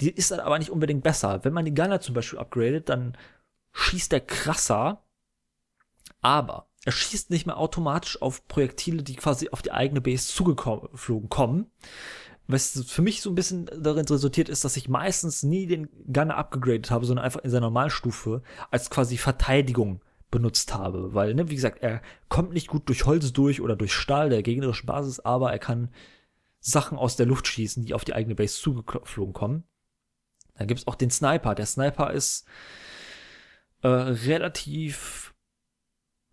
Die 0.00 0.10
ist 0.10 0.30
dann 0.30 0.40
aber 0.40 0.58
nicht 0.58 0.70
unbedingt 0.70 1.02
besser. 1.02 1.44
Wenn 1.44 1.52
man 1.52 1.66
die 1.66 1.74
Gunner 1.74 2.00
zum 2.00 2.14
Beispiel 2.14 2.38
upgradet, 2.38 2.88
dann 2.88 3.18
schießt 3.72 4.12
er 4.14 4.20
krasser, 4.20 5.04
aber 6.22 6.69
er 6.84 6.92
schießt 6.92 7.30
nicht 7.30 7.46
mehr 7.46 7.58
automatisch 7.58 8.20
auf 8.22 8.46
Projektile, 8.48 9.02
die 9.02 9.16
quasi 9.16 9.50
auf 9.50 9.62
die 9.62 9.72
eigene 9.72 10.00
Base 10.00 10.28
zugeflogen 10.28 11.28
kommen. 11.28 11.66
Was 12.46 12.84
für 12.86 13.02
mich 13.02 13.20
so 13.20 13.30
ein 13.30 13.34
bisschen 13.34 13.66
darin 13.78 14.06
resultiert 14.06 14.48
ist, 14.48 14.64
dass 14.64 14.76
ich 14.76 14.88
meistens 14.88 15.42
nie 15.42 15.66
den 15.66 15.88
Gunner 16.12 16.36
abgegradet 16.36 16.90
habe, 16.90 17.04
sondern 17.04 17.24
einfach 17.24 17.44
in 17.44 17.50
seiner 17.50 17.66
Normalstufe 17.66 18.42
als 18.70 18.90
quasi 18.90 19.18
Verteidigung 19.18 20.00
benutzt 20.30 20.74
habe. 20.74 21.14
Weil, 21.14 21.34
ne, 21.34 21.48
wie 21.50 21.54
gesagt, 21.54 21.82
er 21.82 22.02
kommt 22.28 22.52
nicht 22.52 22.68
gut 22.68 22.88
durch 22.88 23.04
Holz 23.06 23.32
durch 23.32 23.60
oder 23.60 23.76
durch 23.76 23.92
Stahl 23.92 24.30
der 24.30 24.42
gegnerischen 24.42 24.86
Basis, 24.86 25.20
aber 25.20 25.52
er 25.52 25.58
kann 25.58 25.90
Sachen 26.60 26.98
aus 26.98 27.16
der 27.16 27.26
Luft 27.26 27.46
schießen, 27.46 27.84
die 27.84 27.94
auf 27.94 28.04
die 28.04 28.14
eigene 28.14 28.34
Base 28.34 28.60
zugeflogen 28.60 29.32
kommen. 29.32 29.64
Dann 30.56 30.66
gibt 30.66 30.80
es 30.80 30.86
auch 30.86 30.94
den 30.94 31.10
Sniper. 31.10 31.54
Der 31.54 31.66
Sniper 31.66 32.12
ist 32.12 32.46
äh, 33.82 33.88
relativ 33.88 35.29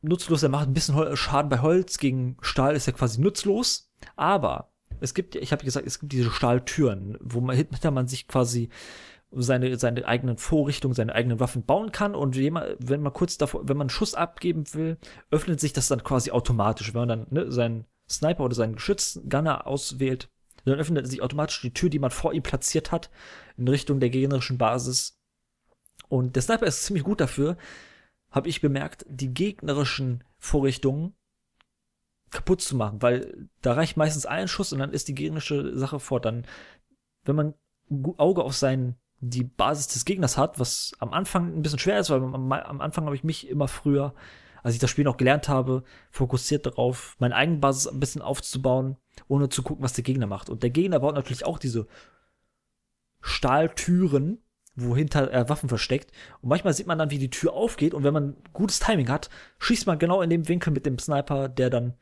nutzlos. 0.08 0.44
Er 0.44 0.50
macht 0.50 0.68
ein 0.68 0.74
bisschen 0.74 1.16
Schaden 1.16 1.50
bei 1.50 1.62
Holz. 1.62 1.98
Gegen 1.98 2.38
Stahl 2.42 2.76
ist 2.76 2.88
er 2.88 2.94
quasi 2.94 3.22
nutzlos. 3.22 3.92
Aber 4.16 4.72
es 5.00 5.14
gibt, 5.14 5.36
ich 5.36 5.52
habe 5.52 5.64
gesagt, 5.64 5.86
es 5.86 6.00
gibt 6.00 6.12
diese 6.12 6.32
Stahltüren, 6.32 7.18
wo 7.22 7.42
man 7.42 7.56
hinter 7.56 7.92
man 7.92 8.08
sich 8.08 8.28
quasi 8.28 8.70
seine, 9.32 9.78
seine 9.78 10.06
eigenen 10.06 10.38
Vorrichtungen, 10.38 10.94
seine 10.94 11.14
eigenen 11.14 11.40
Waffen 11.40 11.66
bauen 11.66 11.92
kann 11.92 12.16
und 12.16 12.38
wenn 12.38 13.02
man 13.02 13.14
kurz 13.14 13.38
davor, 13.38 13.68
wenn 13.68 13.78
man 13.78 13.86
einen 13.86 13.90
Schuss 13.90 14.16
abgeben 14.16 14.64
will, 14.74 14.98
öffnet 15.32 15.60
sich 15.60 15.74
das 15.74 15.88
dann 15.88 16.04
quasi 16.04 16.32
automatisch. 16.32 16.94
Wenn 16.94 17.02
man 17.02 17.10
dann 17.10 17.28
ne, 17.30 17.52
seinen 17.52 17.86
Sniper 18.10 18.46
oder 18.46 18.56
seinen 18.56 18.76
Geschützgunner 18.76 19.68
auswählt, 19.68 20.30
dann 20.66 20.80
öffnet 20.80 21.08
sich 21.08 21.22
automatisch 21.22 21.62
die 21.62 21.74
Tür, 21.74 21.90
die 21.90 22.00
man 22.00 22.12
vor 22.12 22.34
ihm 22.34 22.44
platziert 22.44 22.92
hat, 22.92 23.10
in 23.58 23.68
Richtung 23.68 24.00
der 24.00 24.10
gegnerischen 24.10 24.58
Basis. 24.58 25.20
Und 26.10 26.36
der 26.36 26.44
Sniper 26.44 26.66
ist 26.66 26.86
ziemlich 26.86 27.04
gut 27.04 27.20
dafür, 27.20 27.58
habe 28.32 28.50
ich 28.50 28.62
bemerkt, 28.62 29.06
die 29.10 29.34
gegnerischen 29.34 30.24
Vorrichtungen 30.38 31.16
kaputt 32.30 32.62
zu 32.62 32.76
machen, 32.76 33.02
weil 33.02 33.50
da 33.62 33.74
reicht 33.74 33.98
meistens 33.98 34.26
ein 34.26 34.48
Schuss 34.48 34.74
und 34.74 34.80
dann 34.80 34.92
ist 34.92 35.08
die 35.08 35.16
gegnerische 35.16 35.78
Sache 35.78 36.00
fort. 36.00 36.26
Dann, 36.26 36.46
wenn 37.24 37.36
man 37.36 37.54
Auge 38.18 38.44
auf 38.44 38.56
sein, 38.56 38.96
die 39.20 39.44
Basis 39.44 39.88
des 39.88 40.06
Gegners 40.06 40.38
hat, 40.38 40.60
was 40.60 40.92
am 41.00 41.14
Anfang 41.14 41.56
ein 41.56 41.62
bisschen 41.62 41.80
schwer 41.80 42.00
ist, 42.00 42.10
weil 42.10 42.22
am, 42.22 42.52
am 42.52 42.82
Anfang 42.82 43.06
habe 43.06 43.16
ich 43.16 43.24
mich 43.24 43.48
immer 43.50 43.68
früher, 43.68 44.14
als 44.62 44.74
ich 44.74 44.80
das 44.80 44.90
Spiel 44.90 45.06
noch 45.06 45.18
gelernt 45.18 45.48
habe, 45.48 45.84
fokussiert 46.12 46.66
darauf, 46.66 47.16
meine 47.20 47.36
eigene 47.36 47.60
Basis 47.60 47.88
ein 47.88 48.00
bisschen 48.00 48.22
aufzubauen 48.22 48.98
ohne 49.28 49.50
zu 49.50 49.64
gucken, 49.64 49.84
was 49.84 49.94
der 49.94 50.04
Gegner 50.04 50.28
macht. 50.28 50.50
Und 50.50 50.64
der 50.64 50.70
Gegner 50.70 51.00
baut 51.00 51.16
natürlich 51.16 51.46
auch 51.46 51.58
diese 51.58 51.88
Stahltüren, 53.22 54.44
wo 54.78 54.96
hinter 54.96 55.30
er 55.30 55.50
Waffen 55.50 55.70
versteckt. 55.70 56.12
Und 56.42 56.50
manchmal 56.50 56.74
sieht 56.74 56.88
man 56.88 57.00
dann, 57.00 57.10
wie 57.10 57.18
die 57.18 57.32
Tür 57.32 57.54
aufgeht. 57.54 57.94
Und 57.94 58.04
wenn 58.04 58.14
man 58.14 58.38
gutes 58.54 58.80
Timing 58.80 59.10
hat, 59.10 59.30
schießt 59.60 59.88
man 59.88 60.00
genau 60.00 60.22
in 60.22 60.30
dem 60.30 60.48
Winkel 60.48 60.72
mit 60.72 60.86
dem 60.86 61.00
Sniper, 61.00 61.50
der 61.50 61.70
dann 61.70 61.96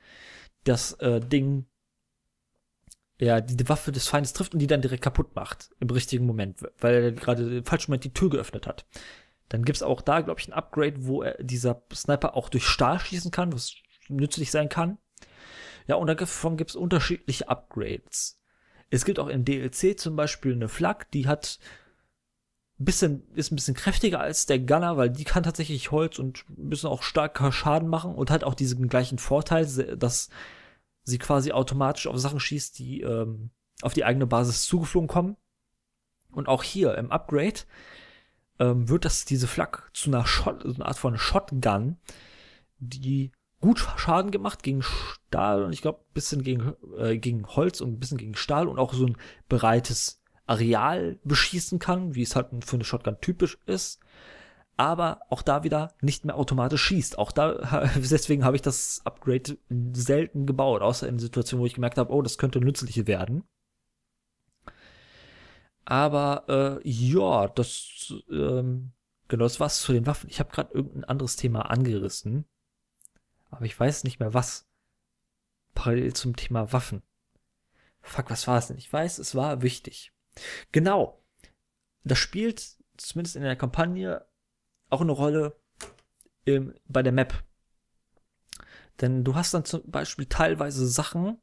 das 0.66 0.94
äh, 0.94 1.22
Ding, 1.22 1.66
ja, 3.18 3.40
die, 3.40 3.56
die 3.56 3.70
Waffe 3.70 3.94
des 3.94 4.08
Feindes 4.10 4.34
trifft 4.34 4.54
und 4.54 4.60
die 4.60 4.68
dann 4.68 4.82
direkt 4.82 5.04
kaputt 5.04 5.36
macht. 5.36 5.70
Im 5.80 5.90
richtigen 5.90 6.26
Moment, 6.26 6.60
weil 6.80 6.96
er 6.96 7.12
gerade 7.14 7.58
im 7.58 7.66
falschen 7.66 7.92
Moment 7.92 8.04
die 8.04 8.14
Tür 8.14 8.30
geöffnet 8.30 8.68
hat. 8.68 8.86
Dann 9.48 9.64
gibt's 9.64 9.84
auch 9.84 10.02
da, 10.02 10.22
glaube 10.22 10.42
ich, 10.42 10.50
ein 10.50 10.54
Upgrade, 10.54 11.06
wo 11.06 11.22
er, 11.22 11.42
dieser 11.42 11.84
Sniper 11.94 12.36
auch 12.36 12.50
durch 12.50 12.66
Stahl 12.66 13.00
schießen 13.00 13.32
kann, 13.32 13.54
was 13.54 13.76
nützlich 14.10 14.52
sein 14.52 14.68
kann. 14.70 14.98
Ja, 15.88 15.96
und 15.96 16.08
davon 16.08 16.58
gibt 16.58 16.72
es 16.72 16.76
unterschiedliche 16.76 17.48
Upgrades. 17.48 18.42
Es 18.90 19.06
gibt 19.06 19.20
auch 19.20 19.28
im 19.28 19.46
DLC 19.46 19.98
zum 19.98 20.16
Beispiel 20.16 20.54
eine 20.54 20.68
Flak, 20.68 21.10
die 21.12 21.28
hat 21.28 21.60
bisschen, 22.84 23.24
ist 23.36 23.52
ein 23.52 23.56
bisschen 23.56 23.76
kräftiger 23.76 24.20
als 24.20 24.46
der 24.46 24.60
Gunner, 24.60 24.98
weil 24.98 25.10
die 25.10 25.24
kann 25.24 25.44
tatsächlich 25.44 25.92
Holz 25.92 26.20
und 26.20 26.44
ein 26.50 26.70
bisschen 26.70 26.90
auch 26.90 27.04
starker 27.04 27.52
Schaden 27.52 27.88
machen 27.88 28.16
und 28.16 28.32
hat 28.32 28.44
auch 28.44 28.54
diesen 28.54 28.90
gleichen 28.90 29.18
Vorteil, 29.18 29.66
dass 29.98 30.30
sie 31.04 31.18
quasi 31.18 31.52
automatisch 31.52 32.08
auf 32.08 32.18
Sachen 32.18 32.40
schießt, 32.40 32.78
die 32.80 33.02
ähm, 33.02 33.52
auf 33.82 33.94
die 33.94 34.04
eigene 34.04 34.28
Basis 34.28 34.66
zugeflogen 34.66 35.08
kommen. 35.08 35.38
Und 36.32 36.50
auch 36.50 36.64
hier 36.64 36.96
im 36.96 37.12
Upgrade 37.12 37.62
ähm, 38.60 38.90
wird 38.90 39.06
das 39.06 39.24
diese 39.24 39.48
Flak 39.48 39.90
zu 39.94 40.10
einer 40.10 40.26
Shot, 40.26 40.64
so 40.64 40.74
eine 40.74 40.86
Art 40.86 40.98
von 40.98 41.18
Shotgun, 41.18 41.98
die 42.80 43.32
gut 43.62 43.80
Schaden 43.96 44.32
gemacht 44.32 44.64
gegen 44.64 44.82
Stahl 44.82 45.64
und 45.64 45.72
ich 45.72 45.82
glaube 45.82 46.00
ein 46.00 46.14
bisschen 46.14 46.44
gegen, 46.44 46.74
äh, 46.98 47.18
gegen 47.18 47.48
Holz 47.48 47.80
und 47.80 47.94
ein 47.94 48.00
bisschen 48.00 48.18
gegen 48.18 48.36
Stahl 48.36 48.68
und 48.68 48.80
auch 48.80 48.94
so 48.94 49.06
ein 49.06 49.18
breites 49.48 50.22
Areal 50.48 51.18
beschießen 51.24 51.80
kann, 51.80 52.16
wie 52.16 52.22
es 52.22 52.36
halt 52.36 52.48
für 52.66 52.76
eine 52.76 52.84
Shotgun 52.84 53.20
typisch 53.22 53.58
ist. 53.66 54.00
Aber 54.78 55.22
auch 55.30 55.42
da 55.42 55.64
wieder 55.64 55.94
nicht 56.02 56.26
mehr 56.26 56.36
automatisch 56.36 56.84
schießt. 56.84 57.18
Auch 57.18 57.32
da, 57.32 57.90
deswegen 57.96 58.44
habe 58.44 58.56
ich 58.56 58.62
das 58.62 59.02
Upgrade 59.06 59.58
selten 59.94 60.46
gebaut, 60.46 60.82
außer 60.82 61.08
in 61.08 61.20
Situationen, 61.20 61.62
wo 61.62 61.66
ich 61.66 61.76
gemerkt 61.76 61.98
habe, 61.98 62.14
oh, 62.14 62.22
das 62.22 62.38
könnte 62.38 62.60
nützlich 62.60 63.08
werden. 63.08 63.44
Aber 65.86 66.82
äh, 66.84 66.90
ja, 66.90 67.48
das 67.48 68.14
ähm, 68.30 68.92
genau, 69.28 69.44
das 69.44 69.60
war's 69.60 69.82
zu 69.82 69.94
den 69.94 70.08
Waffen. 70.08 70.30
Ich 70.30 70.40
habe 70.40 70.52
gerade 70.52 70.74
irgendein 70.74 71.04
anderes 71.06 71.36
Thema 71.36 71.70
angerissen, 71.70 72.46
aber 73.52 73.66
ich 73.66 73.80
weiß 73.80 74.04
nicht 74.04 74.20
mehr 74.20 74.34
was. 74.34 74.66
Parallel 75.76 76.14
zum 76.14 76.36
Thema 76.36 76.72
Waffen. 76.74 77.04
Fuck, 78.02 78.30
was 78.30 78.48
war 78.48 78.58
es 78.58 78.68
denn? 78.68 78.78
Ich 78.78 78.92
weiß, 78.92 79.20
es 79.20 79.36
war 79.36 79.62
wichtig. 79.62 80.15
Genau. 80.72 81.22
Das 82.04 82.18
spielt 82.18 82.78
zumindest 82.98 83.36
in 83.36 83.44
der 83.44 83.56
Kampagne 83.56 84.26
auch 84.90 85.02
eine 85.02 85.12
Rolle 85.12 85.56
im, 86.46 86.74
bei 86.88 87.04
der 87.04 87.12
Map. 87.12 87.44
Denn 89.02 89.24
du 89.24 89.36
hast 89.36 89.54
dann 89.54 89.66
zum 89.66 89.82
Beispiel 89.90 90.26
teilweise 90.26 90.88
Sachen, 90.88 91.38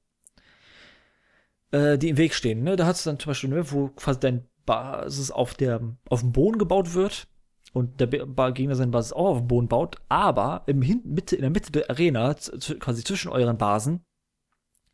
äh, 1.71 1.99
die 1.99 2.09
im 2.09 2.17
Weg 2.17 2.35
stehen. 2.35 2.63
Ne? 2.63 2.77
Da 2.77 2.87
hast 2.87 3.05
du 3.05 3.11
dann 3.11 3.19
zum 3.19 3.31
Beispiel, 3.31 3.51
ne, 3.51 3.71
wo 3.71 3.89
quasi 3.89 4.21
dein 4.21 4.49
Basis 4.65 5.31
auf, 5.31 5.55
der, 5.55 5.81
auf 6.09 6.21
dem 6.21 6.33
Boden 6.33 6.59
gebaut 6.59 6.95
wird 6.95 7.29
und 7.73 8.01
der 8.01 8.09
Gegner 8.53 8.77
seine 8.77 8.93
Basis 8.93 9.13
auch 9.13 9.31
auf 9.31 9.39
dem 9.39 9.49
Boden 9.49 9.69
baut, 9.69 9.97
aber 10.09 10.63
im 10.67 10.83
Hin 10.83 11.03
Mitte, 11.05 11.37
in 11.37 11.43
der 11.43 11.51
Mitte 11.51 11.73
der 11.73 11.91
Arena, 11.91 12.35
quasi 12.35 13.03
zwischen 13.03 13.31
euren 13.31 13.59
Basen, 13.59 14.05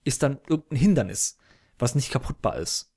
ist 0.04 0.22
dann 0.22 0.40
irgendein 0.48 0.78
Hindernis, 0.78 1.36
was 1.78 1.94
nicht 1.94 2.10
kaputtbar 2.10 2.56
ist. 2.56 2.87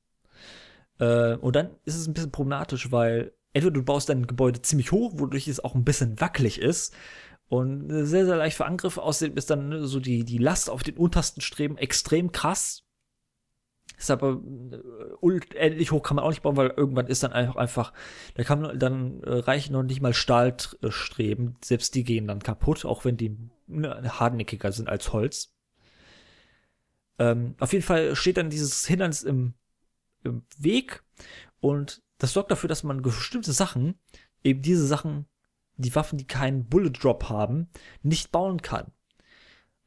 Äh, 1.02 1.36
und 1.38 1.56
dann 1.56 1.72
ist 1.84 1.96
es 1.96 2.08
ein 2.08 2.14
bisschen 2.14 2.32
problematisch, 2.32 2.92
weil 2.92 3.34
entweder 3.54 3.74
du 3.74 3.84
baust 3.84 4.08
dein 4.08 4.28
Gebäude 4.28 4.62
ziemlich 4.62 4.92
hoch, 4.92 5.14
wodurch 5.16 5.48
es 5.48 5.62
auch 5.62 5.76
ein 5.76 5.84
bisschen 5.84 6.22
wackelig 6.22 6.62
ist 6.62 6.94
und 7.50 7.90
sehr, 7.90 8.26
sehr 8.26 8.38
leicht 8.38 8.56
für 8.56 8.66
Angriffe 8.66 9.02
aussehen, 9.02 9.36
ist 9.36 9.50
dann 9.50 9.70
ne, 9.70 9.86
so 9.86 10.00
die, 10.00 10.24
die 10.24 10.38
Last 10.38 10.70
auf 10.70 10.84
den 10.84 10.96
untersten 10.96 11.42
Streben 11.42 11.78
extrem 11.78 12.32
krass. 12.32 12.84
Ist 13.98 14.12
aber 14.12 14.42
äh, 15.22 15.40
ähnlich 15.56 15.92
hoch 15.92 16.04
kann 16.04 16.16
man 16.16 16.24
auch 16.24 16.30
nicht 16.30 16.44
bauen, 16.44 16.56
weil 16.56 16.74
irgendwann 16.78 17.08
ist 17.08 17.24
dann 17.24 17.34
einfach, 17.34 17.56
einfach 17.56 17.94
da 18.36 18.44
kann 18.44 18.62
man 18.62 18.80
dann 18.80 19.22
äh, 19.24 19.34
reichen 19.34 19.74
noch 19.74 19.84
nicht 19.84 20.02
mal 20.02 20.14
Stahlstreben, 20.14 21.58
selbst 21.64 21.96
die 21.96 22.04
gehen 22.04 22.28
dann 22.28 22.40
kaputt, 22.40 22.86
auch 22.86 23.06
wenn 23.06 23.18
die 23.18 23.38
ne, 23.68 24.20
hartnäckiger 24.20 24.72
sind 24.72 24.88
als 24.88 25.12
Holz. 25.14 25.54
Ähm, 27.20 27.56
auf 27.60 27.74
jeden 27.74 27.84
Fall 27.84 28.16
steht 28.16 28.38
dann 28.38 28.50
dieses 28.50 28.86
Hindernis 28.86 29.24
im, 29.24 29.56
im 30.24 30.44
Weg 30.58 31.04
und 31.60 32.02
das 32.18 32.34
sorgt 32.34 32.52
dafür, 32.52 32.68
dass 32.68 32.84
man 32.84 33.02
bestimmte 33.02 33.52
Sachen, 33.52 33.96
eben 34.44 34.62
diese 34.62 34.86
Sachen, 34.86 35.26
die 35.78 35.96
Waffen, 35.96 36.18
die 36.18 36.28
keinen 36.28 36.66
Bullet 36.66 36.92
Drop 36.92 37.30
haben, 37.30 37.70
nicht 38.04 38.32
bauen 38.32 38.62
kann. 38.62 38.92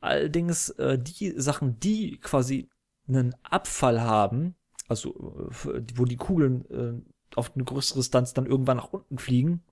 Allerdings 0.00 0.70
äh, 0.70 0.98
die 0.98 1.32
Sachen, 1.40 1.78
die 1.80 2.18
quasi 2.18 2.68
einen 3.06 3.34
Abfall 3.42 4.00
haben, 4.00 4.54
also 4.88 5.50
äh, 5.72 5.82
wo 5.94 6.04
die 6.04 6.16
Kugeln 6.16 6.64
äh, 6.70 7.36
auf 7.36 7.54
eine 7.54 7.64
größere 7.64 8.00
Distanz 8.00 8.34
dann 8.34 8.46
irgendwann 8.46 8.78
nach 8.78 8.92
unten 8.92 9.18
fliegen, 9.18 9.62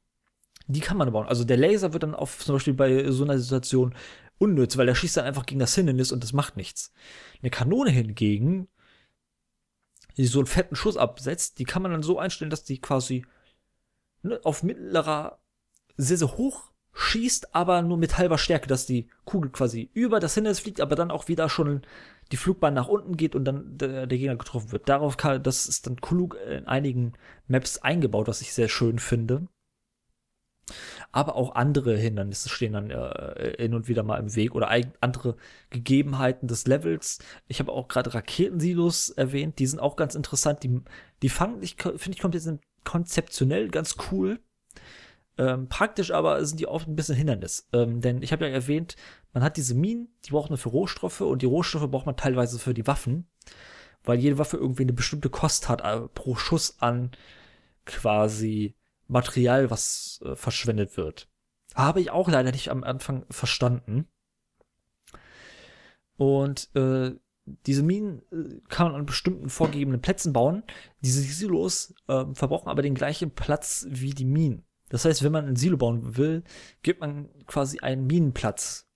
die 0.68 0.80
kann 0.80 0.96
man 0.96 1.12
bauen. 1.12 1.28
Also 1.28 1.44
der 1.44 1.56
Laser 1.56 1.92
wird 1.92 2.02
dann 2.02 2.14
auf 2.14 2.44
zum 2.44 2.54
Beispiel 2.54 2.74
bei 2.74 3.10
so 3.10 3.24
einer 3.24 3.38
Situation 3.38 3.94
unnütz, 4.38 4.76
weil 4.76 4.86
der 4.86 4.94
schießt 4.94 5.16
dann 5.16 5.24
einfach 5.24 5.46
gegen 5.46 5.60
das 5.60 5.74
Hindernis 5.74 6.12
und 6.12 6.22
das 6.22 6.32
macht 6.32 6.56
nichts. 6.56 6.92
Eine 7.40 7.50
Kanone 7.50 7.90
hingegen, 7.90 8.68
die 10.16 10.26
so 10.26 10.40
einen 10.40 10.46
fetten 10.46 10.76
Schuss 10.76 10.96
absetzt, 10.96 11.58
die 11.58 11.64
kann 11.64 11.82
man 11.82 11.92
dann 11.92 12.02
so 12.02 12.18
einstellen, 12.18 12.50
dass 12.50 12.64
die 12.64 12.80
quasi 12.80 13.24
ne, 14.22 14.40
auf 14.44 14.62
mittlerer, 14.62 15.38
sehr, 15.96 16.18
sehr 16.18 16.36
hoch 16.36 16.70
schießt, 16.94 17.54
aber 17.54 17.82
nur 17.82 17.96
mit 17.96 18.18
halber 18.18 18.38
Stärke, 18.38 18.66
dass 18.66 18.86
die 18.86 19.08
Kugel 19.24 19.50
quasi 19.50 19.90
über 19.94 20.20
das 20.20 20.34
Hindernis 20.34 20.60
fliegt, 20.60 20.80
aber 20.80 20.94
dann 20.94 21.10
auch 21.10 21.28
wieder 21.28 21.48
schon 21.48 21.82
die 22.32 22.36
Flugbahn 22.36 22.74
nach 22.74 22.88
unten 22.88 23.16
geht 23.16 23.34
und 23.34 23.44
dann 23.44 23.78
der, 23.78 24.06
der 24.06 24.18
Gegner 24.18 24.36
getroffen 24.36 24.72
wird. 24.72 24.88
Darauf 24.88 25.16
kann, 25.16 25.42
das 25.42 25.66
ist 25.66 25.86
dann 25.86 25.96
klug 26.00 26.36
in 26.48 26.66
einigen 26.66 27.14
Maps 27.46 27.78
eingebaut, 27.78 28.28
was 28.28 28.40
ich 28.40 28.52
sehr 28.52 28.68
schön 28.68 28.98
finde. 28.98 29.48
Aber 31.10 31.36
auch 31.36 31.54
andere 31.54 31.96
Hindernisse 31.96 32.48
stehen 32.48 32.72
dann 32.72 32.90
äh, 32.90 33.54
hin 33.58 33.74
und 33.74 33.88
wieder 33.88 34.02
mal 34.02 34.18
im 34.18 34.34
Weg 34.34 34.54
oder 34.54 34.70
andere 35.00 35.36
Gegebenheiten 35.70 36.48
des 36.48 36.66
Levels. 36.66 37.18
Ich 37.48 37.58
habe 37.60 37.72
auch 37.72 37.88
gerade 37.88 38.14
Raketensilos 38.14 39.10
erwähnt, 39.10 39.58
die 39.58 39.66
sind 39.66 39.80
auch 39.80 39.96
ganz 39.96 40.14
interessant. 40.14 40.62
Die, 40.62 40.80
die 41.22 41.28
fanden 41.28 41.62
ich, 41.62 41.76
finde 41.76 42.36
ich, 42.36 42.42
sind 42.42 42.62
konzeptionell 42.84 43.68
ganz 43.68 43.96
cool. 44.10 44.40
Ähm, 45.38 45.68
praktisch 45.68 46.10
aber 46.10 46.44
sind 46.44 46.60
die 46.60 46.66
oft 46.66 46.86
ein 46.86 46.96
bisschen 46.96 47.16
Hindernis. 47.16 47.68
Ähm, 47.72 48.00
denn 48.00 48.22
ich 48.22 48.32
habe 48.32 48.46
ja 48.46 48.52
erwähnt, 48.52 48.96
man 49.32 49.42
hat 49.42 49.56
diese 49.56 49.74
Minen, 49.74 50.08
die 50.24 50.30
braucht 50.30 50.50
man 50.50 50.58
für 50.58 50.68
Rohstoffe 50.68 51.22
und 51.22 51.42
die 51.42 51.46
Rohstoffe 51.46 51.90
braucht 51.90 52.06
man 52.06 52.16
teilweise 52.16 52.58
für 52.58 52.74
die 52.74 52.86
Waffen, 52.86 53.26
weil 54.04 54.18
jede 54.18 54.38
Waffe 54.38 54.58
irgendwie 54.58 54.82
eine 54.82 54.92
bestimmte 54.92 55.30
Kost 55.30 55.68
hat 55.68 55.80
äh, 55.80 56.06
pro 56.08 56.34
Schuss 56.34 56.76
an 56.80 57.12
quasi 57.86 58.74
Material, 59.12 59.70
was 59.70 60.20
äh, 60.24 60.34
verschwendet 60.34 60.96
wird. 60.96 61.28
Habe 61.74 62.00
ich 62.00 62.10
auch 62.10 62.28
leider 62.28 62.50
nicht 62.50 62.70
am 62.70 62.84
Anfang 62.84 63.24
verstanden. 63.30 64.08
Und 66.16 66.74
äh, 66.74 67.12
diese 67.66 67.82
Minen 67.82 68.22
äh, 68.30 68.60
kann 68.68 68.88
man 68.88 69.00
an 69.00 69.06
bestimmten 69.06 69.48
vorgegebenen 69.48 70.00
Plätzen 70.00 70.32
bauen. 70.32 70.64
Diese 71.00 71.20
Silos 71.20 71.94
äh, 72.08 72.24
verbrauchen 72.34 72.68
aber 72.68 72.82
den 72.82 72.94
gleichen 72.94 73.30
Platz 73.30 73.86
wie 73.88 74.10
die 74.10 74.24
Minen. 74.24 74.64
Das 74.88 75.04
heißt, 75.04 75.22
wenn 75.22 75.32
man 75.32 75.46
ein 75.46 75.56
Silo 75.56 75.78
bauen 75.78 76.16
will, 76.16 76.44
gibt 76.82 77.00
man 77.00 77.28
quasi 77.46 77.80
einen 77.80 78.06
Minenplatz 78.06 78.88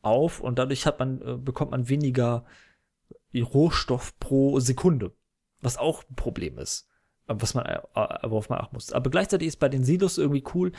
auf 0.00 0.40
und 0.40 0.58
dadurch 0.58 0.86
hat 0.86 0.98
man, 0.98 1.20
äh, 1.22 1.36
bekommt 1.36 1.72
man 1.72 1.88
weniger 1.88 2.44
Rohstoff 3.34 4.18
pro 4.18 4.60
Sekunde. 4.60 5.12
Was 5.60 5.78
auch 5.78 6.04
ein 6.08 6.14
Problem 6.14 6.58
ist 6.58 6.88
was 7.26 7.54
man, 7.54 7.66
äh, 7.66 7.80
worauf 7.94 8.48
man 8.48 8.60
achten 8.60 8.76
muss. 8.76 8.92
Aber 8.92 9.10
gleichzeitig 9.10 9.48
ist 9.48 9.58
bei 9.58 9.68
den 9.68 9.84
Silos 9.84 10.18
irgendwie 10.18 10.44
cool, 10.54 10.72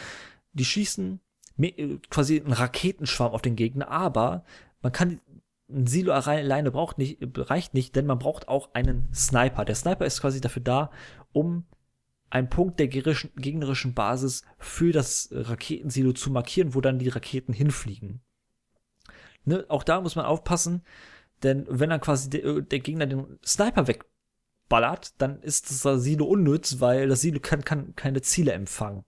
die 0.53 0.65
schießen 0.65 1.19
äh, 1.57 1.97
quasi 2.09 2.39
einen 2.39 2.53
Raketenschwarm 2.53 3.33
auf 3.33 3.41
den 3.41 3.55
Gegner, 3.55 3.89
aber 3.89 4.43
man 4.81 4.91
kann 4.91 5.19
ein 5.69 5.87
Silo 5.87 6.13
alleine 6.13 6.71
braucht 6.71 6.97
nicht, 6.97 7.19
reicht 7.35 7.73
nicht, 7.73 7.95
denn 7.95 8.05
man 8.05 8.19
braucht 8.19 8.47
auch 8.47 8.73
einen 8.73 9.07
Sniper. 9.13 9.65
Der 9.65 9.75
Sniper 9.75 10.05
ist 10.05 10.21
quasi 10.21 10.41
dafür 10.41 10.61
da, 10.61 10.91
um 11.31 11.65
einen 12.29 12.49
Punkt 12.49 12.79
der 12.79 12.87
gegnerischen 12.87 13.93
Basis 13.93 14.43
für 14.57 14.91
das 14.91 15.29
Raketensilo 15.31 16.13
zu 16.13 16.31
markieren, 16.31 16.73
wo 16.73 16.81
dann 16.81 16.99
die 16.99 17.09
Raketen 17.09 17.53
hinfliegen. 17.53 18.21
Ne, 19.45 19.65
auch 19.67 19.83
da 19.83 20.01
muss 20.01 20.15
man 20.15 20.25
aufpassen, 20.25 20.83
denn 21.43 21.65
wenn 21.69 21.89
dann 21.89 22.01
quasi 22.01 22.29
der, 22.29 22.61
der 22.61 22.79
Gegner 22.79 23.05
den 23.05 23.39
Sniper 23.45 23.87
weg 23.87 24.05
ballert, 24.73 25.13
dann 25.21 25.39
ist 25.39 25.69
das 25.69 26.01
Silo 26.01 26.25
unnütz, 26.25 26.79
weil 26.79 27.07
das 27.07 27.21
Silo 27.21 27.39
kann, 27.39 27.63
kann 27.63 27.95
keine 27.95 28.23
Ziele 28.23 28.53
empfangen. 28.53 29.05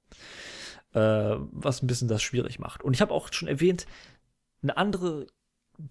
Äh, 0.94 1.38
was 1.40 1.82
ein 1.82 1.88
bisschen 1.88 2.08
das 2.08 2.22
schwierig 2.22 2.60
macht. 2.60 2.84
Und 2.84 2.94
ich 2.94 3.02
habe 3.02 3.12
auch 3.12 3.34
schon 3.34 3.48
erwähnt, 3.48 3.88
ein 4.62 4.70
anderes 4.70 5.26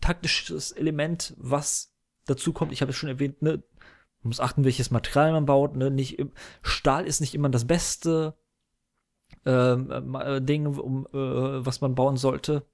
taktisches 0.01 0.71
Element, 0.71 1.35
was 1.39 1.93
dazu 2.25 2.53
kommt, 2.53 2.73
ich 2.73 2.83
habe 2.83 2.91
es 2.91 2.97
schon 2.97 3.09
erwähnt, 3.09 3.43
ne, 3.43 3.65
man 4.23 4.29
muss 4.29 4.39
achten, 4.39 4.65
welches 4.65 4.93
Material 4.93 5.33
man 5.33 5.45
baut. 5.45 5.75
Ne? 5.75 5.91
Nicht, 5.91 6.25
Stahl 6.63 7.05
ist 7.05 7.21
nicht 7.21 7.35
immer 7.35 7.49
das 7.49 7.67
beste 7.67 8.37
ähm, 9.45 10.15
äh, 10.15 10.41
Ding, 10.41 10.67
um, 10.67 11.07
äh, 11.07 11.67
was 11.67 11.81
man 11.81 11.97
bauen 11.97 12.17
sollte. 12.17 12.65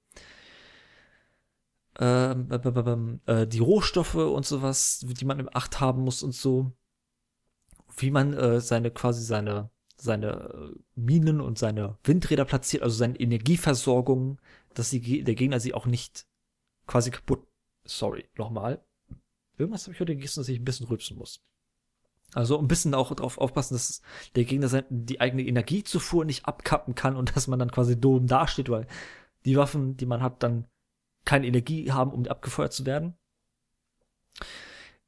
Ähm, 1.99 3.19
äh, 3.25 3.47
die 3.47 3.59
Rohstoffe 3.59 4.13
und 4.13 4.45
sowas, 4.45 5.03
die 5.03 5.25
man 5.25 5.39
im 5.39 5.49
Acht 5.51 5.79
haben 5.79 6.03
muss 6.03 6.21
und 6.21 6.35
so 6.35 6.73
wie 7.97 8.11
man 8.11 8.33
äh, 8.33 8.61
seine 8.61 8.91
quasi 8.91 9.23
seine 9.23 9.69
seine 10.01 10.31
äh, 10.31 10.79
Minen 10.95 11.41
und 11.41 11.59
seine 11.59 11.97
Windräder 12.03 12.45
platziert, 12.45 12.83
also 12.83 12.95
seine 12.95 13.19
Energieversorgung, 13.19 14.41
dass 14.73 14.89
die, 14.89 15.23
der 15.23 15.35
Gegner 15.35 15.59
sie 15.59 15.73
auch 15.73 15.85
nicht 15.85 16.25
quasi 16.87 17.11
kaputt. 17.11 17.47
Sorry, 17.85 18.27
nochmal. 18.35 18.83
Irgendwas 19.57 19.83
habe 19.83 19.93
ich 19.93 19.99
heute 19.99 20.15
gegessen, 20.15 20.39
dass 20.39 20.49
ich 20.49 20.59
ein 20.59 20.65
bisschen 20.65 20.87
rülpsen 20.87 21.17
muss. 21.17 21.43
Also 22.33 22.57
ein 22.57 22.67
bisschen 22.67 22.93
auch 22.93 23.13
darauf 23.13 23.37
aufpassen, 23.37 23.75
dass 23.75 24.01
der 24.35 24.45
Gegner 24.45 24.69
seine, 24.69 24.87
die 24.89 25.19
eigene 25.19 25.43
Energiezufuhr 25.43 26.25
nicht 26.25 26.45
abkappen 26.45 26.95
kann 26.95 27.15
und 27.15 27.35
dass 27.35 27.47
man 27.47 27.59
dann 27.59 27.71
quasi 27.71 27.99
dumm 27.99 28.27
dasteht, 28.27 28.69
weil 28.69 28.87
die 29.45 29.57
Waffen, 29.57 29.97
die 29.97 30.05
man 30.05 30.23
hat, 30.23 30.41
dann 30.41 30.65
keine 31.25 31.45
Energie 31.45 31.91
haben, 31.91 32.11
um 32.11 32.25
abgefeuert 32.25 32.73
zu 32.73 32.85
werden. 32.85 33.15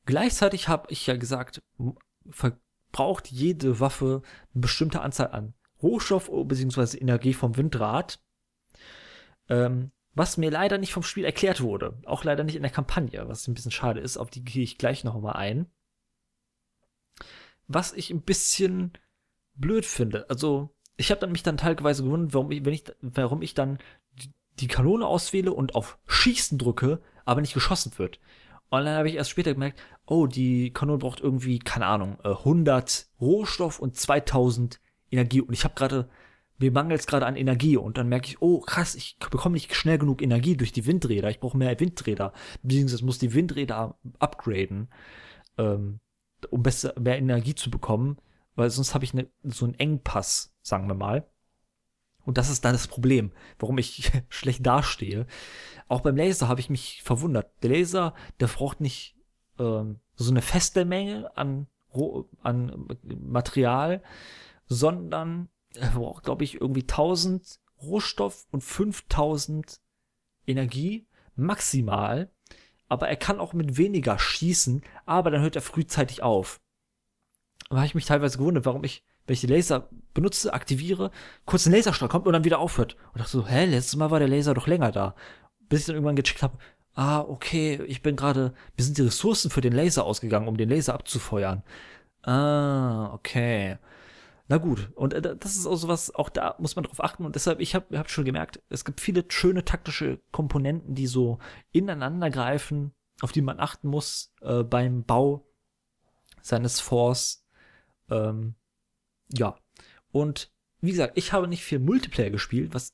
Gleichzeitig 0.05 0.67
habe 0.67 0.91
ich 0.91 1.07
ja 1.07 1.15
gesagt, 1.15 1.63
braucht 2.93 3.29
jede 3.29 3.82
Waffe 3.82 4.21
eine 4.53 4.62
bestimmte 4.62 5.01
Anzahl 5.01 5.32
an 5.32 5.53
Rohstoff 5.82 6.32
bzw. 6.32 6.97
Energie 6.97 7.34
vom 7.34 7.58
Windrad. 7.58 8.23
Ähm, 9.49 9.91
was 10.15 10.38
mir 10.38 10.51
leider 10.51 10.77
nicht 10.77 10.93
vom 10.93 11.03
Spiel 11.03 11.25
erklärt 11.25 11.62
wurde. 11.62 11.99
Auch 12.06 12.23
leider 12.23 12.43
nicht 12.43 12.56
in 12.56 12.62
der 12.62 12.71
Kampagne, 12.71 13.27
was 13.27 13.47
ein 13.47 13.56
bisschen 13.56 13.71
schade 13.71 13.99
ist. 13.99 14.17
Auf 14.17 14.29
die 14.29 14.43
gehe 14.43 14.63
ich 14.63 14.77
gleich 14.77 15.03
noch 15.03 15.19
mal 15.19 15.34
ein. 15.34 15.65
Was 17.67 17.93
ich 17.93 18.12
ein 18.12 18.21
bisschen 18.21 18.93
blöd 19.56 19.86
finde. 19.86 20.29
Also, 20.29 20.69
ich 20.95 21.10
habe 21.10 21.19
dann 21.19 21.32
mich 21.32 21.43
dann 21.43 21.58
teilweise 21.58 22.03
gewundert, 22.03 22.34
warum 22.34 22.51
ich, 22.51 22.63
wenn 22.63 22.73
ich, 22.73 22.84
warum 23.01 23.41
ich 23.41 23.56
dann 23.56 23.79
die 24.60 24.67
Kanone 24.67 25.08
auswähle 25.08 25.51
und 25.51 25.73
auf 25.73 25.97
Schießen 26.06 26.60
drücke, 26.60 27.01
aber 27.25 27.41
nicht 27.41 27.56
geschossen 27.56 27.97
wird. 27.97 28.19
Und 28.79 28.86
dann 28.86 28.97
habe 28.97 29.07
ich 29.07 29.13
erst 29.13 29.29
später 29.29 29.53
gemerkt, 29.53 29.79
oh, 30.07 30.25
die 30.25 30.73
Kanone 30.73 30.97
braucht 30.97 31.19
irgendwie, 31.19 31.59
keine 31.59 31.86
Ahnung, 31.86 32.19
100 32.23 32.89
äh, 32.89 33.23
Rohstoff 33.23 33.77
und 33.79 33.95
2000 33.95 34.81
Energie. 35.12 35.41
Und 35.41 35.53
ich 35.53 35.63
habe 35.63 35.75
gerade, 35.75 36.09
mir 36.57 36.71
mangelt 36.71 36.99
es 36.99 37.05
gerade 37.05 37.27
an 37.27 37.36
Energie. 37.36 37.77
Und 37.77 37.99
dann 37.99 38.09
merke 38.09 38.29
ich, 38.29 38.41
oh, 38.41 38.62
krass, 38.62 38.95
ich 38.95 39.17
bekomme 39.19 39.53
nicht 39.53 39.75
schnell 39.75 39.99
genug 39.99 40.23
Energie 40.23 40.57
durch 40.57 40.71
die 40.71 40.88
Windräder. 40.88 41.29
Ich 41.29 41.39
brauche 41.39 41.55
mehr 41.55 41.79
Windräder. 41.79 42.33
Beziehungsweise 42.63 43.05
muss 43.05 43.19
die 43.19 43.36
Windräder 43.36 43.95
upgraden, 44.17 44.88
ähm, 45.59 45.99
um 46.49 46.63
besser, 46.63 46.95
mehr 46.99 47.19
Energie 47.19 47.53
zu 47.53 47.69
bekommen. 47.69 48.17
Weil 48.55 48.71
sonst 48.71 48.95
habe 48.95 49.05
ich 49.05 49.13
ne, 49.13 49.27
so 49.43 49.65
einen 49.65 49.75
Engpass, 49.75 50.51
sagen 50.63 50.88
wir 50.88 50.95
mal. 50.95 51.27
Und 52.25 52.38
das 52.38 52.49
ist 52.49 52.63
dann 52.63 52.73
das 52.73 52.88
Problem, 52.88 53.31
warum 53.59 53.77
ich 53.77 54.12
schlecht 54.29 54.65
dastehe. 54.65 55.27
Auch 55.88 56.01
beim 56.01 56.15
Laser 56.15 56.47
habe 56.47 56.59
ich 56.59 56.69
mich 56.69 57.01
verwundert. 57.03 57.51
Der 57.62 57.71
Laser, 57.71 58.13
der 58.39 58.47
braucht 58.47 58.81
nicht 58.81 59.15
ähm, 59.59 59.99
so 60.15 60.31
eine 60.31 60.41
feste 60.41 60.86
Menge 60.86 61.36
an, 61.36 61.67
an 62.41 62.88
Material, 63.03 64.01
sondern 64.67 65.49
er 65.75 65.91
braucht, 65.91 66.23
glaube 66.23 66.43
ich, 66.43 66.62
irgendwie 66.62 66.81
1000 66.81 67.59
Rohstoff 67.81 68.45
und 68.51 68.62
5000 68.62 69.81
Energie 70.47 71.07
maximal. 71.36 72.31
Aber 72.88 73.09
er 73.09 73.15
kann 73.15 73.39
auch 73.39 73.53
mit 73.53 73.77
weniger 73.77 74.19
schießen, 74.19 74.83
aber 75.05 75.31
dann 75.31 75.41
hört 75.41 75.55
er 75.55 75.62
frühzeitig 75.62 76.21
auf. 76.21 76.62
Da 77.69 77.77
habe 77.77 77.86
ich 77.86 77.95
mich 77.95 78.05
teilweise 78.05 78.38
gewundert, 78.38 78.65
warum 78.65 78.83
ich 78.83 79.03
wenn 79.25 79.33
ich 79.33 79.41
die 79.41 79.47
Laser 79.47 79.89
benutze, 80.13 80.53
aktiviere, 80.53 81.12
kurz 81.45 81.65
ein 81.65 81.73
Laserstrahl 81.73 82.09
kommt 82.09 82.27
und 82.27 82.33
dann 82.33 82.43
wieder 82.43 82.59
aufhört. 82.59 82.95
Und 83.13 83.19
dachte 83.19 83.31
so, 83.31 83.47
hä, 83.47 83.65
letztes 83.65 83.95
Mal 83.95 84.12
war 84.12 84.19
der 84.19 84.27
Laser 84.27 84.53
doch 84.53 84.67
länger 84.67 84.91
da. 84.91 85.15
Bis 85.69 85.81
ich 85.81 85.86
dann 85.88 85.95
irgendwann 85.95 86.15
gecheckt 86.15 86.43
habe, 86.43 86.57
ah, 86.93 87.21
okay, 87.21 87.81
ich 87.88 88.01
bin 88.01 88.15
gerade, 88.15 88.53
mir 88.77 88.83
sind 88.83 88.97
die 88.97 89.03
Ressourcen 89.03 89.49
für 89.49 89.62
den 89.62 89.73
Laser 89.73 90.05
ausgegangen, 90.05 90.47
um 90.47 90.57
den 90.57 90.69
Laser 90.69 90.93
abzufeuern. 90.93 91.63
Ah, 92.21 93.12
okay. 93.13 93.77
Na 94.47 94.57
gut, 94.57 94.91
und 94.95 95.13
äh, 95.13 95.21
das 95.21 95.55
ist 95.55 95.65
auch 95.65 95.75
sowas, 95.75 96.13
auch 96.13 96.29
da 96.29 96.55
muss 96.59 96.75
man 96.75 96.83
drauf 96.83 97.03
achten 97.03 97.25
und 97.25 97.36
deshalb, 97.36 97.59
ich 97.59 97.75
habe 97.75 97.97
hab 97.97 98.09
schon 98.09 98.25
gemerkt, 98.25 98.62
es 98.69 98.83
gibt 98.83 98.99
viele 98.99 99.23
schöne 99.29 99.63
taktische 99.63 100.19
Komponenten, 100.31 100.95
die 100.95 101.07
so 101.07 101.39
ineinander 101.71 102.29
greifen, 102.29 102.93
auf 103.21 103.31
die 103.31 103.41
man 103.41 103.59
achten 103.59 103.88
muss 103.88 104.33
äh, 104.41 104.63
beim 104.63 105.05
Bau 105.05 105.47
seines 106.41 106.81
Force. 106.81 107.45
Ähm, 108.09 108.55
ja. 109.37 109.57
Und 110.11 110.51
wie 110.81 110.91
gesagt, 110.91 111.17
ich 111.17 111.33
habe 111.33 111.47
nicht 111.47 111.63
viel 111.63 111.79
Multiplayer 111.79 112.29
gespielt, 112.29 112.73
was 112.73 112.93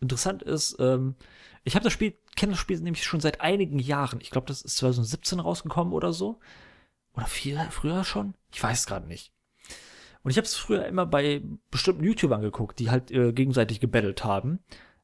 interessant 0.00 0.42
ist. 0.42 0.76
Ähm, 0.78 1.14
ich 1.64 1.74
habe 1.74 1.84
das 1.84 1.92
Spiel, 1.92 2.14
kenne 2.36 2.52
das 2.52 2.60
Spiel 2.60 2.78
nämlich 2.80 3.04
schon 3.04 3.20
seit 3.20 3.40
einigen 3.40 3.78
Jahren. 3.78 4.20
Ich 4.20 4.30
glaube, 4.30 4.46
das 4.46 4.62
ist 4.62 4.76
2017 4.76 5.40
rausgekommen 5.40 5.92
oder 5.92 6.12
so. 6.12 6.40
Oder 7.14 7.26
viel 7.26 7.58
früher 7.70 8.04
schon? 8.04 8.34
Ich 8.52 8.62
weiß 8.62 8.86
gerade 8.86 9.06
nicht. 9.06 9.32
Und 10.22 10.30
ich 10.30 10.36
habe 10.36 10.46
es 10.46 10.54
früher 10.54 10.86
immer 10.86 11.06
bei 11.06 11.42
bestimmten 11.70 12.04
YouTubern 12.04 12.42
geguckt, 12.42 12.78
die 12.78 12.90
halt 12.90 13.10
äh, 13.10 13.32
gegenseitig 13.32 13.78
gebettelt 13.80 14.24
haben. 14.24 14.58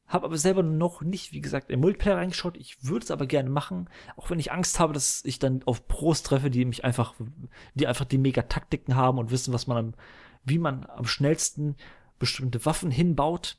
Habe 0.07 0.25
aber 0.25 0.37
selber 0.37 0.61
noch 0.61 1.01
nicht, 1.01 1.31
wie 1.31 1.39
gesagt, 1.39 1.69
im 1.69 1.79
Multiplayer 1.79 2.17
reingeschaut. 2.17 2.57
Ich 2.57 2.83
würde 2.83 3.05
es 3.05 3.11
aber 3.11 3.27
gerne 3.27 3.49
machen, 3.49 3.89
auch 4.17 4.29
wenn 4.29 4.39
ich 4.39 4.51
Angst 4.51 4.79
habe, 4.79 4.93
dass 4.93 5.23
ich 5.23 5.39
dann 5.39 5.63
auf 5.63 5.87
Pros 5.87 6.23
treffe, 6.23 6.49
die 6.49 6.65
mich 6.65 6.83
einfach, 6.83 7.13
die 7.75 7.87
einfach 7.87 8.03
die 8.03 8.17
Mega-Taktiken 8.17 8.95
haben 8.95 9.19
und 9.19 9.31
wissen, 9.31 9.53
was 9.53 9.67
man 9.67 9.77
am 9.77 9.93
wie 10.43 10.57
man 10.57 10.85
am 10.85 11.05
schnellsten 11.05 11.75
bestimmte 12.19 12.65
Waffen 12.65 12.91
hinbaut 12.91 13.57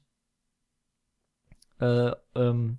äh, 1.81 2.13
ähm, 2.35 2.79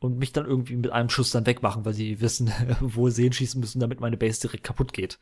und 0.00 0.18
mich 0.18 0.32
dann 0.32 0.46
irgendwie 0.46 0.76
mit 0.76 0.90
einem 0.90 1.10
Schuss 1.10 1.30
dann 1.30 1.46
wegmachen, 1.46 1.84
weil 1.84 1.94
sie 1.94 2.20
wissen, 2.20 2.52
wo 2.80 3.08
sie 3.10 3.24
hinschießen 3.24 3.60
müssen, 3.60 3.80
damit 3.80 4.00
meine 4.00 4.16
Base 4.16 4.40
direkt 4.40 4.64
kaputt 4.64 4.92
geht. 4.92 5.18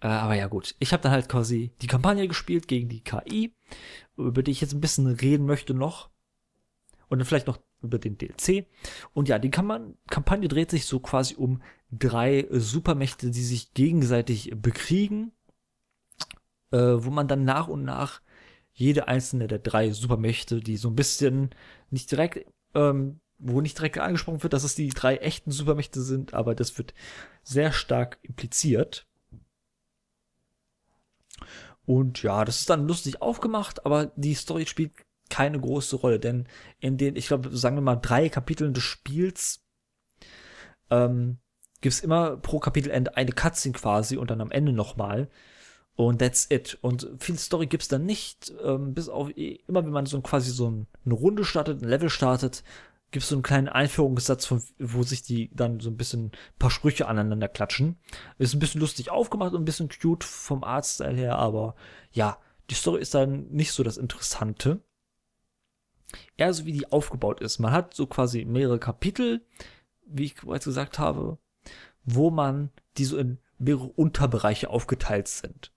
Äh, 0.00 0.08
aber 0.08 0.34
ja 0.34 0.46
gut, 0.46 0.74
ich 0.78 0.92
habe 0.92 1.02
dann 1.02 1.12
halt 1.12 1.28
quasi 1.28 1.72
die 1.80 1.86
Kampagne 1.86 2.28
gespielt 2.28 2.68
gegen 2.68 2.88
die 2.88 3.02
KI, 3.02 3.54
über 4.16 4.42
die 4.42 4.50
ich 4.50 4.60
jetzt 4.60 4.74
ein 4.74 4.80
bisschen 4.80 5.06
reden 5.06 5.46
möchte 5.46 5.74
noch. 5.74 6.10
Und 7.08 7.18
dann 7.18 7.26
vielleicht 7.26 7.46
noch 7.46 7.60
über 7.82 7.98
den 7.98 8.18
DLC. 8.18 8.66
Und 9.12 9.28
ja, 9.28 9.38
die 9.38 9.50
Kampagne 9.50 10.48
dreht 10.48 10.70
sich 10.70 10.86
so 10.86 11.00
quasi 11.00 11.36
um 11.36 11.62
drei 11.92 12.46
Supermächte, 12.50 13.30
die 13.30 13.42
sich 13.42 13.74
gegenseitig 13.74 14.52
bekriegen 14.56 15.32
äh, 16.74 17.04
wo 17.04 17.10
man 17.10 17.28
dann 17.28 17.44
nach 17.44 17.68
und 17.68 17.84
nach 17.84 18.20
jede 18.72 19.06
einzelne 19.06 19.46
der 19.46 19.60
drei 19.60 19.90
Supermächte, 19.92 20.60
die 20.60 20.76
so 20.76 20.88
ein 20.88 20.96
bisschen 20.96 21.50
nicht 21.90 22.10
direkt, 22.10 22.50
ähm, 22.74 23.20
wo 23.38 23.60
nicht 23.60 23.78
direkt 23.78 23.98
angesprochen 23.98 24.42
wird, 24.42 24.52
dass 24.52 24.64
es 24.64 24.74
die 24.74 24.88
drei 24.88 25.18
echten 25.18 25.52
Supermächte 25.52 26.02
sind, 26.02 26.34
aber 26.34 26.56
das 26.56 26.76
wird 26.76 26.92
sehr 27.44 27.72
stark 27.72 28.18
impliziert. 28.22 29.06
Und 31.86 32.22
ja, 32.24 32.44
das 32.44 32.60
ist 32.60 32.70
dann 32.70 32.88
lustig 32.88 33.22
aufgemacht, 33.22 33.86
aber 33.86 34.06
die 34.16 34.34
Story 34.34 34.66
spielt 34.66 34.92
keine 35.30 35.60
große 35.60 35.96
Rolle, 35.96 36.18
denn 36.18 36.48
in 36.80 36.96
den, 36.96 37.14
ich 37.14 37.28
glaube, 37.28 37.56
sagen 37.56 37.76
wir 37.76 37.82
mal, 37.82 37.96
drei 37.96 38.28
Kapiteln 38.28 38.74
des 38.74 38.82
Spiels 38.82 39.62
ähm, 40.90 41.38
gibt 41.80 41.94
es 41.94 42.00
immer 42.00 42.36
pro 42.36 42.58
Kapitelende 42.58 43.16
eine 43.16 43.32
Cutscene 43.32 43.74
quasi 43.74 44.16
und 44.16 44.30
dann 44.30 44.40
am 44.40 44.50
Ende 44.50 44.72
nochmal. 44.72 45.28
Und 45.96 46.18
that's 46.18 46.46
it. 46.50 46.76
Und 46.80 47.08
viel 47.18 47.38
Story 47.38 47.66
gibt's 47.66 47.88
dann 47.88 48.04
nicht, 48.04 48.52
ähm, 48.64 48.94
bis 48.94 49.08
auf 49.08 49.30
immer 49.36 49.84
wenn 49.84 49.92
man 49.92 50.06
so 50.06 50.20
quasi 50.22 50.50
so 50.50 50.68
ein, 50.68 50.86
eine 51.04 51.14
Runde 51.14 51.44
startet, 51.44 51.82
ein 51.82 51.88
Level 51.88 52.10
startet, 52.10 52.64
gibt's 53.12 53.28
so 53.28 53.36
einen 53.36 53.44
kleinen 53.44 53.68
Einführungssatz, 53.68 54.44
von, 54.44 54.60
wo 54.78 55.04
sich 55.04 55.22
die 55.22 55.50
dann 55.54 55.78
so 55.78 55.90
ein 55.90 55.96
bisschen 55.96 56.26
ein 56.26 56.32
paar 56.58 56.70
Sprüche 56.70 57.06
aneinander 57.06 57.48
klatschen. 57.48 57.96
Ist 58.38 58.54
ein 58.54 58.58
bisschen 58.58 58.80
lustig 58.80 59.10
aufgemacht 59.10 59.54
und 59.54 59.62
ein 59.62 59.64
bisschen 59.64 59.88
cute 59.88 60.24
vom 60.24 60.64
Artstyle 60.64 61.16
her, 61.16 61.38
aber 61.38 61.76
ja, 62.10 62.38
die 62.70 62.74
Story 62.74 63.00
ist 63.00 63.14
dann 63.14 63.46
nicht 63.50 63.72
so 63.72 63.84
das 63.84 63.96
Interessante. 63.96 64.80
Eher 66.36 66.52
so 66.52 66.64
wie 66.64 66.72
die 66.72 66.90
aufgebaut 66.90 67.40
ist. 67.40 67.58
Man 67.60 67.72
hat 67.72 67.94
so 67.94 68.06
quasi 68.06 68.44
mehrere 68.44 68.80
Kapitel, 68.80 69.46
wie 70.06 70.24
ich 70.24 70.34
bereits 70.34 70.64
gesagt 70.64 70.98
habe, 70.98 71.38
wo 72.04 72.30
man 72.30 72.70
die 72.96 73.04
so 73.04 73.16
in 73.16 73.38
mehrere 73.58 73.86
Unterbereiche 73.86 74.70
aufgeteilt 74.70 75.28
sind. 75.28 75.73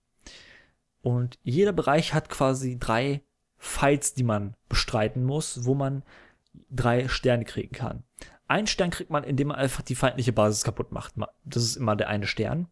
Und 1.08 1.38
jeder 1.42 1.72
Bereich 1.72 2.12
hat 2.12 2.28
quasi 2.28 2.78
drei 2.78 3.22
Fights, 3.56 4.12
die 4.12 4.24
man 4.24 4.54
bestreiten 4.68 5.24
muss, 5.24 5.64
wo 5.64 5.74
man 5.74 6.02
drei 6.70 7.08
Sterne 7.08 7.46
kriegen 7.46 7.72
kann. 7.72 8.04
Ein 8.46 8.66
Stern 8.66 8.90
kriegt 8.90 9.08
man, 9.08 9.24
indem 9.24 9.48
man 9.48 9.56
einfach 9.56 9.80
die 9.80 9.94
feindliche 9.94 10.34
Basis 10.34 10.64
kaputt 10.64 10.92
macht. 10.92 11.14
Das 11.44 11.62
ist 11.62 11.76
immer 11.76 11.96
der 11.96 12.08
eine 12.08 12.26
Stern. 12.26 12.68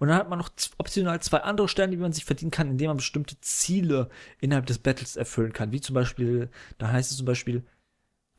Und 0.00 0.08
dann 0.08 0.16
hat 0.16 0.28
man 0.28 0.40
noch 0.40 0.50
optional 0.78 1.22
zwei 1.22 1.38
andere 1.38 1.68
Sterne, 1.68 1.92
die 1.92 2.02
man 2.02 2.12
sich 2.12 2.24
verdienen 2.24 2.50
kann, 2.50 2.72
indem 2.72 2.88
man 2.88 2.96
bestimmte 2.96 3.40
Ziele 3.40 4.08
innerhalb 4.40 4.66
des 4.66 4.80
Battles 4.80 5.14
erfüllen 5.14 5.52
kann. 5.52 5.70
Wie 5.70 5.80
zum 5.80 5.94
Beispiel, 5.94 6.50
da 6.78 6.90
heißt 6.90 7.12
es 7.12 7.18
zum 7.18 7.26
Beispiel, 7.26 7.64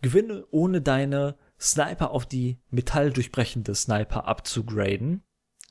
gewinne 0.01 0.45
ohne 0.51 0.81
deine 0.81 1.37
Sniper 1.57 2.11
auf 2.11 2.25
die 2.25 2.59
metalldurchbrechende 2.69 3.75
Sniper 3.75 4.27
abzugraden. 4.27 5.23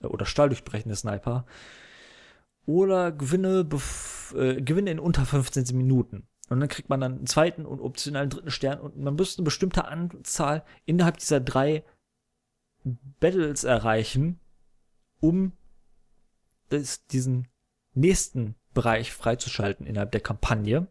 Oder 0.03 0.25
stahldurchbrechende 0.25 0.97
Sniper 0.97 1.45
oder 2.69 3.13
Gewinne, 3.13 3.67
äh, 4.35 4.61
Gewinne 4.61 4.91
in 4.91 5.01
unter 5.01 5.25
15 5.25 5.75
Minuten. 5.75 6.29
Und 6.51 6.61
dann 6.61 6.69
kriegt 6.69 6.91
man 6.91 7.01
dann 7.01 7.17
einen 7.17 7.27
zweiten 7.27 7.65
und 7.65 7.81
optionalen 7.81 8.29
dritten 8.29 8.51
Stern 8.51 8.79
und 8.79 8.99
man 8.99 9.15
müsste 9.15 9.39
eine 9.39 9.47
bestimmte 9.47 9.87
Anzahl 9.87 10.65
innerhalb 10.85 11.17
dieser 11.17 11.41
drei 11.41 11.83
Battles 13.21 13.65
erreichen, 13.65 14.39
um 15.21 15.53
das, 16.69 17.07
diesen 17.07 17.49
nächsten 17.95 18.55
Bereich 18.75 19.13
freizuschalten 19.13 19.87
innerhalb 19.87 20.13
der 20.13 20.21
Kampagne. 20.21 20.89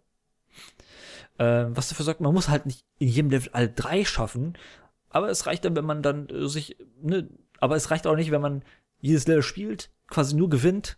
Äh, 1.37 1.65
was 1.69 1.89
dafür 1.89 2.05
sorgt, 2.05 2.21
man 2.21 2.33
muss 2.33 2.49
halt 2.49 2.65
nicht 2.65 2.81
in 2.97 3.07
jedem 3.07 3.29
Level 3.29 3.51
alle 3.53 3.69
drei 3.69 4.03
schaffen, 4.03 4.57
aber 5.09 5.29
es 5.29 5.45
reicht 5.45 5.63
dann, 5.63 5.75
wenn 5.75 5.85
man 5.85 6.01
dann 6.01 6.27
äh, 6.29 6.47
sich, 6.47 6.75
ne, 7.03 7.29
aber 7.59 7.75
es 7.75 7.91
reicht 7.91 8.07
auch 8.07 8.15
nicht, 8.15 8.31
wenn 8.31 8.41
man 8.41 8.63
jedes 8.99 9.27
Level 9.27 9.43
spielt, 9.43 9.91
quasi 10.07 10.35
nur 10.35 10.49
gewinnt 10.49 10.97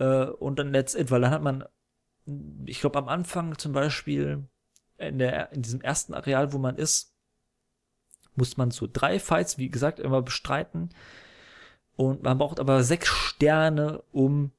äh, 0.00 0.24
und 0.24 0.58
dann 0.58 0.74
it, 0.74 1.10
weil 1.10 1.20
dann 1.20 1.30
hat 1.30 1.42
man, 1.42 1.64
ich 2.64 2.80
glaube 2.80 2.98
am 2.98 3.08
Anfang 3.08 3.56
zum 3.58 3.72
Beispiel 3.72 4.48
in, 4.96 5.18
der, 5.18 5.52
in 5.52 5.62
diesem 5.62 5.80
ersten 5.80 6.14
Areal, 6.14 6.52
wo 6.52 6.58
man 6.58 6.76
ist, 6.76 7.14
muss 8.34 8.56
man 8.56 8.70
so 8.70 8.88
drei 8.90 9.20
Fights, 9.20 9.58
wie 9.58 9.68
gesagt, 9.68 10.00
immer 10.00 10.22
bestreiten. 10.22 10.90
Und 11.96 12.22
man 12.22 12.38
braucht 12.38 12.58
aber 12.58 12.82
sechs 12.82 13.08
Sterne, 13.08 14.02
um 14.10 14.52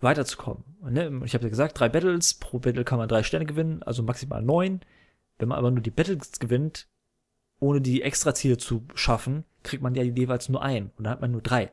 weiterzukommen. 0.00 0.64
Ne? 0.82 1.22
Ich 1.24 1.34
habe 1.34 1.44
ja 1.44 1.50
gesagt, 1.50 1.80
drei 1.80 1.88
Battles, 1.88 2.34
pro 2.34 2.58
Battle 2.58 2.84
kann 2.84 2.98
man 2.98 3.08
drei 3.08 3.22
Sterne 3.22 3.46
gewinnen, 3.46 3.82
also 3.82 4.02
maximal 4.02 4.42
neun. 4.42 4.80
Wenn 5.38 5.48
man 5.48 5.58
aber 5.58 5.70
nur 5.70 5.80
die 5.80 5.90
Battles 5.90 6.38
gewinnt, 6.38 6.88
ohne 7.60 7.80
die 7.80 8.02
Extraziele 8.02 8.58
zu 8.58 8.86
schaffen, 8.94 9.44
kriegt 9.62 9.82
man 9.82 9.94
ja 9.94 10.02
jeweils 10.02 10.50
nur 10.50 10.62
ein. 10.62 10.90
Und 10.96 11.04
dann 11.04 11.12
hat 11.12 11.20
man 11.22 11.30
nur 11.30 11.42
drei 11.42 11.72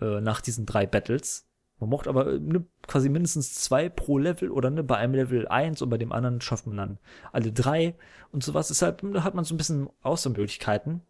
äh, 0.00 0.20
nach 0.20 0.40
diesen 0.40 0.66
drei 0.66 0.86
Battles. 0.86 1.46
Man 1.80 1.90
braucht 1.90 2.08
aber 2.08 2.34
äh, 2.34 2.38
ne, 2.38 2.64
quasi 2.86 3.08
mindestens 3.08 3.54
zwei 3.54 3.88
pro 3.88 4.18
Level 4.18 4.50
oder 4.50 4.70
ne, 4.70 4.82
bei 4.82 4.96
einem 4.96 5.14
Level 5.14 5.48
eins 5.48 5.82
und 5.82 5.90
bei 5.90 5.98
dem 5.98 6.12
anderen 6.12 6.40
schafft 6.40 6.66
man 6.66 6.76
dann 6.76 6.98
alle 7.32 7.52
drei 7.52 7.94
und 8.30 8.44
sowas. 8.44 8.68
Deshalb 8.68 9.02
ne, 9.02 9.24
hat 9.24 9.34
man 9.34 9.44
so 9.44 9.54
ein 9.54 9.58
bisschen 9.58 9.88
Auswahlmöglichkeiten. 10.02 11.02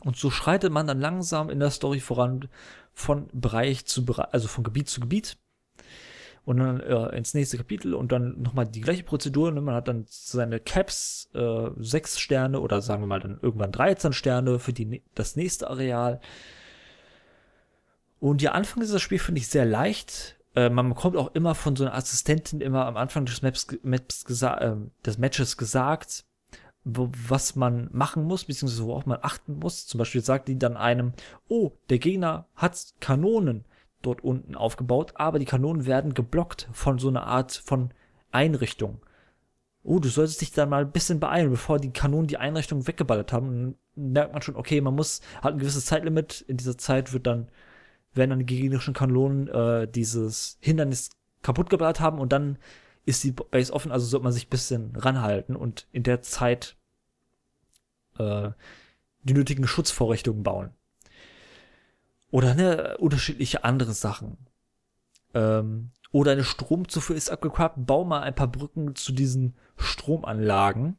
Und 0.00 0.16
so 0.16 0.30
schreitet 0.30 0.72
man 0.72 0.86
dann 0.86 1.00
langsam 1.00 1.48
in 1.48 1.60
der 1.60 1.70
Story 1.70 2.00
voran 2.00 2.48
von 2.92 3.28
Bereich 3.32 3.86
zu 3.86 4.04
Bereich, 4.04 4.32
also 4.32 4.48
von 4.48 4.64
Gebiet 4.64 4.88
zu 4.88 5.00
Gebiet. 5.00 5.38
Und 6.44 6.58
dann 6.58 6.80
äh, 6.80 7.16
ins 7.16 7.32
nächste 7.32 7.56
Kapitel 7.56 7.94
und 7.94 8.12
dann 8.12 8.42
nochmal 8.42 8.66
die 8.66 8.82
gleiche 8.82 9.02
Prozedur. 9.02 9.50
Ne? 9.50 9.62
Man 9.62 9.74
hat 9.74 9.88
dann 9.88 10.04
seine 10.08 10.60
Caps, 10.60 11.30
äh, 11.32 11.70
sechs 11.78 12.20
Sterne 12.20 12.60
oder 12.60 12.82
sagen 12.82 13.02
wir 13.02 13.06
mal 13.06 13.20
dann 13.20 13.38
irgendwann 13.40 13.72
13 13.72 14.12
Sterne 14.12 14.58
für 14.58 14.74
die, 14.74 15.02
das 15.14 15.36
nächste 15.36 15.70
Areal. 15.70 16.20
Und 18.24 18.40
der 18.40 18.54
Anfang 18.54 18.80
dieses 18.80 19.02
Spiels 19.02 19.22
finde 19.22 19.42
ich 19.42 19.48
sehr 19.48 19.66
leicht. 19.66 20.36
Äh, 20.54 20.70
man 20.70 20.88
bekommt 20.88 21.14
auch 21.14 21.34
immer 21.34 21.54
von 21.54 21.76
so 21.76 21.84
einer 21.84 21.94
Assistentin 21.94 22.62
immer 22.62 22.86
am 22.86 22.96
Anfang 22.96 23.26
des 23.26 23.42
Maps, 23.42 23.66
Maps 23.82 24.24
äh, 24.40 24.76
des 25.04 25.18
Matches 25.18 25.58
gesagt, 25.58 26.24
wo, 26.84 27.10
was 27.28 27.54
man 27.54 27.90
machen 27.92 28.24
muss, 28.24 28.46
beziehungsweise 28.46 28.86
worauf 28.86 29.04
man 29.04 29.18
achten 29.20 29.58
muss. 29.58 29.86
Zum 29.86 29.98
Beispiel 29.98 30.22
sagt 30.22 30.48
die 30.48 30.58
dann 30.58 30.78
einem, 30.78 31.12
oh, 31.48 31.72
der 31.90 31.98
Gegner 31.98 32.46
hat 32.54 32.94
Kanonen 32.98 33.66
dort 34.00 34.24
unten 34.24 34.54
aufgebaut, 34.54 35.12
aber 35.16 35.38
die 35.38 35.44
Kanonen 35.44 35.84
werden 35.84 36.14
geblockt 36.14 36.70
von 36.72 36.98
so 36.98 37.08
einer 37.08 37.26
Art 37.26 37.52
von 37.52 37.90
Einrichtung. 38.30 39.02
Oh, 39.82 39.98
du 39.98 40.08
solltest 40.08 40.40
dich 40.40 40.52
dann 40.52 40.70
mal 40.70 40.86
ein 40.86 40.92
bisschen 40.92 41.20
beeilen, 41.20 41.50
bevor 41.50 41.78
die 41.78 41.92
Kanonen 41.92 42.28
die 42.28 42.38
Einrichtung 42.38 42.86
weggeballert 42.86 43.34
haben. 43.34 43.76
Dann 43.96 44.12
merkt 44.12 44.32
man 44.32 44.40
schon, 44.40 44.56
okay, 44.56 44.80
man 44.80 44.94
muss, 44.94 45.20
hat 45.42 45.52
ein 45.52 45.58
gewisses 45.58 45.84
Zeitlimit. 45.84 46.40
In 46.48 46.56
dieser 46.56 46.78
Zeit 46.78 47.12
wird 47.12 47.26
dann 47.26 47.48
werden 48.14 48.30
dann 48.30 48.38
die 48.40 48.46
gegnerischen 48.46 48.94
Kanonen 48.94 49.48
äh, 49.48 49.88
dieses 49.88 50.58
Hindernis 50.60 51.10
kaputt 51.42 51.70
geballert 51.70 52.00
haben 52.00 52.18
und 52.18 52.32
dann 52.32 52.58
ist 53.04 53.22
die 53.22 53.32
Base 53.32 53.72
offen, 53.72 53.92
also 53.92 54.06
sollte 54.06 54.24
man 54.24 54.32
sich 54.32 54.48
bisschen 54.48 54.96
ranhalten 54.96 55.56
und 55.56 55.86
in 55.92 56.02
der 56.02 56.22
Zeit 56.22 56.76
äh, 58.18 58.50
die 59.22 59.34
nötigen 59.34 59.66
Schutzvorrichtungen 59.66 60.42
bauen. 60.42 60.70
Oder 62.30 62.54
ne, 62.54 62.96
unterschiedliche 62.98 63.64
andere 63.64 63.92
Sachen. 63.92 64.38
Ähm, 65.34 65.90
oder 66.12 66.32
eine 66.32 66.44
Stromzufuhr 66.44 67.16
ist 67.16 67.30
abgequappt, 67.30 67.86
bau 67.86 68.04
mal 68.04 68.22
ein 68.22 68.34
paar 68.34 68.48
Brücken 68.48 68.94
zu 68.94 69.12
diesen 69.12 69.56
Stromanlagen. 69.76 70.96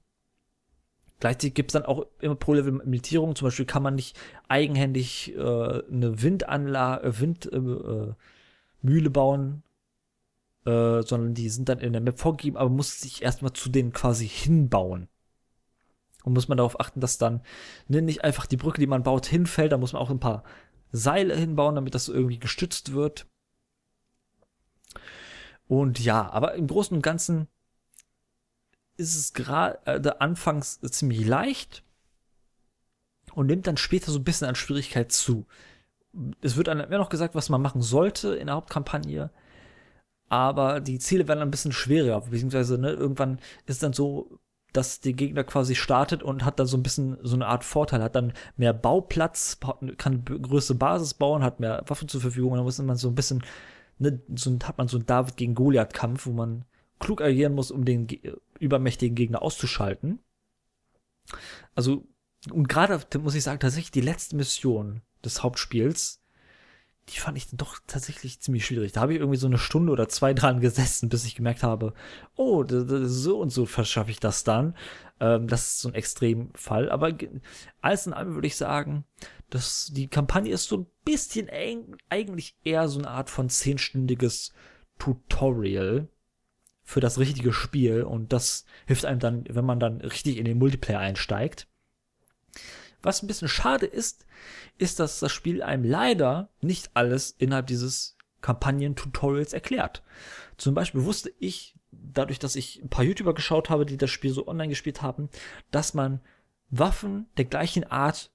Gleichzeitig 1.19 1.53
gibt 1.53 1.71
es 1.71 1.73
dann 1.73 1.85
auch 1.85 2.05
immer 2.19 2.35
pro 2.35 2.53
Level 2.53 2.81
Limitierungen. 2.83 3.35
Zum 3.35 3.47
Beispiel 3.47 3.65
kann 3.65 3.83
man 3.83 3.95
nicht 3.95 4.17
eigenhändig 4.47 5.33
äh, 5.35 5.39
eine 5.39 6.21
Windanlage, 6.21 7.07
äh, 7.07 7.19
Windmühle 7.19 8.15
äh, 8.83 9.09
bauen, 9.09 9.63
äh, 10.65 11.01
sondern 11.03 11.33
die 11.33 11.49
sind 11.49 11.69
dann 11.69 11.79
in 11.79 11.93
der 11.93 12.01
Map 12.01 12.19
vorgegeben, 12.19 12.57
aber 12.57 12.69
muss 12.69 12.99
sich 12.99 13.21
erstmal 13.21 13.53
zu 13.53 13.69
denen 13.69 13.93
quasi 13.93 14.27
hinbauen. 14.27 15.07
Und 16.23 16.33
muss 16.33 16.47
man 16.47 16.57
darauf 16.57 16.79
achten, 16.79 16.99
dass 16.99 17.17
dann 17.17 17.41
ne, 17.87 18.01
nicht 18.01 18.23
einfach 18.23 18.47
die 18.47 18.57
Brücke, 18.57 18.81
die 18.81 18.87
man 18.87 19.03
baut, 19.03 19.27
hinfällt. 19.27 19.71
Da 19.71 19.77
muss 19.77 19.93
man 19.93 20.01
auch 20.01 20.09
ein 20.09 20.19
paar 20.19 20.43
Seile 20.91 21.35
hinbauen, 21.35 21.75
damit 21.75 21.93
das 21.93 22.09
irgendwie 22.09 22.39
gestützt 22.39 22.93
wird. 22.93 23.27
Und 25.67 25.99
ja, 25.99 26.29
aber 26.31 26.55
im 26.55 26.67
Großen 26.67 26.95
und 26.95 27.03
Ganzen 27.03 27.47
ist 28.97 29.15
es 29.15 29.33
gerade 29.33 30.21
anfangs 30.21 30.79
ziemlich 30.81 31.25
leicht 31.25 31.83
und 33.33 33.47
nimmt 33.47 33.67
dann 33.67 33.77
später 33.77 34.11
so 34.11 34.19
ein 34.19 34.23
bisschen 34.23 34.47
an 34.47 34.55
Schwierigkeit 34.55 35.11
zu. 35.11 35.45
Es 36.41 36.55
wird 36.55 36.67
dann 36.67 36.79
immer 36.79 36.97
noch 36.97 37.09
gesagt, 37.09 37.35
was 37.35 37.49
man 37.49 37.61
machen 37.61 37.81
sollte 37.81 38.35
in 38.35 38.47
der 38.47 38.55
Hauptkampagne, 38.55 39.29
aber 40.29 40.79
die 40.79 40.99
Ziele 40.99 41.27
werden 41.27 41.41
ein 41.41 41.51
bisschen 41.51 41.73
schwerer, 41.73 42.21
beziehungsweise 42.21 42.77
ne, 42.77 42.91
irgendwann 42.91 43.39
ist 43.65 43.83
dann 43.83 43.93
so, 43.93 44.39
dass 44.71 44.99
der 45.01 45.13
Gegner 45.13 45.43
quasi 45.43 45.75
startet 45.75 46.23
und 46.23 46.43
hat 46.43 46.59
dann 46.59 46.67
so 46.67 46.77
ein 46.77 46.83
bisschen 46.83 47.17
so 47.21 47.35
eine 47.35 47.47
Art 47.47 47.63
Vorteil, 47.63 48.01
hat 48.01 48.15
dann 48.15 48.33
mehr 48.57 48.73
Bauplatz, 48.73 49.59
kann 49.97 50.25
größere 50.25 50.77
Basis 50.77 51.13
bauen, 51.13 51.43
hat 51.43 51.59
mehr 51.59 51.83
Waffen 51.87 52.07
zur 52.07 52.21
Verfügung, 52.21 52.55
dann 52.55 52.63
muss 52.63 52.79
man 52.79 52.97
so 52.97 53.09
ein 53.09 53.15
bisschen, 53.15 53.43
ne, 53.99 54.21
so 54.35 54.57
hat 54.63 54.77
man 54.77 54.87
so 54.87 54.97
einen 54.97 55.05
David 55.05 55.37
gegen 55.37 55.55
Goliath-Kampf, 55.55 56.25
wo 56.25 56.31
man 56.31 56.65
klug 56.99 57.21
agieren 57.21 57.53
muss, 57.53 57.71
um 57.71 57.85
den 57.85 58.07
übermächtigen 58.59 59.15
Gegner 59.15 59.41
auszuschalten. 59.41 60.19
Also, 61.73 62.07
und 62.51 62.69
gerade, 62.69 62.99
muss 63.19 63.35
ich 63.35 63.43
sagen, 63.43 63.59
tatsächlich 63.59 63.91
die 63.91 64.01
letzte 64.01 64.35
Mission 64.35 65.01
des 65.23 65.43
Hauptspiels, 65.43 66.21
die 67.09 67.19
fand 67.19 67.37
ich 67.37 67.47
doch 67.51 67.79
tatsächlich 67.85 68.39
ziemlich 68.41 68.65
schwierig. 68.65 68.91
Da 68.91 69.01
habe 69.01 69.13
ich 69.13 69.19
irgendwie 69.19 69.37
so 69.37 69.47
eine 69.47 69.59
Stunde 69.59 69.91
oder 69.91 70.09
zwei 70.09 70.33
dran 70.33 70.59
gesessen, 70.59 71.09
bis 71.09 71.25
ich 71.25 71.35
gemerkt 71.35 71.61
habe, 71.61 71.93
oh, 72.35 72.65
so 72.67 73.39
und 73.39 73.51
so 73.51 73.65
verschaffe 73.65 74.09
ich 74.09 74.19
das 74.19 74.43
dann. 74.43 74.75
Ähm, 75.19 75.47
das 75.47 75.67
ist 75.67 75.79
so 75.81 75.89
ein 75.89 75.95
Extremfall. 75.95 76.89
Aber 76.89 77.11
alles 77.81 78.07
in 78.07 78.13
allem 78.13 78.33
würde 78.33 78.47
ich 78.47 78.55
sagen, 78.55 79.05
dass 79.51 79.91
die 79.93 80.07
Kampagne 80.07 80.51
ist 80.51 80.67
so 80.67 80.77
ein 80.77 80.87
bisschen 81.03 81.47
eigentlich 82.09 82.57
eher 82.63 82.87
so 82.87 82.99
eine 82.99 83.09
Art 83.09 83.29
von 83.29 83.49
zehnstündiges 83.49 84.51
Tutorial 84.97 86.07
für 86.85 87.01
das 87.01 87.17
richtige 87.17 87.51
Spiel 87.51 88.03
und 88.03 88.31
das 88.31 88.65
hilft 88.85 89.05
einem 89.05 89.19
dann, 89.19 89.43
wenn 89.49 89.65
man 89.65 89.79
dann 89.79 89.99
richtig 90.01 90.37
in 90.37 90.45
den 90.45 90.59
Multiplayer 90.59 90.99
einsteigt. 90.99 91.67
Was 93.01 93.21
ein 93.21 93.27
bisschen 93.27 93.47
schade 93.47 93.87
ist, 93.87 94.25
ist, 94.77 94.99
dass 94.99 95.19
das 95.19 95.31
Spiel 95.31 95.63
einem 95.63 95.83
leider 95.83 96.49
nicht 96.61 96.91
alles 96.93 97.31
innerhalb 97.37 97.67
dieses 97.67 98.15
Kampagnen-Tutorials 98.41 99.53
erklärt. 99.53 100.03
Zum 100.57 100.75
Beispiel 100.75 101.03
wusste 101.03 101.33
ich, 101.39 101.75
dadurch, 101.91 102.37
dass 102.37 102.55
ich 102.55 102.81
ein 102.83 102.89
paar 102.89 103.03
YouTuber 103.03 103.33
geschaut 103.33 103.69
habe, 103.69 103.85
die 103.85 103.97
das 103.97 104.11
Spiel 104.11 104.31
so 104.31 104.47
online 104.47 104.69
gespielt 104.69 105.01
haben, 105.01 105.29
dass 105.71 105.95
man 105.95 106.19
Waffen 106.69 107.25
der 107.37 107.45
gleichen 107.45 107.83
Art 107.83 108.31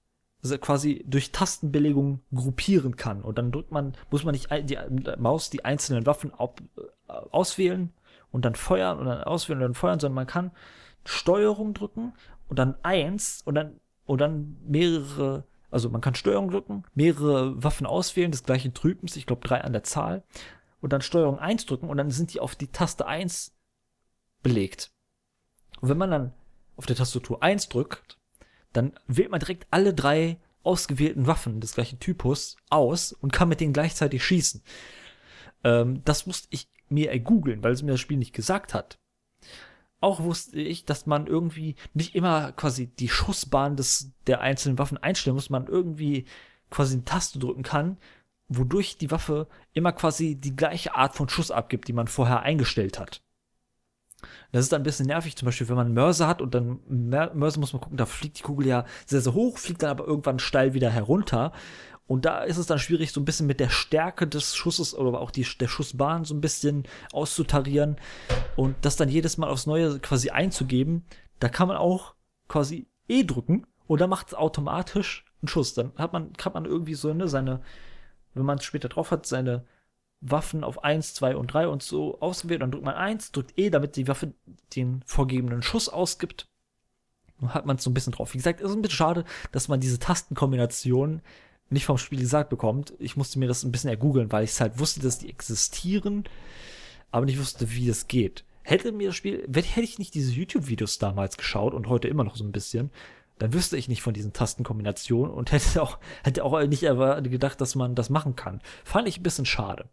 quasi 0.61 1.05
durch 1.07 1.33
Tastenbelegung 1.33 2.23
gruppieren 2.35 2.97
kann. 2.97 3.23
Und 3.23 3.39
dann 3.39 3.53
drückt 3.53 3.71
man, 3.71 3.93
muss 4.11 4.25
man 4.25 4.33
nicht 4.33 4.51
die, 4.51 4.79
die 4.89 5.13
Maus 5.19 5.51
die 5.51 5.65
einzelnen 5.65 6.07
Waffen 6.07 6.33
äh, 6.33 7.13
auswählen 7.13 7.93
und 8.33 8.45
dann 8.45 8.55
feuern 8.55 8.99
und 8.99 9.07
dann 9.07 9.23
auswählen 9.23 9.59
und 9.59 9.69
dann 9.69 9.75
feuern, 9.75 10.01
sondern 10.01 10.15
man 10.15 10.27
kann 10.27 10.51
Steuerung 11.05 11.75
drücken 11.75 12.13
und 12.49 12.59
dann 12.59 12.77
eins 12.83 13.43
und 13.45 13.55
dann 13.55 13.81
und 14.07 14.21
dann 14.21 14.57
mehrere, 14.67 15.45
also 15.71 15.89
man 15.89 16.01
kann 16.01 16.17
Steuerung 16.17 16.51
drücken, 16.51 16.83
mehrere 16.95 17.63
Waffen 17.63 17.87
auswählen 17.87 18.33
des 18.33 18.43
gleichen 18.43 18.75
Typens, 18.75 19.15
ich 19.15 19.25
glaube 19.25 19.47
drei 19.47 19.61
an 19.61 19.73
der 19.73 19.85
Zahl, 19.85 20.25
und 20.81 20.93
dann 20.93 21.01
Steuerung 21.01 21.39
eins 21.39 21.65
drücken 21.65 21.89
und 21.89 21.97
dann 21.97 22.11
sind 22.11 22.35
die 22.35 22.41
auf 22.41 22.57
die 22.57 22.67
Taste 22.67 23.07
eins 23.07 23.55
belegt. 24.43 24.93
Und 25.81 25.91
wenn 25.91 25.99
man 25.99 26.11
dann 26.11 26.33
auf 26.77 26.87
der 26.87 26.97
Tastatur 26.97 27.43
eins 27.43 27.69
drückt, 27.69 28.19
dann 28.73 28.95
wählt 29.07 29.31
man 29.31 29.41
direkt 29.41 29.67
alle 29.71 29.95
drei 29.95 30.41
ausgewählten 30.63 31.27
Waffen 31.27 31.61
des 31.61 31.75
gleichen 31.75 32.01
Typus 32.01 32.57
aus 32.69 33.13
und 33.13 33.33
kann 33.33 33.49
mit 33.49 33.61
denen 33.61 33.73
gleichzeitig 33.73 34.25
schießen. 34.25 34.63
Ähm, 35.65 36.03
das 36.05 36.27
musste 36.27 36.49
ich 36.51 36.69
mir 36.91 37.11
ergoogeln, 37.11 37.63
weil 37.63 37.73
es 37.73 37.83
mir 37.83 37.93
das 37.93 38.01
Spiel 38.01 38.17
nicht 38.17 38.35
gesagt 38.35 38.75
hat. 38.75 38.99
Auch 40.01 40.23
wusste 40.23 40.59
ich, 40.61 40.85
dass 40.87 41.07
man 41.07 41.27
irgendwie 41.27 41.77
nicht 41.93 42.15
immer 42.15 42.53
quasi 42.53 42.87
die 42.87 43.09
Schussbahn 43.09 43.77
des, 43.77 44.13
der 44.27 44.41
einzelnen 44.41 44.79
Waffen 44.79 44.99
einstellen 44.99 45.35
muss, 45.35 45.51
man 45.51 45.67
irgendwie 45.67 46.25
quasi 46.71 46.95
eine 46.95 47.05
Taste 47.05 47.39
drücken 47.39 47.63
kann, 47.63 47.99
wodurch 48.49 48.97
die 48.97 49.11
Waffe 49.11 49.47
immer 49.73 49.93
quasi 49.93 50.37
die 50.37 50.57
gleiche 50.57 50.95
Art 50.95 51.15
von 51.15 51.29
Schuss 51.29 51.51
abgibt, 51.51 51.87
die 51.89 51.93
man 51.93 52.09
vorher 52.09 52.41
eingestellt 52.41 52.99
hat. 52.99 53.23
Das 54.53 54.65
ist 54.65 54.73
dann 54.73 54.83
ein 54.83 54.85
bisschen 54.85 55.07
nervig, 55.07 55.37
zum 55.37 55.47
Beispiel, 55.47 55.69
wenn 55.69 55.77
man 55.77 55.87
einen 55.87 55.95
Mörser 55.95 56.27
hat 56.27 56.43
und 56.43 56.55
dann 56.55 56.81
Mörser 56.89 57.61
muss 57.61 57.73
man 57.73 57.81
gucken, 57.81 57.97
da 57.97 58.07
fliegt 58.07 58.39
die 58.39 58.43
Kugel 58.43 58.67
ja 58.67 58.85
sehr, 59.07 59.21
sehr 59.21 59.35
hoch, 59.35 59.59
fliegt 59.59 59.83
dann 59.83 59.91
aber 59.91 60.07
irgendwann 60.07 60.39
steil 60.39 60.75
wieder 60.75 60.91
herunter. 60.91 61.53
Und 62.11 62.25
da 62.25 62.43
ist 62.43 62.57
es 62.57 62.67
dann 62.67 62.81
schwierig, 62.81 63.13
so 63.13 63.21
ein 63.21 63.25
bisschen 63.25 63.47
mit 63.47 63.61
der 63.61 63.69
Stärke 63.69 64.27
des 64.27 64.57
Schusses 64.57 64.97
oder 64.97 65.21
auch 65.21 65.31
die, 65.31 65.47
der 65.61 65.69
Schussbahn 65.69 66.25
so 66.25 66.35
ein 66.35 66.41
bisschen 66.41 66.83
auszutarieren 67.13 67.99
und 68.57 68.75
das 68.81 68.97
dann 68.97 69.09
jedes 69.09 69.39
Mal 69.39 69.49
aufs 69.49 69.67
Neue 69.67 70.01
quasi 70.01 70.31
einzugeben. 70.31 71.05
Da 71.39 71.49
kann 71.49 71.69
man 71.69 71.77
auch 71.77 72.17
quasi 72.49 72.89
E 73.07 73.23
drücken 73.23 73.65
und 73.87 74.01
dann 74.01 74.11
macht 74.11 74.27
es 74.27 74.35
automatisch 74.35 75.25
einen 75.41 75.47
Schuss. 75.47 75.75
Dann 75.75 75.93
hat 75.99 76.13
man, 76.13 76.33
kann 76.33 76.53
man 76.53 76.65
irgendwie 76.65 76.95
so, 76.95 77.15
ne, 77.15 77.29
seine, 77.29 77.61
wenn 78.35 78.45
man 78.45 78.59
es 78.59 78.65
später 78.65 78.89
drauf 78.89 79.13
hat, 79.13 79.25
seine 79.25 79.65
Waffen 80.21 80.65
auf 80.65 80.83
1, 80.83 81.15
2 81.15 81.37
und 81.37 81.55
3 81.55 81.69
und 81.69 81.85
so 81.85 82.21
auswählt. 82.21 82.63
Dann 82.63 82.73
drückt 82.73 82.85
man 82.85 82.97
1, 82.97 83.31
drückt 83.31 83.57
E, 83.57 83.71
damit 83.71 83.95
die 83.95 84.09
Waffe 84.09 84.35
den 84.75 85.05
vorgegebenen 85.07 85.63
Schuss 85.63 85.89
ausgibt. 85.89 86.49
Dann 87.39 87.55
hat 87.55 87.67
man 87.67 87.77
es 87.77 87.85
so 87.85 87.91
ein 87.91 87.95
bisschen 87.95 88.15
drauf. 88.15 88.35
Wie 88.35 88.39
gesagt, 88.39 88.61
ist 88.61 88.73
ein 88.73 88.83
bisschen 88.83 88.97
schade, 88.97 89.25
dass 89.53 89.69
man 89.69 89.79
diese 89.79 90.01
Tastenkombinationen 90.01 91.23
nicht 91.71 91.87
vom 91.87 91.99
Spiel 91.99 92.21
gesagt 92.21 92.51
bekommt. 92.51 92.95
Ich 92.99 93.17
musste 93.17 93.39
mir 93.39 93.49
das 93.49 93.63
ein 93.63 93.73
bisschen 93.73 93.91
ergoogeln, 93.91 94.33
weil 94.33 94.45
ich 94.45 94.61
halt 94.61 94.79
wusste, 94.79 95.01
dass 95.01 95.19
die 95.19 95.31
existieren, 95.31 96.25
aber 97.11 97.27
nicht 97.27 97.39
wusste, 97.39 97.71
wie 97.71 97.87
das 97.87 98.09
geht. 98.09 98.45
hätte 98.63 98.93
mir 98.93 99.09
das 99.09 99.17
Spiel, 99.17 99.49
hätte 99.53 99.81
ich 99.81 99.99
nicht 99.99 100.15
diese 100.15 100.33
YouTube-Videos 100.33 100.99
damals 100.99 101.37
geschaut 101.37 101.75
und 101.75 101.89
heute 101.89 102.09
immer 102.09 102.25
noch 102.25 102.37
so 102.37 102.45
ein 102.45 102.53
bisschen, 102.53 102.91
dann 103.39 103.55
wüsste 103.55 103.77
ich 103.77 103.89
nicht 103.89 104.03
von 104.03 104.13
diesen 104.13 104.33
Tastenkombinationen 104.33 105.33
und 105.33 105.51
hätte 105.53 105.83
auch, 105.83 105.99
hätte 106.23 106.45
auch 106.45 106.61
nicht 106.67 106.83
gedacht, 106.83 107.61
dass 107.61 107.75
man 107.75 107.95
das 107.95 108.11
machen 108.11 108.37
kann. 108.37 108.61
Fand 108.85 109.09
ich 109.09 109.19
ein 109.19 109.23
bisschen 109.23 109.47
schade. 109.47 109.89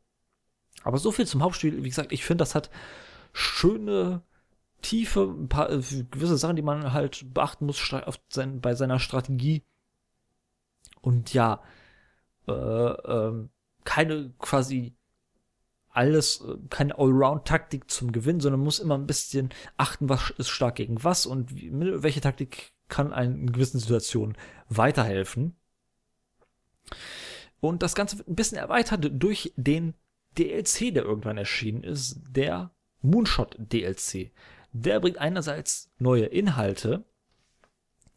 Aber 0.84 0.98
so 0.98 1.12
viel 1.12 1.26
zum 1.26 1.42
Hauptspiel. 1.42 1.84
Wie 1.84 1.90
gesagt, 1.90 2.12
ich 2.12 2.26
finde, 2.26 2.42
das 2.42 2.56
hat 2.56 2.70
schöne 3.34 4.22
Tiefe, 4.82 5.24
ein 5.24 5.50
paar 5.50 5.70
äh, 5.70 5.82
gewisse 6.12 6.38
Sachen, 6.38 6.56
die 6.56 6.62
man 6.62 6.94
halt 6.94 7.34
beachten 7.34 7.66
muss 7.66 7.82
bei 8.62 8.76
seiner 8.76 9.00
Strategie. 9.00 9.64
Und 11.02 11.34
ja, 11.34 11.62
äh, 12.48 12.52
äh, 12.52 13.48
keine 13.84 14.34
quasi 14.40 14.96
alles, 15.90 16.42
äh, 16.42 16.58
keine 16.70 16.98
Allround-Taktik 16.98 17.90
zum 17.90 18.12
Gewinn, 18.12 18.40
sondern 18.40 18.62
muss 18.62 18.80
immer 18.80 18.98
ein 18.98 19.08
bisschen 19.08 19.50
achten, 19.78 20.10
was 20.10 20.30
ist 20.38 20.50
stark 20.50 20.76
gegen 20.76 21.04
was 21.04 21.26
und 21.26 21.56
wie, 21.56 21.72
welche 21.74 22.22
Taktik 22.22 22.74
kann 22.88 23.12
in 23.12 23.52
gewissen 23.52 23.80
Situationen 23.80 24.38
weiterhelfen. 24.70 25.56
Und 27.60 27.82
das 27.84 27.96
Ganze 27.96 28.18
wird 28.18 28.28
ein 28.28 28.36
bisschen 28.36 28.58
erweitert 28.58 29.10
durch 29.12 29.54
den 29.56 29.96
DLC, 30.38 30.94
der 30.94 31.04
irgendwann 31.04 31.38
erschienen 31.38 31.84
ist, 31.84 32.22
der 32.30 32.72
Moonshot 33.02 33.56
DLC. 33.58 34.32
Der 34.72 35.00
bringt 35.00 35.18
einerseits 35.18 35.92
neue 35.98 36.26
Inhalte, 36.26 37.06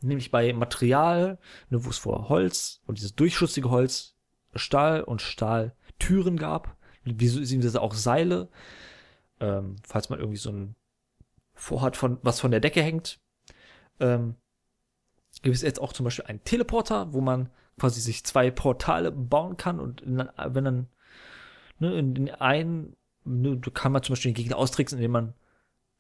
nämlich 0.03 0.31
bei 0.31 0.53
Material, 0.53 1.39
ne, 1.69 1.85
wo 1.85 1.91
es 1.91 1.99
vor 1.99 2.29
Holz 2.29 2.81
und 2.87 2.99
dieses 2.99 3.15
durchschussige 3.15 3.71
Holz, 3.71 4.17
Stahl 4.55 5.03
und 5.03 5.23
Stahltüren 5.23 6.37
gab, 6.37 6.77
beziehungsweise 7.05 7.81
auch 7.81 7.95
Seile, 7.95 8.49
ähm, 9.41 9.77
falls 9.87 10.11
man 10.11 10.19
irgendwie 10.19 10.39
so 10.39 10.51
ein 10.51 10.75
vorhat, 11.55 11.97
von, 11.97 12.19
was 12.23 12.41
von 12.41 12.51
der 12.51 12.61
Decke 12.61 12.83
hängt. 12.83 13.21
Ähm, 14.01 14.37
gibt 15.43 15.55
es 15.55 15.63
jetzt 15.63 15.81
auch 15.81 15.93
zum 15.93 16.05
Beispiel 16.05 16.25
einen 16.27 16.43
Teleporter, 16.45 17.13
wo 17.13 17.21
man 17.21 17.51
quasi 17.79 18.01
sich 18.01 18.25
zwei 18.25 18.51
Portale 18.51 19.13
bauen 19.13 19.57
kann 19.57 19.81
und 19.81 20.01
in, 20.03 20.19
wenn 20.19 20.65
dann 20.65 20.89
ne, 21.79 21.95
in 21.99 22.15
den 22.15 22.31
einen 22.31 22.97
ne, 23.25 23.59
kann 23.73 23.93
man 23.93 24.03
zum 24.03 24.15
Beispiel 24.15 24.33
den 24.33 24.37
Gegner 24.37 24.57
austricksen, 24.57 24.99
indem 24.99 25.13
man 25.13 25.35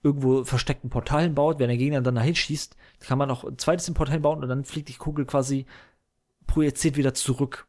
irgendwo 0.02 0.44
versteckten 0.44 0.90
Portalen 0.90 1.34
baut. 1.34 1.58
Wenn 1.58 1.68
der 1.68 1.76
Gegner 1.76 2.00
dann 2.00 2.14
dahin 2.14 2.34
schießt, 2.34 2.76
kann 3.00 3.18
man 3.18 3.28
noch 3.28 3.44
ein 3.44 3.58
zweites 3.58 3.92
Portal 3.92 4.20
bauen 4.20 4.42
und 4.42 4.48
dann 4.48 4.64
fliegt 4.64 4.88
die 4.88 4.94
Kugel 4.94 5.26
quasi 5.26 5.66
projiziert 6.46 6.96
wieder 6.96 7.14
zurück. 7.14 7.66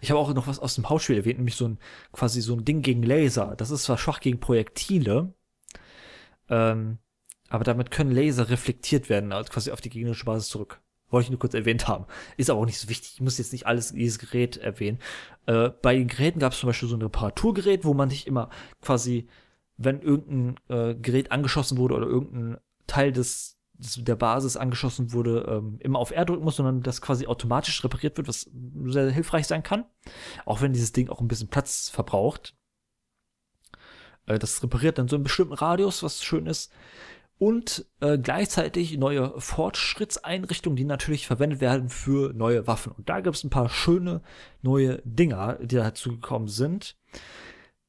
Ich 0.00 0.10
habe 0.10 0.20
auch 0.20 0.32
noch 0.34 0.46
was 0.46 0.58
aus 0.58 0.74
dem 0.74 0.88
Hausspiel 0.88 1.16
erwähnt, 1.16 1.38
nämlich 1.38 1.56
so 1.56 1.68
ein 1.68 1.78
quasi 2.12 2.40
so 2.40 2.54
ein 2.54 2.64
Ding 2.64 2.82
gegen 2.82 3.02
Laser. 3.02 3.54
Das 3.56 3.70
ist 3.70 3.84
zwar 3.84 3.98
schwach 3.98 4.20
gegen 4.20 4.40
Projektile, 4.40 5.32
ähm, 6.48 6.98
aber 7.48 7.64
damit 7.64 7.90
können 7.90 8.10
Laser 8.10 8.48
reflektiert 8.48 9.08
werden, 9.08 9.32
also 9.32 9.50
quasi 9.52 9.70
auf 9.70 9.80
die 9.80 9.90
gegnerische 9.90 10.24
Basis 10.24 10.48
zurück. 10.48 10.80
Wollte 11.08 11.26
ich 11.26 11.30
nur 11.30 11.38
kurz 11.38 11.54
erwähnt 11.54 11.86
haben. 11.86 12.06
Ist 12.36 12.50
aber 12.50 12.60
auch 12.60 12.66
nicht 12.66 12.80
so 12.80 12.88
wichtig. 12.88 13.12
Ich 13.14 13.20
muss 13.20 13.38
jetzt 13.38 13.52
nicht 13.52 13.66
alles, 13.66 13.92
dieses 13.92 14.18
Gerät 14.18 14.56
erwähnen. 14.56 14.98
Äh, 15.46 15.70
bei 15.70 15.94
den 15.94 16.08
Geräten 16.08 16.40
gab 16.40 16.52
es 16.52 16.58
zum 16.58 16.68
Beispiel 16.68 16.88
so 16.88 16.96
ein 16.96 17.02
Reparaturgerät, 17.02 17.84
wo 17.84 17.94
man 17.94 18.08
nicht 18.08 18.26
immer 18.26 18.50
quasi, 18.82 19.28
wenn 19.76 20.00
irgendein 20.00 20.56
äh, 20.68 20.94
Gerät 20.94 21.32
angeschossen 21.32 21.78
wurde 21.78 21.94
oder 21.94 22.06
irgendein 22.06 22.58
Teil 22.86 23.12
des, 23.12 23.58
des 23.74 24.02
der 24.02 24.16
Basis 24.16 24.56
angeschossen 24.56 25.12
wurde, 25.12 25.46
ähm, 25.48 25.78
immer 25.80 25.98
auf 25.98 26.10
R 26.10 26.24
drücken 26.24 26.44
muss, 26.44 26.56
sondern 26.56 26.82
das 26.82 27.00
quasi 27.00 27.26
automatisch 27.26 27.82
repariert 27.84 28.16
wird, 28.16 28.28
was 28.28 28.50
sehr 28.84 29.10
hilfreich 29.10 29.46
sein 29.46 29.62
kann. 29.62 29.84
Auch 30.44 30.60
wenn 30.60 30.72
dieses 30.72 30.92
Ding 30.92 31.08
auch 31.08 31.20
ein 31.20 31.28
bisschen 31.28 31.48
Platz 31.48 31.90
verbraucht. 31.90 32.56
Äh, 34.26 34.38
das 34.38 34.62
repariert 34.62 34.98
dann 34.98 35.08
so 35.08 35.16
einen 35.16 35.24
bestimmten 35.24 35.54
Radius, 35.54 36.02
was 36.02 36.22
schön 36.22 36.46
ist 36.46 36.72
und 37.38 37.84
äh, 38.00 38.18
gleichzeitig 38.18 38.96
neue 38.96 39.38
Fortschrittseinrichtungen, 39.38 40.76
die 40.76 40.84
natürlich 40.84 41.26
verwendet 41.26 41.60
werden 41.60 41.88
für 41.90 42.32
neue 42.32 42.66
Waffen. 42.66 42.92
Und 42.92 43.08
da 43.08 43.20
gibt 43.20 43.36
es 43.36 43.44
ein 43.44 43.50
paar 43.50 43.68
schöne 43.68 44.22
neue 44.62 45.02
Dinger, 45.04 45.58
die 45.60 45.76
dazu 45.76 46.12
gekommen 46.12 46.48
sind. 46.48 46.96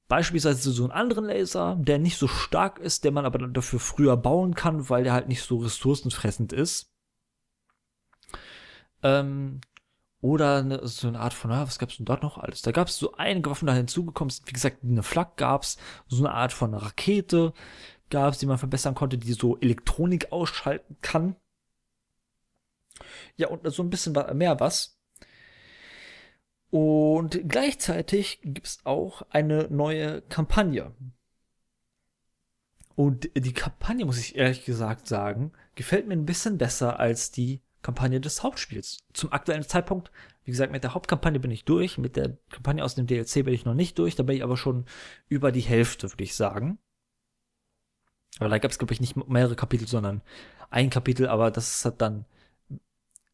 Beispielsweise 0.07 0.71
so 0.71 0.83
einen 0.83 0.91
anderen 0.93 1.25
Laser, 1.25 1.75
der 1.79 1.99
nicht 1.99 2.17
so 2.17 2.27
stark 2.27 2.79
ist, 2.79 3.03
der 3.03 3.11
man 3.11 3.25
aber 3.25 3.39
dafür 3.47 3.79
früher 3.79 4.15
bauen 4.15 4.55
kann, 4.55 4.89
weil 4.89 5.03
der 5.03 5.13
halt 5.13 5.27
nicht 5.27 5.41
so 5.41 5.57
ressourcenfressend 5.57 6.53
ist. 6.53 6.93
Ähm, 9.03 9.59
oder 10.21 10.57
eine, 10.57 10.87
so 10.87 11.07
eine 11.07 11.19
Art 11.19 11.33
von, 11.33 11.51
ah, 11.51 11.67
was 11.67 11.77
gab's 11.77 11.97
denn 11.97 12.05
dort 12.05 12.23
noch 12.23 12.37
alles? 12.37 12.61
Da 12.61 12.71
gab 12.71 12.87
es 12.87 12.97
so 12.97 13.13
einige 13.13 13.49
Waffen, 13.49 13.67
da 13.67 13.73
hinzugekommen 13.73 14.29
sind. 14.29 14.47
Wie 14.47 14.53
gesagt, 14.53 14.83
eine 14.83 15.03
Flak 15.03 15.37
gab's, 15.37 15.77
so 16.07 16.25
eine 16.25 16.33
Art 16.33 16.53
von 16.53 16.73
Rakete, 16.73 17.53
gab 18.09 18.33
es, 18.33 18.39
die 18.39 18.45
man 18.45 18.57
verbessern 18.57 18.95
konnte, 18.95 19.17
die 19.17 19.33
so 19.33 19.57
Elektronik 19.59 20.31
ausschalten 20.31 20.97
kann. 21.01 21.35
Ja, 23.35 23.49
und 23.49 23.69
so 23.71 23.83
ein 23.83 23.89
bisschen 23.89 24.17
mehr 24.33 24.59
was. 24.59 24.96
Und 26.69 27.47
gleichzeitig 27.47 28.39
gibt 28.43 28.67
es 28.67 28.79
auch 28.83 29.21
eine 29.29 29.67
neue 29.69 30.21
Kampagne. 30.23 30.93
Und 32.95 33.29
die 33.35 33.53
Kampagne, 33.53 34.05
muss 34.05 34.19
ich 34.19 34.35
ehrlich 34.35 34.65
gesagt 34.65 35.07
sagen, 35.07 35.51
gefällt 35.75 36.07
mir 36.07 36.15
ein 36.15 36.25
bisschen 36.25 36.57
besser 36.57 36.99
als 36.99 37.31
die 37.31 37.61
Kampagne 37.81 38.19
des 38.19 38.43
Hauptspiels. 38.43 38.97
Zum 39.13 39.31
aktuellen 39.31 39.63
Zeitpunkt, 39.63 40.11
wie 40.43 40.51
gesagt, 40.51 40.71
mit 40.71 40.83
der 40.83 40.93
Hauptkampagne 40.93 41.39
bin 41.39 41.51
ich 41.51 41.63
durch, 41.63 41.97
mit 41.97 42.15
der 42.15 42.37
Kampagne 42.49 42.83
aus 42.83 42.95
dem 42.95 43.07
DLC 43.07 43.45
bin 43.45 43.53
ich 43.53 43.65
noch 43.65 43.75
nicht 43.75 43.99
durch, 43.99 44.15
da 44.15 44.23
bin 44.23 44.35
ich 44.35 44.43
aber 44.43 44.57
schon 44.57 44.85
über 45.29 45.51
die 45.51 45.61
Hälfte, 45.61 46.11
würde 46.11 46.23
ich 46.23 46.35
sagen. 46.35 46.79
Aber 48.39 48.49
da 48.49 48.57
gab 48.57 48.71
es, 48.71 48.79
glaube 48.79 48.93
ich, 48.93 48.99
nicht 48.99 49.15
mehrere 49.15 49.55
Kapitel, 49.55 49.87
sondern 49.87 50.21
ein 50.69 50.89
Kapitel, 50.89 51.27
aber 51.27 51.51
das 51.51 51.85
hat 51.85 52.01
dann 52.01 52.25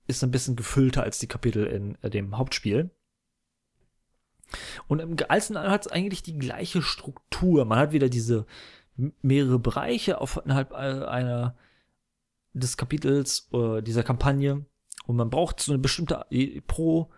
ist 0.06 0.24
ein 0.24 0.32
bisschen 0.32 0.56
gefüllter 0.56 1.04
als 1.04 1.20
die 1.20 1.28
Kapitel 1.28 1.66
in 1.66 1.98
äh, 2.02 2.10
dem 2.10 2.38
Hauptspiel. 2.38 2.92
Und 4.88 5.00
im 5.00 5.16
Einzelnen 5.30 5.70
hat 5.70 5.86
es 5.86 5.92
eigentlich 5.92 6.24
die 6.24 6.38
gleiche 6.38 6.82
Struktur. 6.82 7.66
Man 7.66 7.80
hat 7.80 7.92
wieder 7.92 8.10
diese 8.10 8.46
mehrere 9.22 9.60
Bereiche 9.60 10.22
aufgrund 10.22 10.50
äh, 10.50 10.76
einer 10.76 11.56
des 12.54 12.78
Kapitels 12.78 13.50
äh, 13.52 13.82
dieser 13.82 14.04
Kampagne 14.04 14.66
und 15.08 15.16
man 15.16 15.30
braucht 15.30 15.60
so 15.60 15.72
eine 15.72 15.80
bestimmte 15.80 16.26
äh, 16.30 16.62
pro 16.62 17.10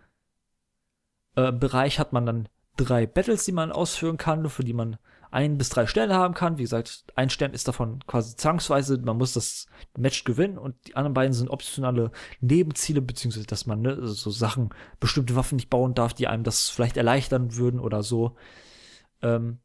äh, 1.34 1.52
Bereich 1.52 1.98
hat 1.98 2.12
man 2.12 2.26
dann 2.26 2.48
drei 2.76 3.06
Battles, 3.06 3.44
die 3.44 3.52
man 3.52 3.72
ausführen 3.72 4.16
kann, 4.16 4.48
für 4.48 4.64
die 4.64 4.72
man 4.72 4.96
ein 5.30 5.58
bis 5.58 5.68
drei 5.68 5.86
Sterne 5.86 6.14
haben 6.14 6.34
kann. 6.34 6.58
Wie 6.58 6.62
gesagt, 6.62 7.04
ein 7.14 7.30
Stern 7.30 7.52
ist 7.52 7.68
davon 7.68 8.00
quasi 8.06 8.36
zwangsweise, 8.36 8.98
man 8.98 9.18
muss 9.18 9.32
das 9.32 9.66
Match 9.96 10.24
gewinnen 10.24 10.58
und 10.58 10.74
die 10.86 10.96
anderen 10.96 11.14
beiden 11.14 11.32
sind 11.32 11.50
optionale 11.50 12.10
Nebenziele, 12.40 13.02
beziehungsweise 13.02 13.46
dass 13.46 13.66
man 13.66 13.82
ne, 13.82 14.06
so 14.06 14.30
Sachen, 14.30 14.70
bestimmte 15.00 15.36
Waffen 15.36 15.56
nicht 15.56 15.70
bauen 15.70 15.94
darf, 15.94 16.14
die 16.14 16.28
einem 16.28 16.44
das 16.44 16.68
vielleicht 16.68 16.96
erleichtern 16.96 17.56
würden 17.56 17.80
oder 17.80 18.02
so. 18.02 18.36
Ähm, 19.22 19.58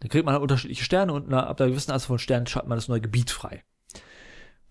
dann 0.00 0.08
kriegt 0.08 0.24
man 0.24 0.34
halt 0.34 0.42
unterschiedliche 0.42 0.84
Sterne 0.84 1.12
und 1.12 1.32
ab 1.32 1.60
einer 1.60 1.70
gewissen 1.70 1.92
Anzahl 1.92 2.08
von 2.08 2.18
Sternen 2.18 2.46
schaltet 2.46 2.68
man 2.68 2.78
das 2.78 2.88
neue 2.88 3.00
Gebiet 3.00 3.30
frei. 3.30 3.62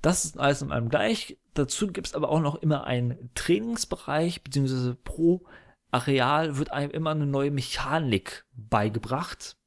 Das 0.02 0.26
ist 0.26 0.40
alles 0.40 0.62
in 0.62 0.72
einem 0.72 0.90
gleich. 0.90 1.38
Dazu 1.54 1.88
gibt 1.88 2.08
es 2.08 2.16
aber 2.16 2.30
auch 2.30 2.42
noch 2.42 2.56
immer 2.56 2.86
einen 2.86 3.30
Trainingsbereich, 3.36 4.44
beziehungsweise 4.44 4.96
pro 4.96 5.46
Areal 5.92 6.58
wird 6.58 6.72
einem 6.72 6.92
immer 6.92 7.12
eine 7.12 7.26
neue 7.26 7.52
Mechanik 7.52 8.46
beigebracht 8.54 9.58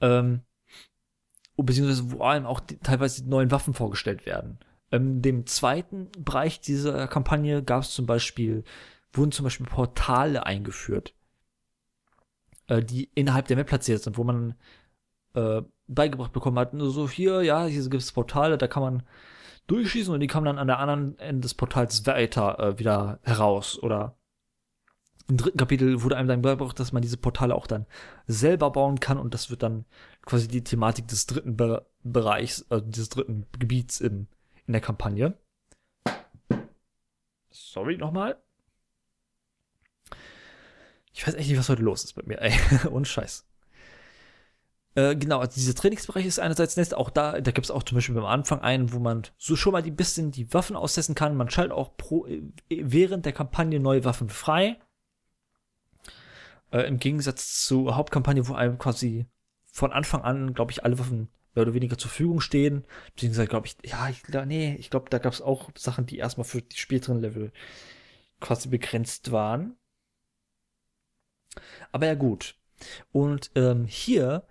ähm, 0.00 0.42
beziehungsweise 1.56 2.10
wo 2.12 2.22
allem 2.22 2.46
auch 2.46 2.60
die, 2.60 2.78
teilweise 2.78 3.22
die 3.22 3.28
neuen 3.28 3.50
Waffen 3.50 3.74
vorgestellt 3.74 4.26
werden. 4.26 4.58
In 4.90 5.22
dem 5.22 5.46
zweiten 5.46 6.10
Bereich 6.18 6.60
dieser 6.60 7.06
Kampagne 7.06 7.62
gab 7.62 7.82
es 7.82 7.90
zum 7.92 8.06
Beispiel, 8.06 8.64
wurden 9.12 9.32
zum 9.32 9.44
Beispiel 9.44 9.66
Portale 9.66 10.46
eingeführt, 10.46 11.14
äh, 12.66 12.82
die 12.82 13.10
innerhalb 13.14 13.46
der 13.46 13.56
Map 13.56 13.68
platziert 13.68 14.02
sind, 14.02 14.16
wo 14.16 14.24
man 14.24 14.54
äh, 15.34 15.62
beigebracht 15.86 16.32
bekommen 16.32 16.58
hat, 16.58 16.70
so 16.74 17.08
hier, 17.08 17.42
ja, 17.42 17.66
hier 17.66 17.82
gibt 17.88 18.02
es 18.02 18.12
Portale, 18.12 18.58
da 18.58 18.66
kann 18.66 18.82
man 18.82 19.02
durchschießen 19.66 20.12
und 20.12 20.20
die 20.20 20.26
kommen 20.26 20.46
dann 20.46 20.58
an 20.58 20.66
der 20.66 20.78
anderen 20.78 21.18
Ende 21.18 21.42
des 21.42 21.54
Portals 21.54 22.04
weiter 22.06 22.58
äh, 22.58 22.78
wieder 22.78 23.20
heraus 23.22 23.80
oder 23.80 24.16
im 25.30 25.36
dritten 25.36 25.58
Kapitel 25.58 26.02
wurde 26.02 26.16
einem 26.16 26.28
dann 26.28 26.42
beigebracht, 26.42 26.78
dass 26.78 26.92
man 26.92 27.02
diese 27.02 27.16
Portale 27.16 27.54
auch 27.54 27.66
dann 27.66 27.86
selber 28.26 28.70
bauen 28.70 29.00
kann 29.00 29.18
und 29.18 29.32
das 29.32 29.50
wird 29.50 29.62
dann 29.62 29.84
quasi 30.26 30.48
die 30.48 30.64
Thematik 30.64 31.08
des 31.08 31.26
dritten 31.26 31.56
Be 31.56 31.86
Bereichs, 32.02 32.64
also 32.70 32.86
des 32.86 33.10
dritten 33.10 33.46
Gebiets 33.58 34.00
im, 34.00 34.26
in 34.66 34.72
der 34.72 34.80
Kampagne. 34.80 35.36
Sorry 37.50 37.98
nochmal. 37.98 38.38
Ich 41.12 41.26
weiß 41.26 41.34
echt 41.34 41.50
nicht, 41.50 41.58
was 41.58 41.68
heute 41.68 41.82
los 41.82 42.04
ist 42.04 42.14
bei 42.14 42.22
mir, 42.24 42.40
ey. 42.40 42.54
Und 42.90 43.06
Scheiß. 43.06 43.46
Äh, 44.94 45.14
genau, 45.14 45.40
also 45.40 45.54
dieser 45.54 45.74
Trainingsbereich 45.74 46.24
ist 46.24 46.40
einerseits 46.40 46.76
nett, 46.76 46.94
auch 46.94 47.10
da, 47.10 47.40
da 47.40 47.50
gibt 47.50 47.66
es 47.66 47.70
auch 47.70 47.82
zum 47.82 47.96
Beispiel 47.96 48.14
beim 48.14 48.24
Anfang 48.24 48.60
einen, 48.60 48.92
wo 48.92 48.98
man 48.98 49.24
so 49.36 49.56
schon 49.56 49.72
mal 49.72 49.82
die 49.82 49.90
bisschen 49.90 50.30
die 50.30 50.52
Waffen 50.54 50.74
austesten 50.74 51.14
kann. 51.14 51.36
Man 51.36 51.50
schaltet 51.50 51.72
auch 51.72 51.96
pro, 51.98 52.26
äh, 52.26 52.42
während 52.70 53.26
der 53.26 53.32
Kampagne 53.32 53.78
neue 53.78 54.04
Waffen 54.04 54.30
frei. 54.30 54.78
Äh, 56.72 56.82
Im 56.82 56.98
Gegensatz 56.98 57.64
zur 57.64 57.96
Hauptkampagne, 57.96 58.46
wo 58.48 58.54
einem 58.54 58.78
quasi 58.78 59.26
von 59.72 59.92
Anfang 59.92 60.22
an, 60.22 60.54
glaube 60.54 60.72
ich, 60.72 60.84
alle 60.84 60.98
Waffen 60.98 61.28
mehr 61.54 61.62
oder 61.62 61.74
weniger 61.74 61.98
zur 61.98 62.10
Verfügung 62.10 62.40
stehen. 62.40 62.84
Beziehungsweise, 63.14 63.48
glaube 63.48 63.66
ich, 63.66 63.76
ja, 63.84 64.08
ich, 64.08 64.22
nee, 64.46 64.76
ich 64.78 64.90
glaube, 64.90 65.10
da 65.10 65.18
gab 65.18 65.32
es 65.32 65.42
auch 65.42 65.70
Sachen, 65.76 66.06
die 66.06 66.18
erstmal 66.18 66.44
für 66.44 66.62
die 66.62 66.76
späteren 66.76 67.20
Level 67.20 67.52
quasi 68.40 68.68
begrenzt 68.68 69.32
waren. 69.32 69.76
Aber 71.92 72.06
ja, 72.06 72.14
gut. 72.14 72.56
Und 73.12 73.50
ähm, 73.54 73.84
hier, 73.84 74.44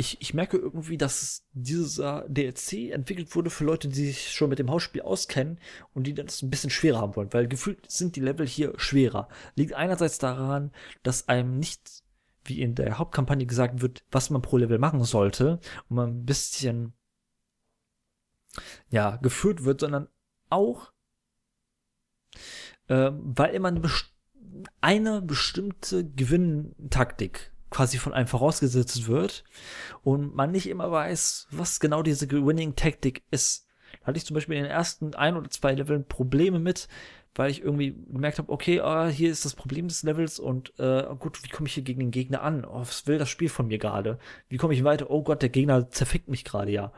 ich, 0.00 0.20
ich 0.20 0.32
merke 0.32 0.56
irgendwie, 0.56 0.96
dass 0.96 1.44
dieser 1.52 2.24
DLC 2.28 2.92
entwickelt 2.92 3.34
wurde 3.34 3.50
für 3.50 3.64
Leute, 3.64 3.88
die 3.88 4.06
sich 4.06 4.30
schon 4.30 4.48
mit 4.48 4.60
dem 4.60 4.70
Hausspiel 4.70 5.02
auskennen 5.02 5.58
und 5.92 6.06
die 6.06 6.14
das 6.14 6.40
ein 6.40 6.50
bisschen 6.50 6.70
schwerer 6.70 7.00
haben 7.00 7.16
wollen, 7.16 7.32
weil 7.32 7.48
gefühlt 7.48 7.90
sind 7.90 8.14
die 8.14 8.20
Level 8.20 8.46
hier 8.46 8.72
schwerer. 8.76 9.28
Liegt 9.56 9.74
einerseits 9.74 10.18
daran, 10.18 10.70
dass 11.02 11.28
einem 11.28 11.58
nicht 11.58 12.04
wie 12.44 12.62
in 12.62 12.76
der 12.76 12.96
Hauptkampagne 12.98 13.44
gesagt 13.44 13.82
wird, 13.82 14.04
was 14.12 14.30
man 14.30 14.40
pro 14.40 14.56
Level 14.56 14.78
machen 14.78 15.02
sollte 15.02 15.58
und 15.88 15.96
man 15.96 16.10
ein 16.10 16.24
bisschen 16.24 16.92
ja, 18.90 19.16
geführt 19.16 19.64
wird, 19.64 19.80
sondern 19.80 20.06
auch, 20.48 20.92
äh, 22.86 23.10
weil 23.12 23.52
immer 23.52 23.68
eine, 23.68 23.80
best 23.80 24.14
eine 24.80 25.22
bestimmte 25.22 26.08
Gewinntaktik 26.08 27.52
quasi 27.70 27.98
von 27.98 28.12
einem 28.12 28.26
vorausgesetzt 28.26 29.08
wird 29.08 29.44
und 30.02 30.34
man 30.34 30.50
nicht 30.50 30.68
immer 30.68 30.90
weiß, 30.90 31.48
was 31.50 31.80
genau 31.80 32.02
diese 32.02 32.30
Winning-Taktik 32.30 33.22
ist. 33.30 33.66
Da 34.00 34.08
hatte 34.08 34.18
ich 34.18 34.26
zum 34.26 34.34
Beispiel 34.34 34.56
in 34.56 34.64
den 34.64 34.70
ersten 34.70 35.14
ein 35.14 35.36
oder 35.36 35.50
zwei 35.50 35.74
Leveln 35.74 36.06
Probleme 36.06 36.58
mit, 36.58 36.88
weil 37.34 37.50
ich 37.50 37.62
irgendwie 37.62 37.96
gemerkt 38.10 38.38
habe, 38.38 38.50
okay, 38.50 38.80
oh, 38.82 39.06
hier 39.06 39.30
ist 39.30 39.44
das 39.44 39.54
Problem 39.54 39.88
des 39.88 40.02
Levels 40.02 40.38
und 40.38 40.72
äh, 40.78 41.04
gut, 41.18 41.42
wie 41.44 41.48
komme 41.48 41.68
ich 41.68 41.74
hier 41.74 41.84
gegen 41.84 42.00
den 42.00 42.10
Gegner 42.10 42.42
an? 42.42 42.64
Oh, 42.64 42.80
was 42.80 43.06
will 43.06 43.18
das 43.18 43.28
Spiel 43.28 43.48
von 43.48 43.68
mir 43.68 43.78
gerade? 43.78 44.18
Wie 44.48 44.56
komme 44.56 44.74
ich 44.74 44.84
weiter? 44.84 45.10
Oh 45.10 45.22
Gott, 45.22 45.42
der 45.42 45.48
Gegner 45.48 45.90
zerfickt 45.90 46.28
mich 46.28 46.44
gerade 46.44 46.72
ja. 46.72 46.92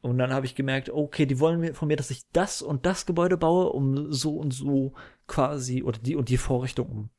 Und 0.00 0.18
dann 0.18 0.32
habe 0.32 0.46
ich 0.46 0.54
gemerkt, 0.54 0.90
okay, 0.90 1.26
die 1.26 1.40
wollen 1.40 1.74
von 1.74 1.88
mir, 1.88 1.96
dass 1.96 2.10
ich 2.10 2.28
das 2.32 2.62
und 2.62 2.86
das 2.86 3.04
Gebäude 3.04 3.36
baue, 3.36 3.70
um 3.70 4.12
so 4.12 4.36
und 4.36 4.52
so 4.52 4.94
quasi, 5.26 5.82
oder 5.82 5.98
die 5.98 6.14
und 6.14 6.28
die 6.28 6.36
Vorrichtung, 6.36 6.88
um 6.88 7.10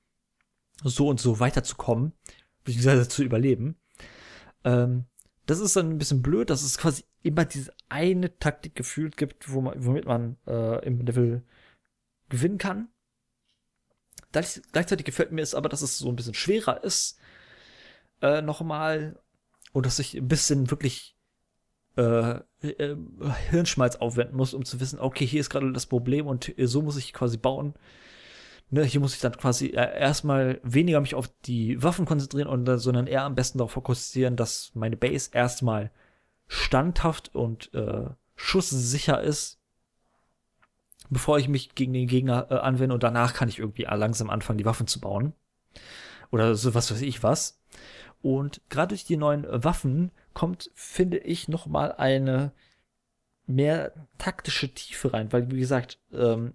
so 0.83 1.07
und 1.07 1.19
so 1.19 1.39
weiterzukommen, 1.39 2.13
beziehungsweise 2.76 3.07
zu 3.07 3.24
überleben. 3.24 3.76
Ähm, 4.63 5.05
das 5.45 5.59
ist 5.59 5.76
dann 5.76 5.89
ein 5.89 5.97
bisschen 5.97 6.22
blöd, 6.22 6.49
dass 6.49 6.63
es 6.63 6.78
quasi 6.78 7.03
immer 7.24 7.45
diese 7.45 7.74
eine 7.89 8.38
Taktik 8.38 8.76
gefühlt 8.76 9.17
gibt, 9.17 9.51
wo 9.51 9.61
man, 9.61 9.84
womit 9.84 10.05
man 10.05 10.38
äh, 10.47 10.86
im 10.86 11.01
Level 11.01 11.43
gewinnen 12.30 12.57
kann. 12.57 12.89
Gleichzeitig 14.32 15.05
gefällt 15.05 15.32
mir 15.32 15.41
es 15.41 15.55
aber, 15.55 15.70
dass 15.70 15.82
es 15.82 15.97
so 15.97 16.07
ein 16.07 16.15
bisschen 16.15 16.36
schwerer 16.36 16.84
ist, 16.84 17.17
äh, 18.22 18.43
nochmal, 18.43 19.20
und 19.72 19.88
dass 19.88 19.97
ich 19.97 20.15
ein 20.15 20.28
bisschen 20.28 20.70
wirklich 20.70 21.17
äh, 21.97 22.39
äh, 22.61 22.95
Hirnschmalz 23.49 23.95
aufwenden 23.95 24.38
muss, 24.38 24.53
um 24.53 24.65
zu 24.65 24.80
wissen, 24.80 24.99
okay, 24.99 25.26
hier 25.26 25.39
ist 25.39 25.49
gerade 25.49 25.72
das 25.74 25.88
Problem 25.88 26.28
und 26.28 26.53
so 26.57 26.84
muss 26.84 26.97
ich 26.97 27.13
quasi 27.13 27.38
bauen. 27.38 27.74
Ne, 28.72 28.84
hier 28.84 28.99
muss 28.99 29.15
ich 29.15 29.22
dann 29.22 29.36
quasi 29.36 29.67
äh, 29.67 29.99
erstmal 29.99 30.59
weniger 30.63 31.01
mich 31.01 31.15
auf 31.15 31.28
die 31.45 31.82
Waffen 31.82 32.05
konzentrieren, 32.05 32.47
und, 32.47 32.67
sondern 32.78 33.07
eher 33.07 33.24
am 33.24 33.36
besten 33.36 33.57
darauf 33.57 33.72
fokussieren, 33.72 34.36
dass 34.36 34.72
meine 34.76 34.95
Base 34.95 35.32
erstmal 35.34 35.91
standhaft 36.47 37.34
und 37.34 37.74
äh, 37.74 38.05
schusssicher 38.36 39.22
ist 39.22 39.59
bevor 41.09 41.39
ich 41.39 41.47
mich 41.47 41.76
gegen 41.76 41.93
den 41.93 42.07
Gegner 42.07 42.47
äh, 42.49 42.55
anwende 42.55 42.93
und 42.93 43.03
danach 43.03 43.34
kann 43.34 43.49
ich 43.49 43.59
irgendwie 43.59 43.84
langsam 43.84 44.30
anfangen, 44.30 44.57
die 44.57 44.65
Waffen 44.65 44.88
zu 44.88 44.99
bauen. 44.99 45.34
Oder 46.32 46.55
so 46.55 46.74
was 46.76 46.91
weiß 46.91 47.01
ich 47.01 47.24
was. 47.24 47.59
Und 48.22 48.61
gerade 48.70 48.89
durch 48.89 49.05
die 49.05 49.17
neuen 49.17 49.45
Waffen 49.63 50.11
kommt, 50.34 50.72
finde 50.74 51.17
ich, 51.17 51.47
noch 51.47 51.67
mal 51.67 51.93
eine 51.93 52.51
mehr 53.47 53.93
taktische 54.17 54.72
Tiefe 54.74 55.13
rein, 55.13 55.32
weil 55.34 55.49
wie 55.51 55.59
gesagt, 55.59 55.99
ähm, 56.13 56.53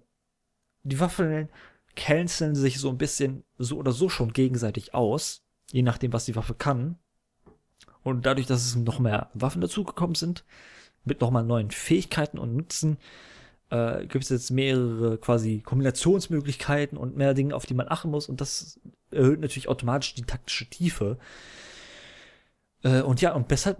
die 0.83 0.99
Waffen 0.99 1.49
canceln 1.95 2.55
sich 2.55 2.79
so 2.79 2.89
ein 2.89 2.97
bisschen 2.97 3.43
so 3.57 3.77
oder 3.77 3.91
so 3.91 4.09
schon 4.09 4.33
gegenseitig 4.33 4.93
aus, 4.93 5.43
je 5.71 5.81
nachdem, 5.81 6.13
was 6.13 6.25
die 6.25 6.35
Waffe 6.35 6.53
kann. 6.53 6.97
Und 8.03 8.25
dadurch, 8.25 8.47
dass 8.47 8.65
es 8.65 8.75
noch 8.75 8.99
mehr 8.99 9.29
Waffen 9.33 9.61
dazugekommen 9.61 10.15
sind, 10.15 10.45
mit 11.05 11.21
noch 11.21 11.31
mal 11.31 11.43
neuen 11.43 11.71
Fähigkeiten 11.71 12.37
und 12.37 12.55
Nutzen, 12.55 12.97
äh, 13.69 14.05
gibt 14.05 14.23
es 14.23 14.29
jetzt 14.29 14.51
mehrere 14.51 15.17
quasi 15.17 15.61
Kombinationsmöglichkeiten 15.61 16.97
und 16.97 17.17
mehr 17.17 17.33
Dinge, 17.33 17.55
auf 17.55 17.65
die 17.65 17.73
man 17.73 17.89
achten 17.89 18.11
muss. 18.11 18.29
Und 18.29 18.41
das 18.41 18.79
erhöht 19.11 19.39
natürlich 19.39 19.67
automatisch 19.67 20.13
die 20.13 20.23
taktische 20.23 20.69
Tiefe. 20.69 21.17
Äh, 22.83 23.01
und 23.01 23.21
ja, 23.21 23.33
und 23.33 23.49
deshalb, 23.51 23.77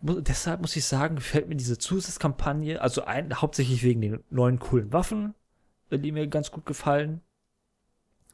deshalb 0.00 0.60
muss 0.60 0.76
ich 0.76 0.84
sagen, 0.84 1.16
gefällt 1.16 1.48
mir 1.48 1.56
diese 1.56 1.78
Zusatzkampagne, 1.78 2.80
also 2.80 3.04
ein, 3.04 3.40
hauptsächlich 3.40 3.82
wegen 3.82 4.00
den 4.00 4.24
neuen 4.30 4.58
coolen 4.58 4.92
Waffen, 4.92 5.34
äh, 5.90 5.98
die 5.98 6.12
mir 6.12 6.26
ganz 6.26 6.50
gut 6.50 6.66
gefallen. 6.66 7.22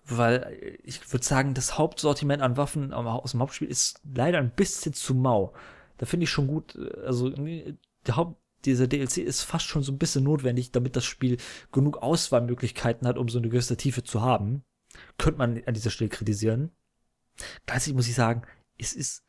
Weil 0.04 0.58
äh, 0.60 0.78
ich 0.82 1.12
würde 1.12 1.24
sagen, 1.24 1.54
das 1.54 1.78
Hauptsortiment 1.78 2.42
an 2.42 2.56
Waffen 2.56 2.92
aus 2.92 3.32
dem 3.32 3.40
Hauptspiel 3.40 3.68
ist 3.68 4.00
leider 4.04 4.38
ein 4.38 4.50
bisschen 4.50 4.92
zu 4.92 5.14
mau. 5.14 5.52
Da 5.98 6.06
finde 6.06 6.24
ich 6.24 6.30
schon 6.30 6.46
gut, 6.46 6.74
äh, 6.76 7.06
also 7.06 7.30
der 7.30 8.16
Haupt, 8.16 8.40
dieser 8.64 8.86
DLC 8.86 9.18
ist 9.18 9.42
fast 9.42 9.66
schon 9.66 9.82
so 9.82 9.92
ein 9.92 9.98
bisschen 9.98 10.24
notwendig, 10.24 10.70
damit 10.70 10.94
das 10.94 11.04
Spiel 11.04 11.36
genug 11.72 11.98
Auswahlmöglichkeiten 11.98 13.08
hat, 13.08 13.18
um 13.18 13.28
so 13.28 13.38
eine 13.38 13.48
gewisse 13.48 13.76
Tiefe 13.76 14.04
zu 14.04 14.22
haben. 14.22 14.64
Könnte 15.18 15.38
man 15.38 15.62
an 15.64 15.74
dieser 15.74 15.90
Stelle 15.90 16.10
kritisieren. 16.10 16.70
Gleichzeitig 17.66 17.94
muss 17.94 18.08
ich 18.08 18.14
sagen, 18.14 18.42
es 18.78 18.92
ist, 18.92 19.24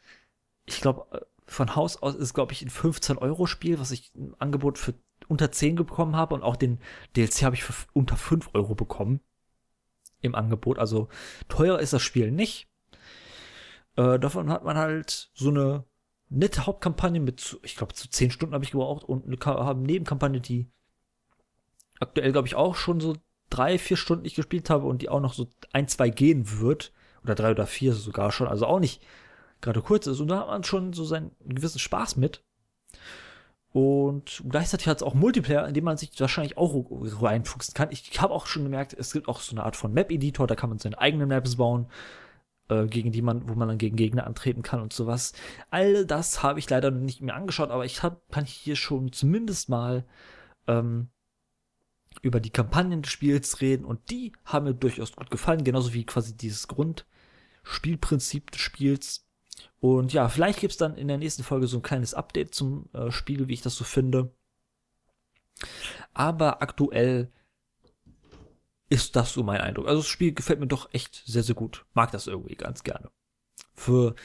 ich 0.65 0.81
glaube, 0.81 1.05
äh, 1.11 1.21
von 1.45 1.75
Haus 1.75 2.01
aus 2.01 2.15
ist, 2.15 2.33
glaube 2.33 2.53
ich, 2.53 2.61
ein 2.61 2.69
15-Euro-Spiel, 2.69 3.79
was 3.79 3.91
ich 3.91 4.13
im 4.15 4.35
Angebot 4.39 4.77
für 4.77 4.93
unter 5.27 5.51
10 5.51 5.75
bekommen 5.75 6.15
habe 6.15 6.35
und 6.35 6.43
auch 6.43 6.55
den 6.55 6.79
DLC 7.15 7.43
habe 7.43 7.55
ich 7.55 7.63
für 7.63 7.73
unter 7.93 8.17
5 8.17 8.49
Euro 8.53 8.75
bekommen 8.75 9.19
im 10.23 10.33
Angebot. 10.33 10.79
Also 10.79 11.09
teuer 11.47 11.79
ist 11.79 11.93
das 11.93 12.01
Spiel 12.01 12.31
nicht. 12.31 12.67
Äh, 13.95 14.17
davon 14.17 14.49
hat 14.49 14.63
man 14.63 14.77
halt 14.77 15.29
so 15.35 15.49
eine 15.49 15.85
nette 16.29 16.65
Hauptkampagne 16.65 17.19
mit, 17.19 17.59
ich 17.61 17.75
glaube, 17.75 17.93
zu 17.93 18.09
zehn 18.09 18.31
Stunden 18.31 18.55
habe 18.55 18.63
ich 18.63 18.71
gebraucht 18.71 19.03
und 19.03 19.25
eine 19.25 19.79
Nebenkampagne, 19.79 20.41
die 20.41 20.71
aktuell, 21.99 22.31
glaube 22.31 22.47
ich, 22.47 22.55
auch 22.55 22.75
schon 22.75 22.99
so 22.99 23.15
drei, 23.49 23.77
vier 23.77 23.97
Stunden 23.97 24.25
ich 24.25 24.35
gespielt 24.35 24.69
habe 24.69 24.87
und 24.87 25.01
die 25.01 25.09
auch 25.09 25.19
noch 25.19 25.33
so 25.33 25.47
ein, 25.71 25.87
zwei 25.87 26.09
gehen 26.09 26.59
wird. 26.59 26.91
Oder 27.23 27.35
drei 27.35 27.51
oder 27.51 27.67
vier 27.67 27.93
sogar 27.93 28.31
schon. 28.31 28.47
Also 28.47 28.65
auch 28.65 28.79
nicht 28.79 29.01
gerade 29.61 29.81
kurz 29.81 30.07
ist. 30.07 30.19
Und 30.19 30.27
da 30.27 30.39
hat 30.39 30.47
man 30.47 30.63
schon 30.63 30.91
so 30.91 31.05
seinen 31.05 31.31
gewissen 31.45 31.79
Spaß 31.79 32.17
mit. 32.17 32.43
Und 33.73 34.43
gleichzeitig 34.47 34.87
hat 34.87 34.97
es 34.97 35.03
auch 35.03 35.15
Multiplayer, 35.15 35.67
in 35.67 35.73
dem 35.73 35.83
man 35.83 35.97
sich 35.97 36.11
wahrscheinlich 36.19 36.57
auch 36.57 36.85
reinfuchsen 37.21 37.73
kann. 37.73 37.89
Ich 37.91 38.21
habe 38.21 38.33
auch 38.33 38.45
schon 38.45 38.63
gemerkt, 38.63 38.93
es 38.93 39.11
gibt 39.11 39.27
auch 39.27 39.41
so 39.41 39.55
eine 39.55 39.63
Art 39.63 39.75
von 39.75 39.93
Map-Editor, 39.93 40.47
da 40.47 40.55
kann 40.55 40.69
man 40.69 40.79
seine 40.79 40.99
eigenen 40.99 41.29
Maps 41.29 41.55
bauen. 41.55 41.87
Äh, 42.69 42.87
gegen 42.87 43.11
die 43.11 43.21
man, 43.21 43.47
wo 43.49 43.55
man 43.55 43.67
dann 43.67 43.77
gegen 43.77 43.97
Gegner 43.97 44.25
antreten 44.25 44.61
kann 44.61 44.81
und 44.81 44.93
sowas. 44.93 45.33
All 45.69 46.05
das 46.05 46.43
habe 46.43 46.59
ich 46.59 46.69
leider 46.69 46.91
nicht 46.91 47.21
mehr 47.21 47.35
angeschaut, 47.35 47.71
aber 47.71 47.85
ich 47.85 48.03
hab, 48.03 48.31
kann 48.31 48.45
hier 48.45 48.75
schon 48.77 49.11
zumindest 49.11 49.67
mal 49.69 50.05
ähm, 50.67 51.09
über 52.21 52.39
die 52.39 52.51
Kampagnen 52.51 53.01
des 53.01 53.11
Spiels 53.11 53.59
reden 53.59 53.85
und 53.85 54.09
die 54.09 54.31
haben 54.45 54.65
mir 54.65 54.73
durchaus 54.73 55.11
gut 55.13 55.29
gefallen, 55.29 55.63
genauso 55.65 55.93
wie 55.93 56.05
quasi 56.05 56.37
dieses 56.37 56.67
Grundspielprinzip 56.69 58.51
des 58.51 58.61
Spiels. 58.61 59.27
Und 59.83 60.13
ja, 60.13 60.29
vielleicht 60.29 60.61
gibt's 60.61 60.77
dann 60.77 60.95
in 60.95 61.09
der 61.09 61.17
nächsten 61.17 61.43
Folge 61.43 61.67
so 61.67 61.77
ein 61.77 61.81
kleines 61.81 62.13
Update 62.13 62.55
zum 62.55 62.87
äh, 62.93 63.11
Spiel, 63.11 63.49
wie 63.49 63.53
ich 63.53 63.61
das 63.61 63.75
so 63.75 63.83
finde. 63.83 64.33
Aber 66.13 66.61
aktuell 66.61 67.29
ist 68.87 69.17
das 69.17 69.33
so 69.33 69.43
mein 69.43 69.59
Eindruck. 69.59 69.89
Also 69.89 69.99
das 69.99 70.07
Spiel 70.07 70.33
gefällt 70.33 70.61
mir 70.61 70.67
doch 70.67 70.93
echt 70.93 71.23
sehr, 71.25 71.43
sehr 71.43 71.55
gut. 71.55 71.85
Mag 71.93 72.11
das 72.11 72.27
irgendwie 72.27 72.55
ganz 72.55 72.83
gerne. 72.83 73.11
Für, 73.75 74.15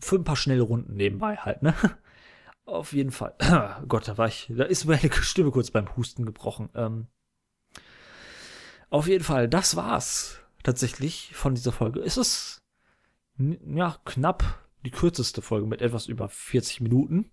für 0.00 0.16
ein 0.16 0.24
paar 0.24 0.36
schnelle 0.36 0.62
Runden 0.62 0.96
nebenbei 0.96 1.36
halt, 1.36 1.62
ne? 1.62 1.74
Auf 2.64 2.94
jeden 2.94 3.10
Fall. 3.10 3.34
Gott, 3.86 4.08
da 4.08 4.16
war 4.16 4.28
ich, 4.28 4.50
da 4.56 4.64
ist 4.64 4.86
meine 4.86 5.12
Stimme 5.12 5.50
kurz 5.50 5.70
beim 5.70 5.94
Husten 5.98 6.24
gebrochen. 6.24 6.70
Ähm, 6.74 7.08
auf 8.88 9.06
jeden 9.06 9.24
Fall, 9.24 9.50
das 9.50 9.76
war's 9.76 10.40
tatsächlich 10.62 11.34
von 11.34 11.54
dieser 11.54 11.72
Folge. 11.72 12.00
Es 12.00 12.16
ist 12.16 12.62
ja 13.36 13.98
knapp 14.06 14.63
die 14.84 14.90
kürzeste 14.90 15.42
Folge 15.42 15.66
mit 15.66 15.82
etwas 15.82 16.06
über 16.06 16.28
40 16.28 16.80
Minuten. 16.80 17.30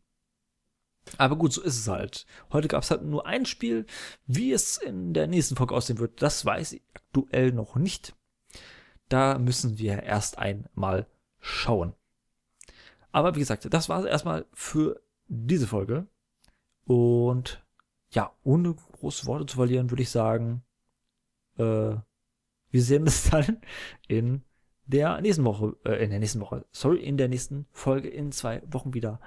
Aber 1.17 1.35
gut, 1.35 1.51
so 1.51 1.61
ist 1.61 1.77
es 1.77 1.87
halt. 1.87 2.25
Heute 2.51 2.67
gab 2.67 2.83
es 2.83 2.91
halt 2.91 3.03
nur 3.03 3.25
ein 3.25 3.45
Spiel. 3.45 3.85
Wie 4.27 4.51
es 4.51 4.77
in 4.77 5.13
der 5.13 5.27
nächsten 5.27 5.55
Folge 5.55 5.75
aussehen 5.75 5.99
wird, 5.99 6.21
das 6.21 6.45
weiß 6.45 6.73
ich 6.73 6.83
aktuell 6.93 7.51
noch 7.51 7.75
nicht. 7.75 8.15
Da 9.09 9.37
müssen 9.39 9.77
wir 9.77 10.03
erst 10.03 10.37
einmal 10.37 11.07
schauen. 11.39 11.93
Aber 13.11 13.35
wie 13.35 13.39
gesagt, 13.39 13.67
das 13.73 13.89
war 13.89 13.99
es 13.99 14.05
erstmal 14.05 14.45
für 14.53 15.01
diese 15.27 15.67
Folge. 15.67 16.07
Und 16.85 17.65
ja, 18.11 18.33
ohne 18.43 18.73
große 18.73 19.25
Worte 19.25 19.45
zu 19.45 19.55
verlieren, 19.57 19.89
würde 19.89 20.03
ich 20.03 20.09
sagen, 20.09 20.63
äh, 21.57 21.95
wir 22.69 22.83
sehen 22.83 23.03
uns 23.03 23.29
dann 23.29 23.61
in 24.07 24.43
der 24.91 25.19
nächsten 25.21 25.43
Woche, 25.43 25.75
äh, 25.83 26.03
in 26.03 26.11
der 26.11 26.19
nächsten 26.19 26.39
Woche, 26.39 26.65
sorry, 26.71 26.99
in 26.99 27.17
der 27.17 27.27
nächsten 27.27 27.65
Folge 27.71 28.09
in 28.09 28.31
zwei 28.31 28.61
Wochen 28.69 28.93
wieder. 28.93 29.19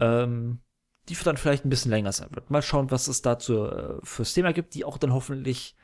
Ähm, 0.00 0.60
die 1.08 1.16
dann 1.24 1.36
vielleicht 1.36 1.64
ein 1.64 1.70
bisschen 1.70 1.90
länger 1.90 2.12
sein 2.12 2.28
wird. 2.30 2.50
Mal 2.50 2.62
schauen, 2.62 2.90
was 2.90 3.08
es 3.08 3.22
dazu 3.22 3.66
äh, 3.66 3.98
fürs 4.02 4.34
Thema 4.34 4.52
gibt, 4.52 4.74
die 4.74 4.84
auch 4.84 4.98
dann 4.98 5.12
hoffentlich 5.12 5.76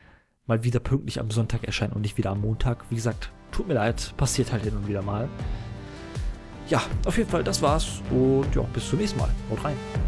mal 0.46 0.64
wieder 0.64 0.80
pünktlich 0.80 1.20
am 1.20 1.30
Sonntag 1.30 1.64
erscheinen 1.64 1.92
und 1.92 2.02
nicht 2.02 2.16
wieder 2.16 2.30
am 2.30 2.40
Montag. 2.40 2.84
Wie 2.90 2.94
gesagt, 2.94 3.30
tut 3.50 3.68
mir 3.68 3.74
leid, 3.74 4.14
passiert 4.16 4.52
halt 4.52 4.62
hin 4.62 4.76
und 4.76 4.88
wieder 4.88 5.02
mal. 5.02 5.28
Ja, 6.68 6.82
auf 7.06 7.16
jeden 7.18 7.30
Fall, 7.30 7.44
das 7.44 7.62
war's 7.62 8.02
und 8.10 8.54
ja, 8.54 8.62
bis 8.62 8.88
zum 8.88 8.98
nächsten 8.98 9.18
Mal. 9.18 9.30
Haut 9.50 9.64
rein. 9.64 10.07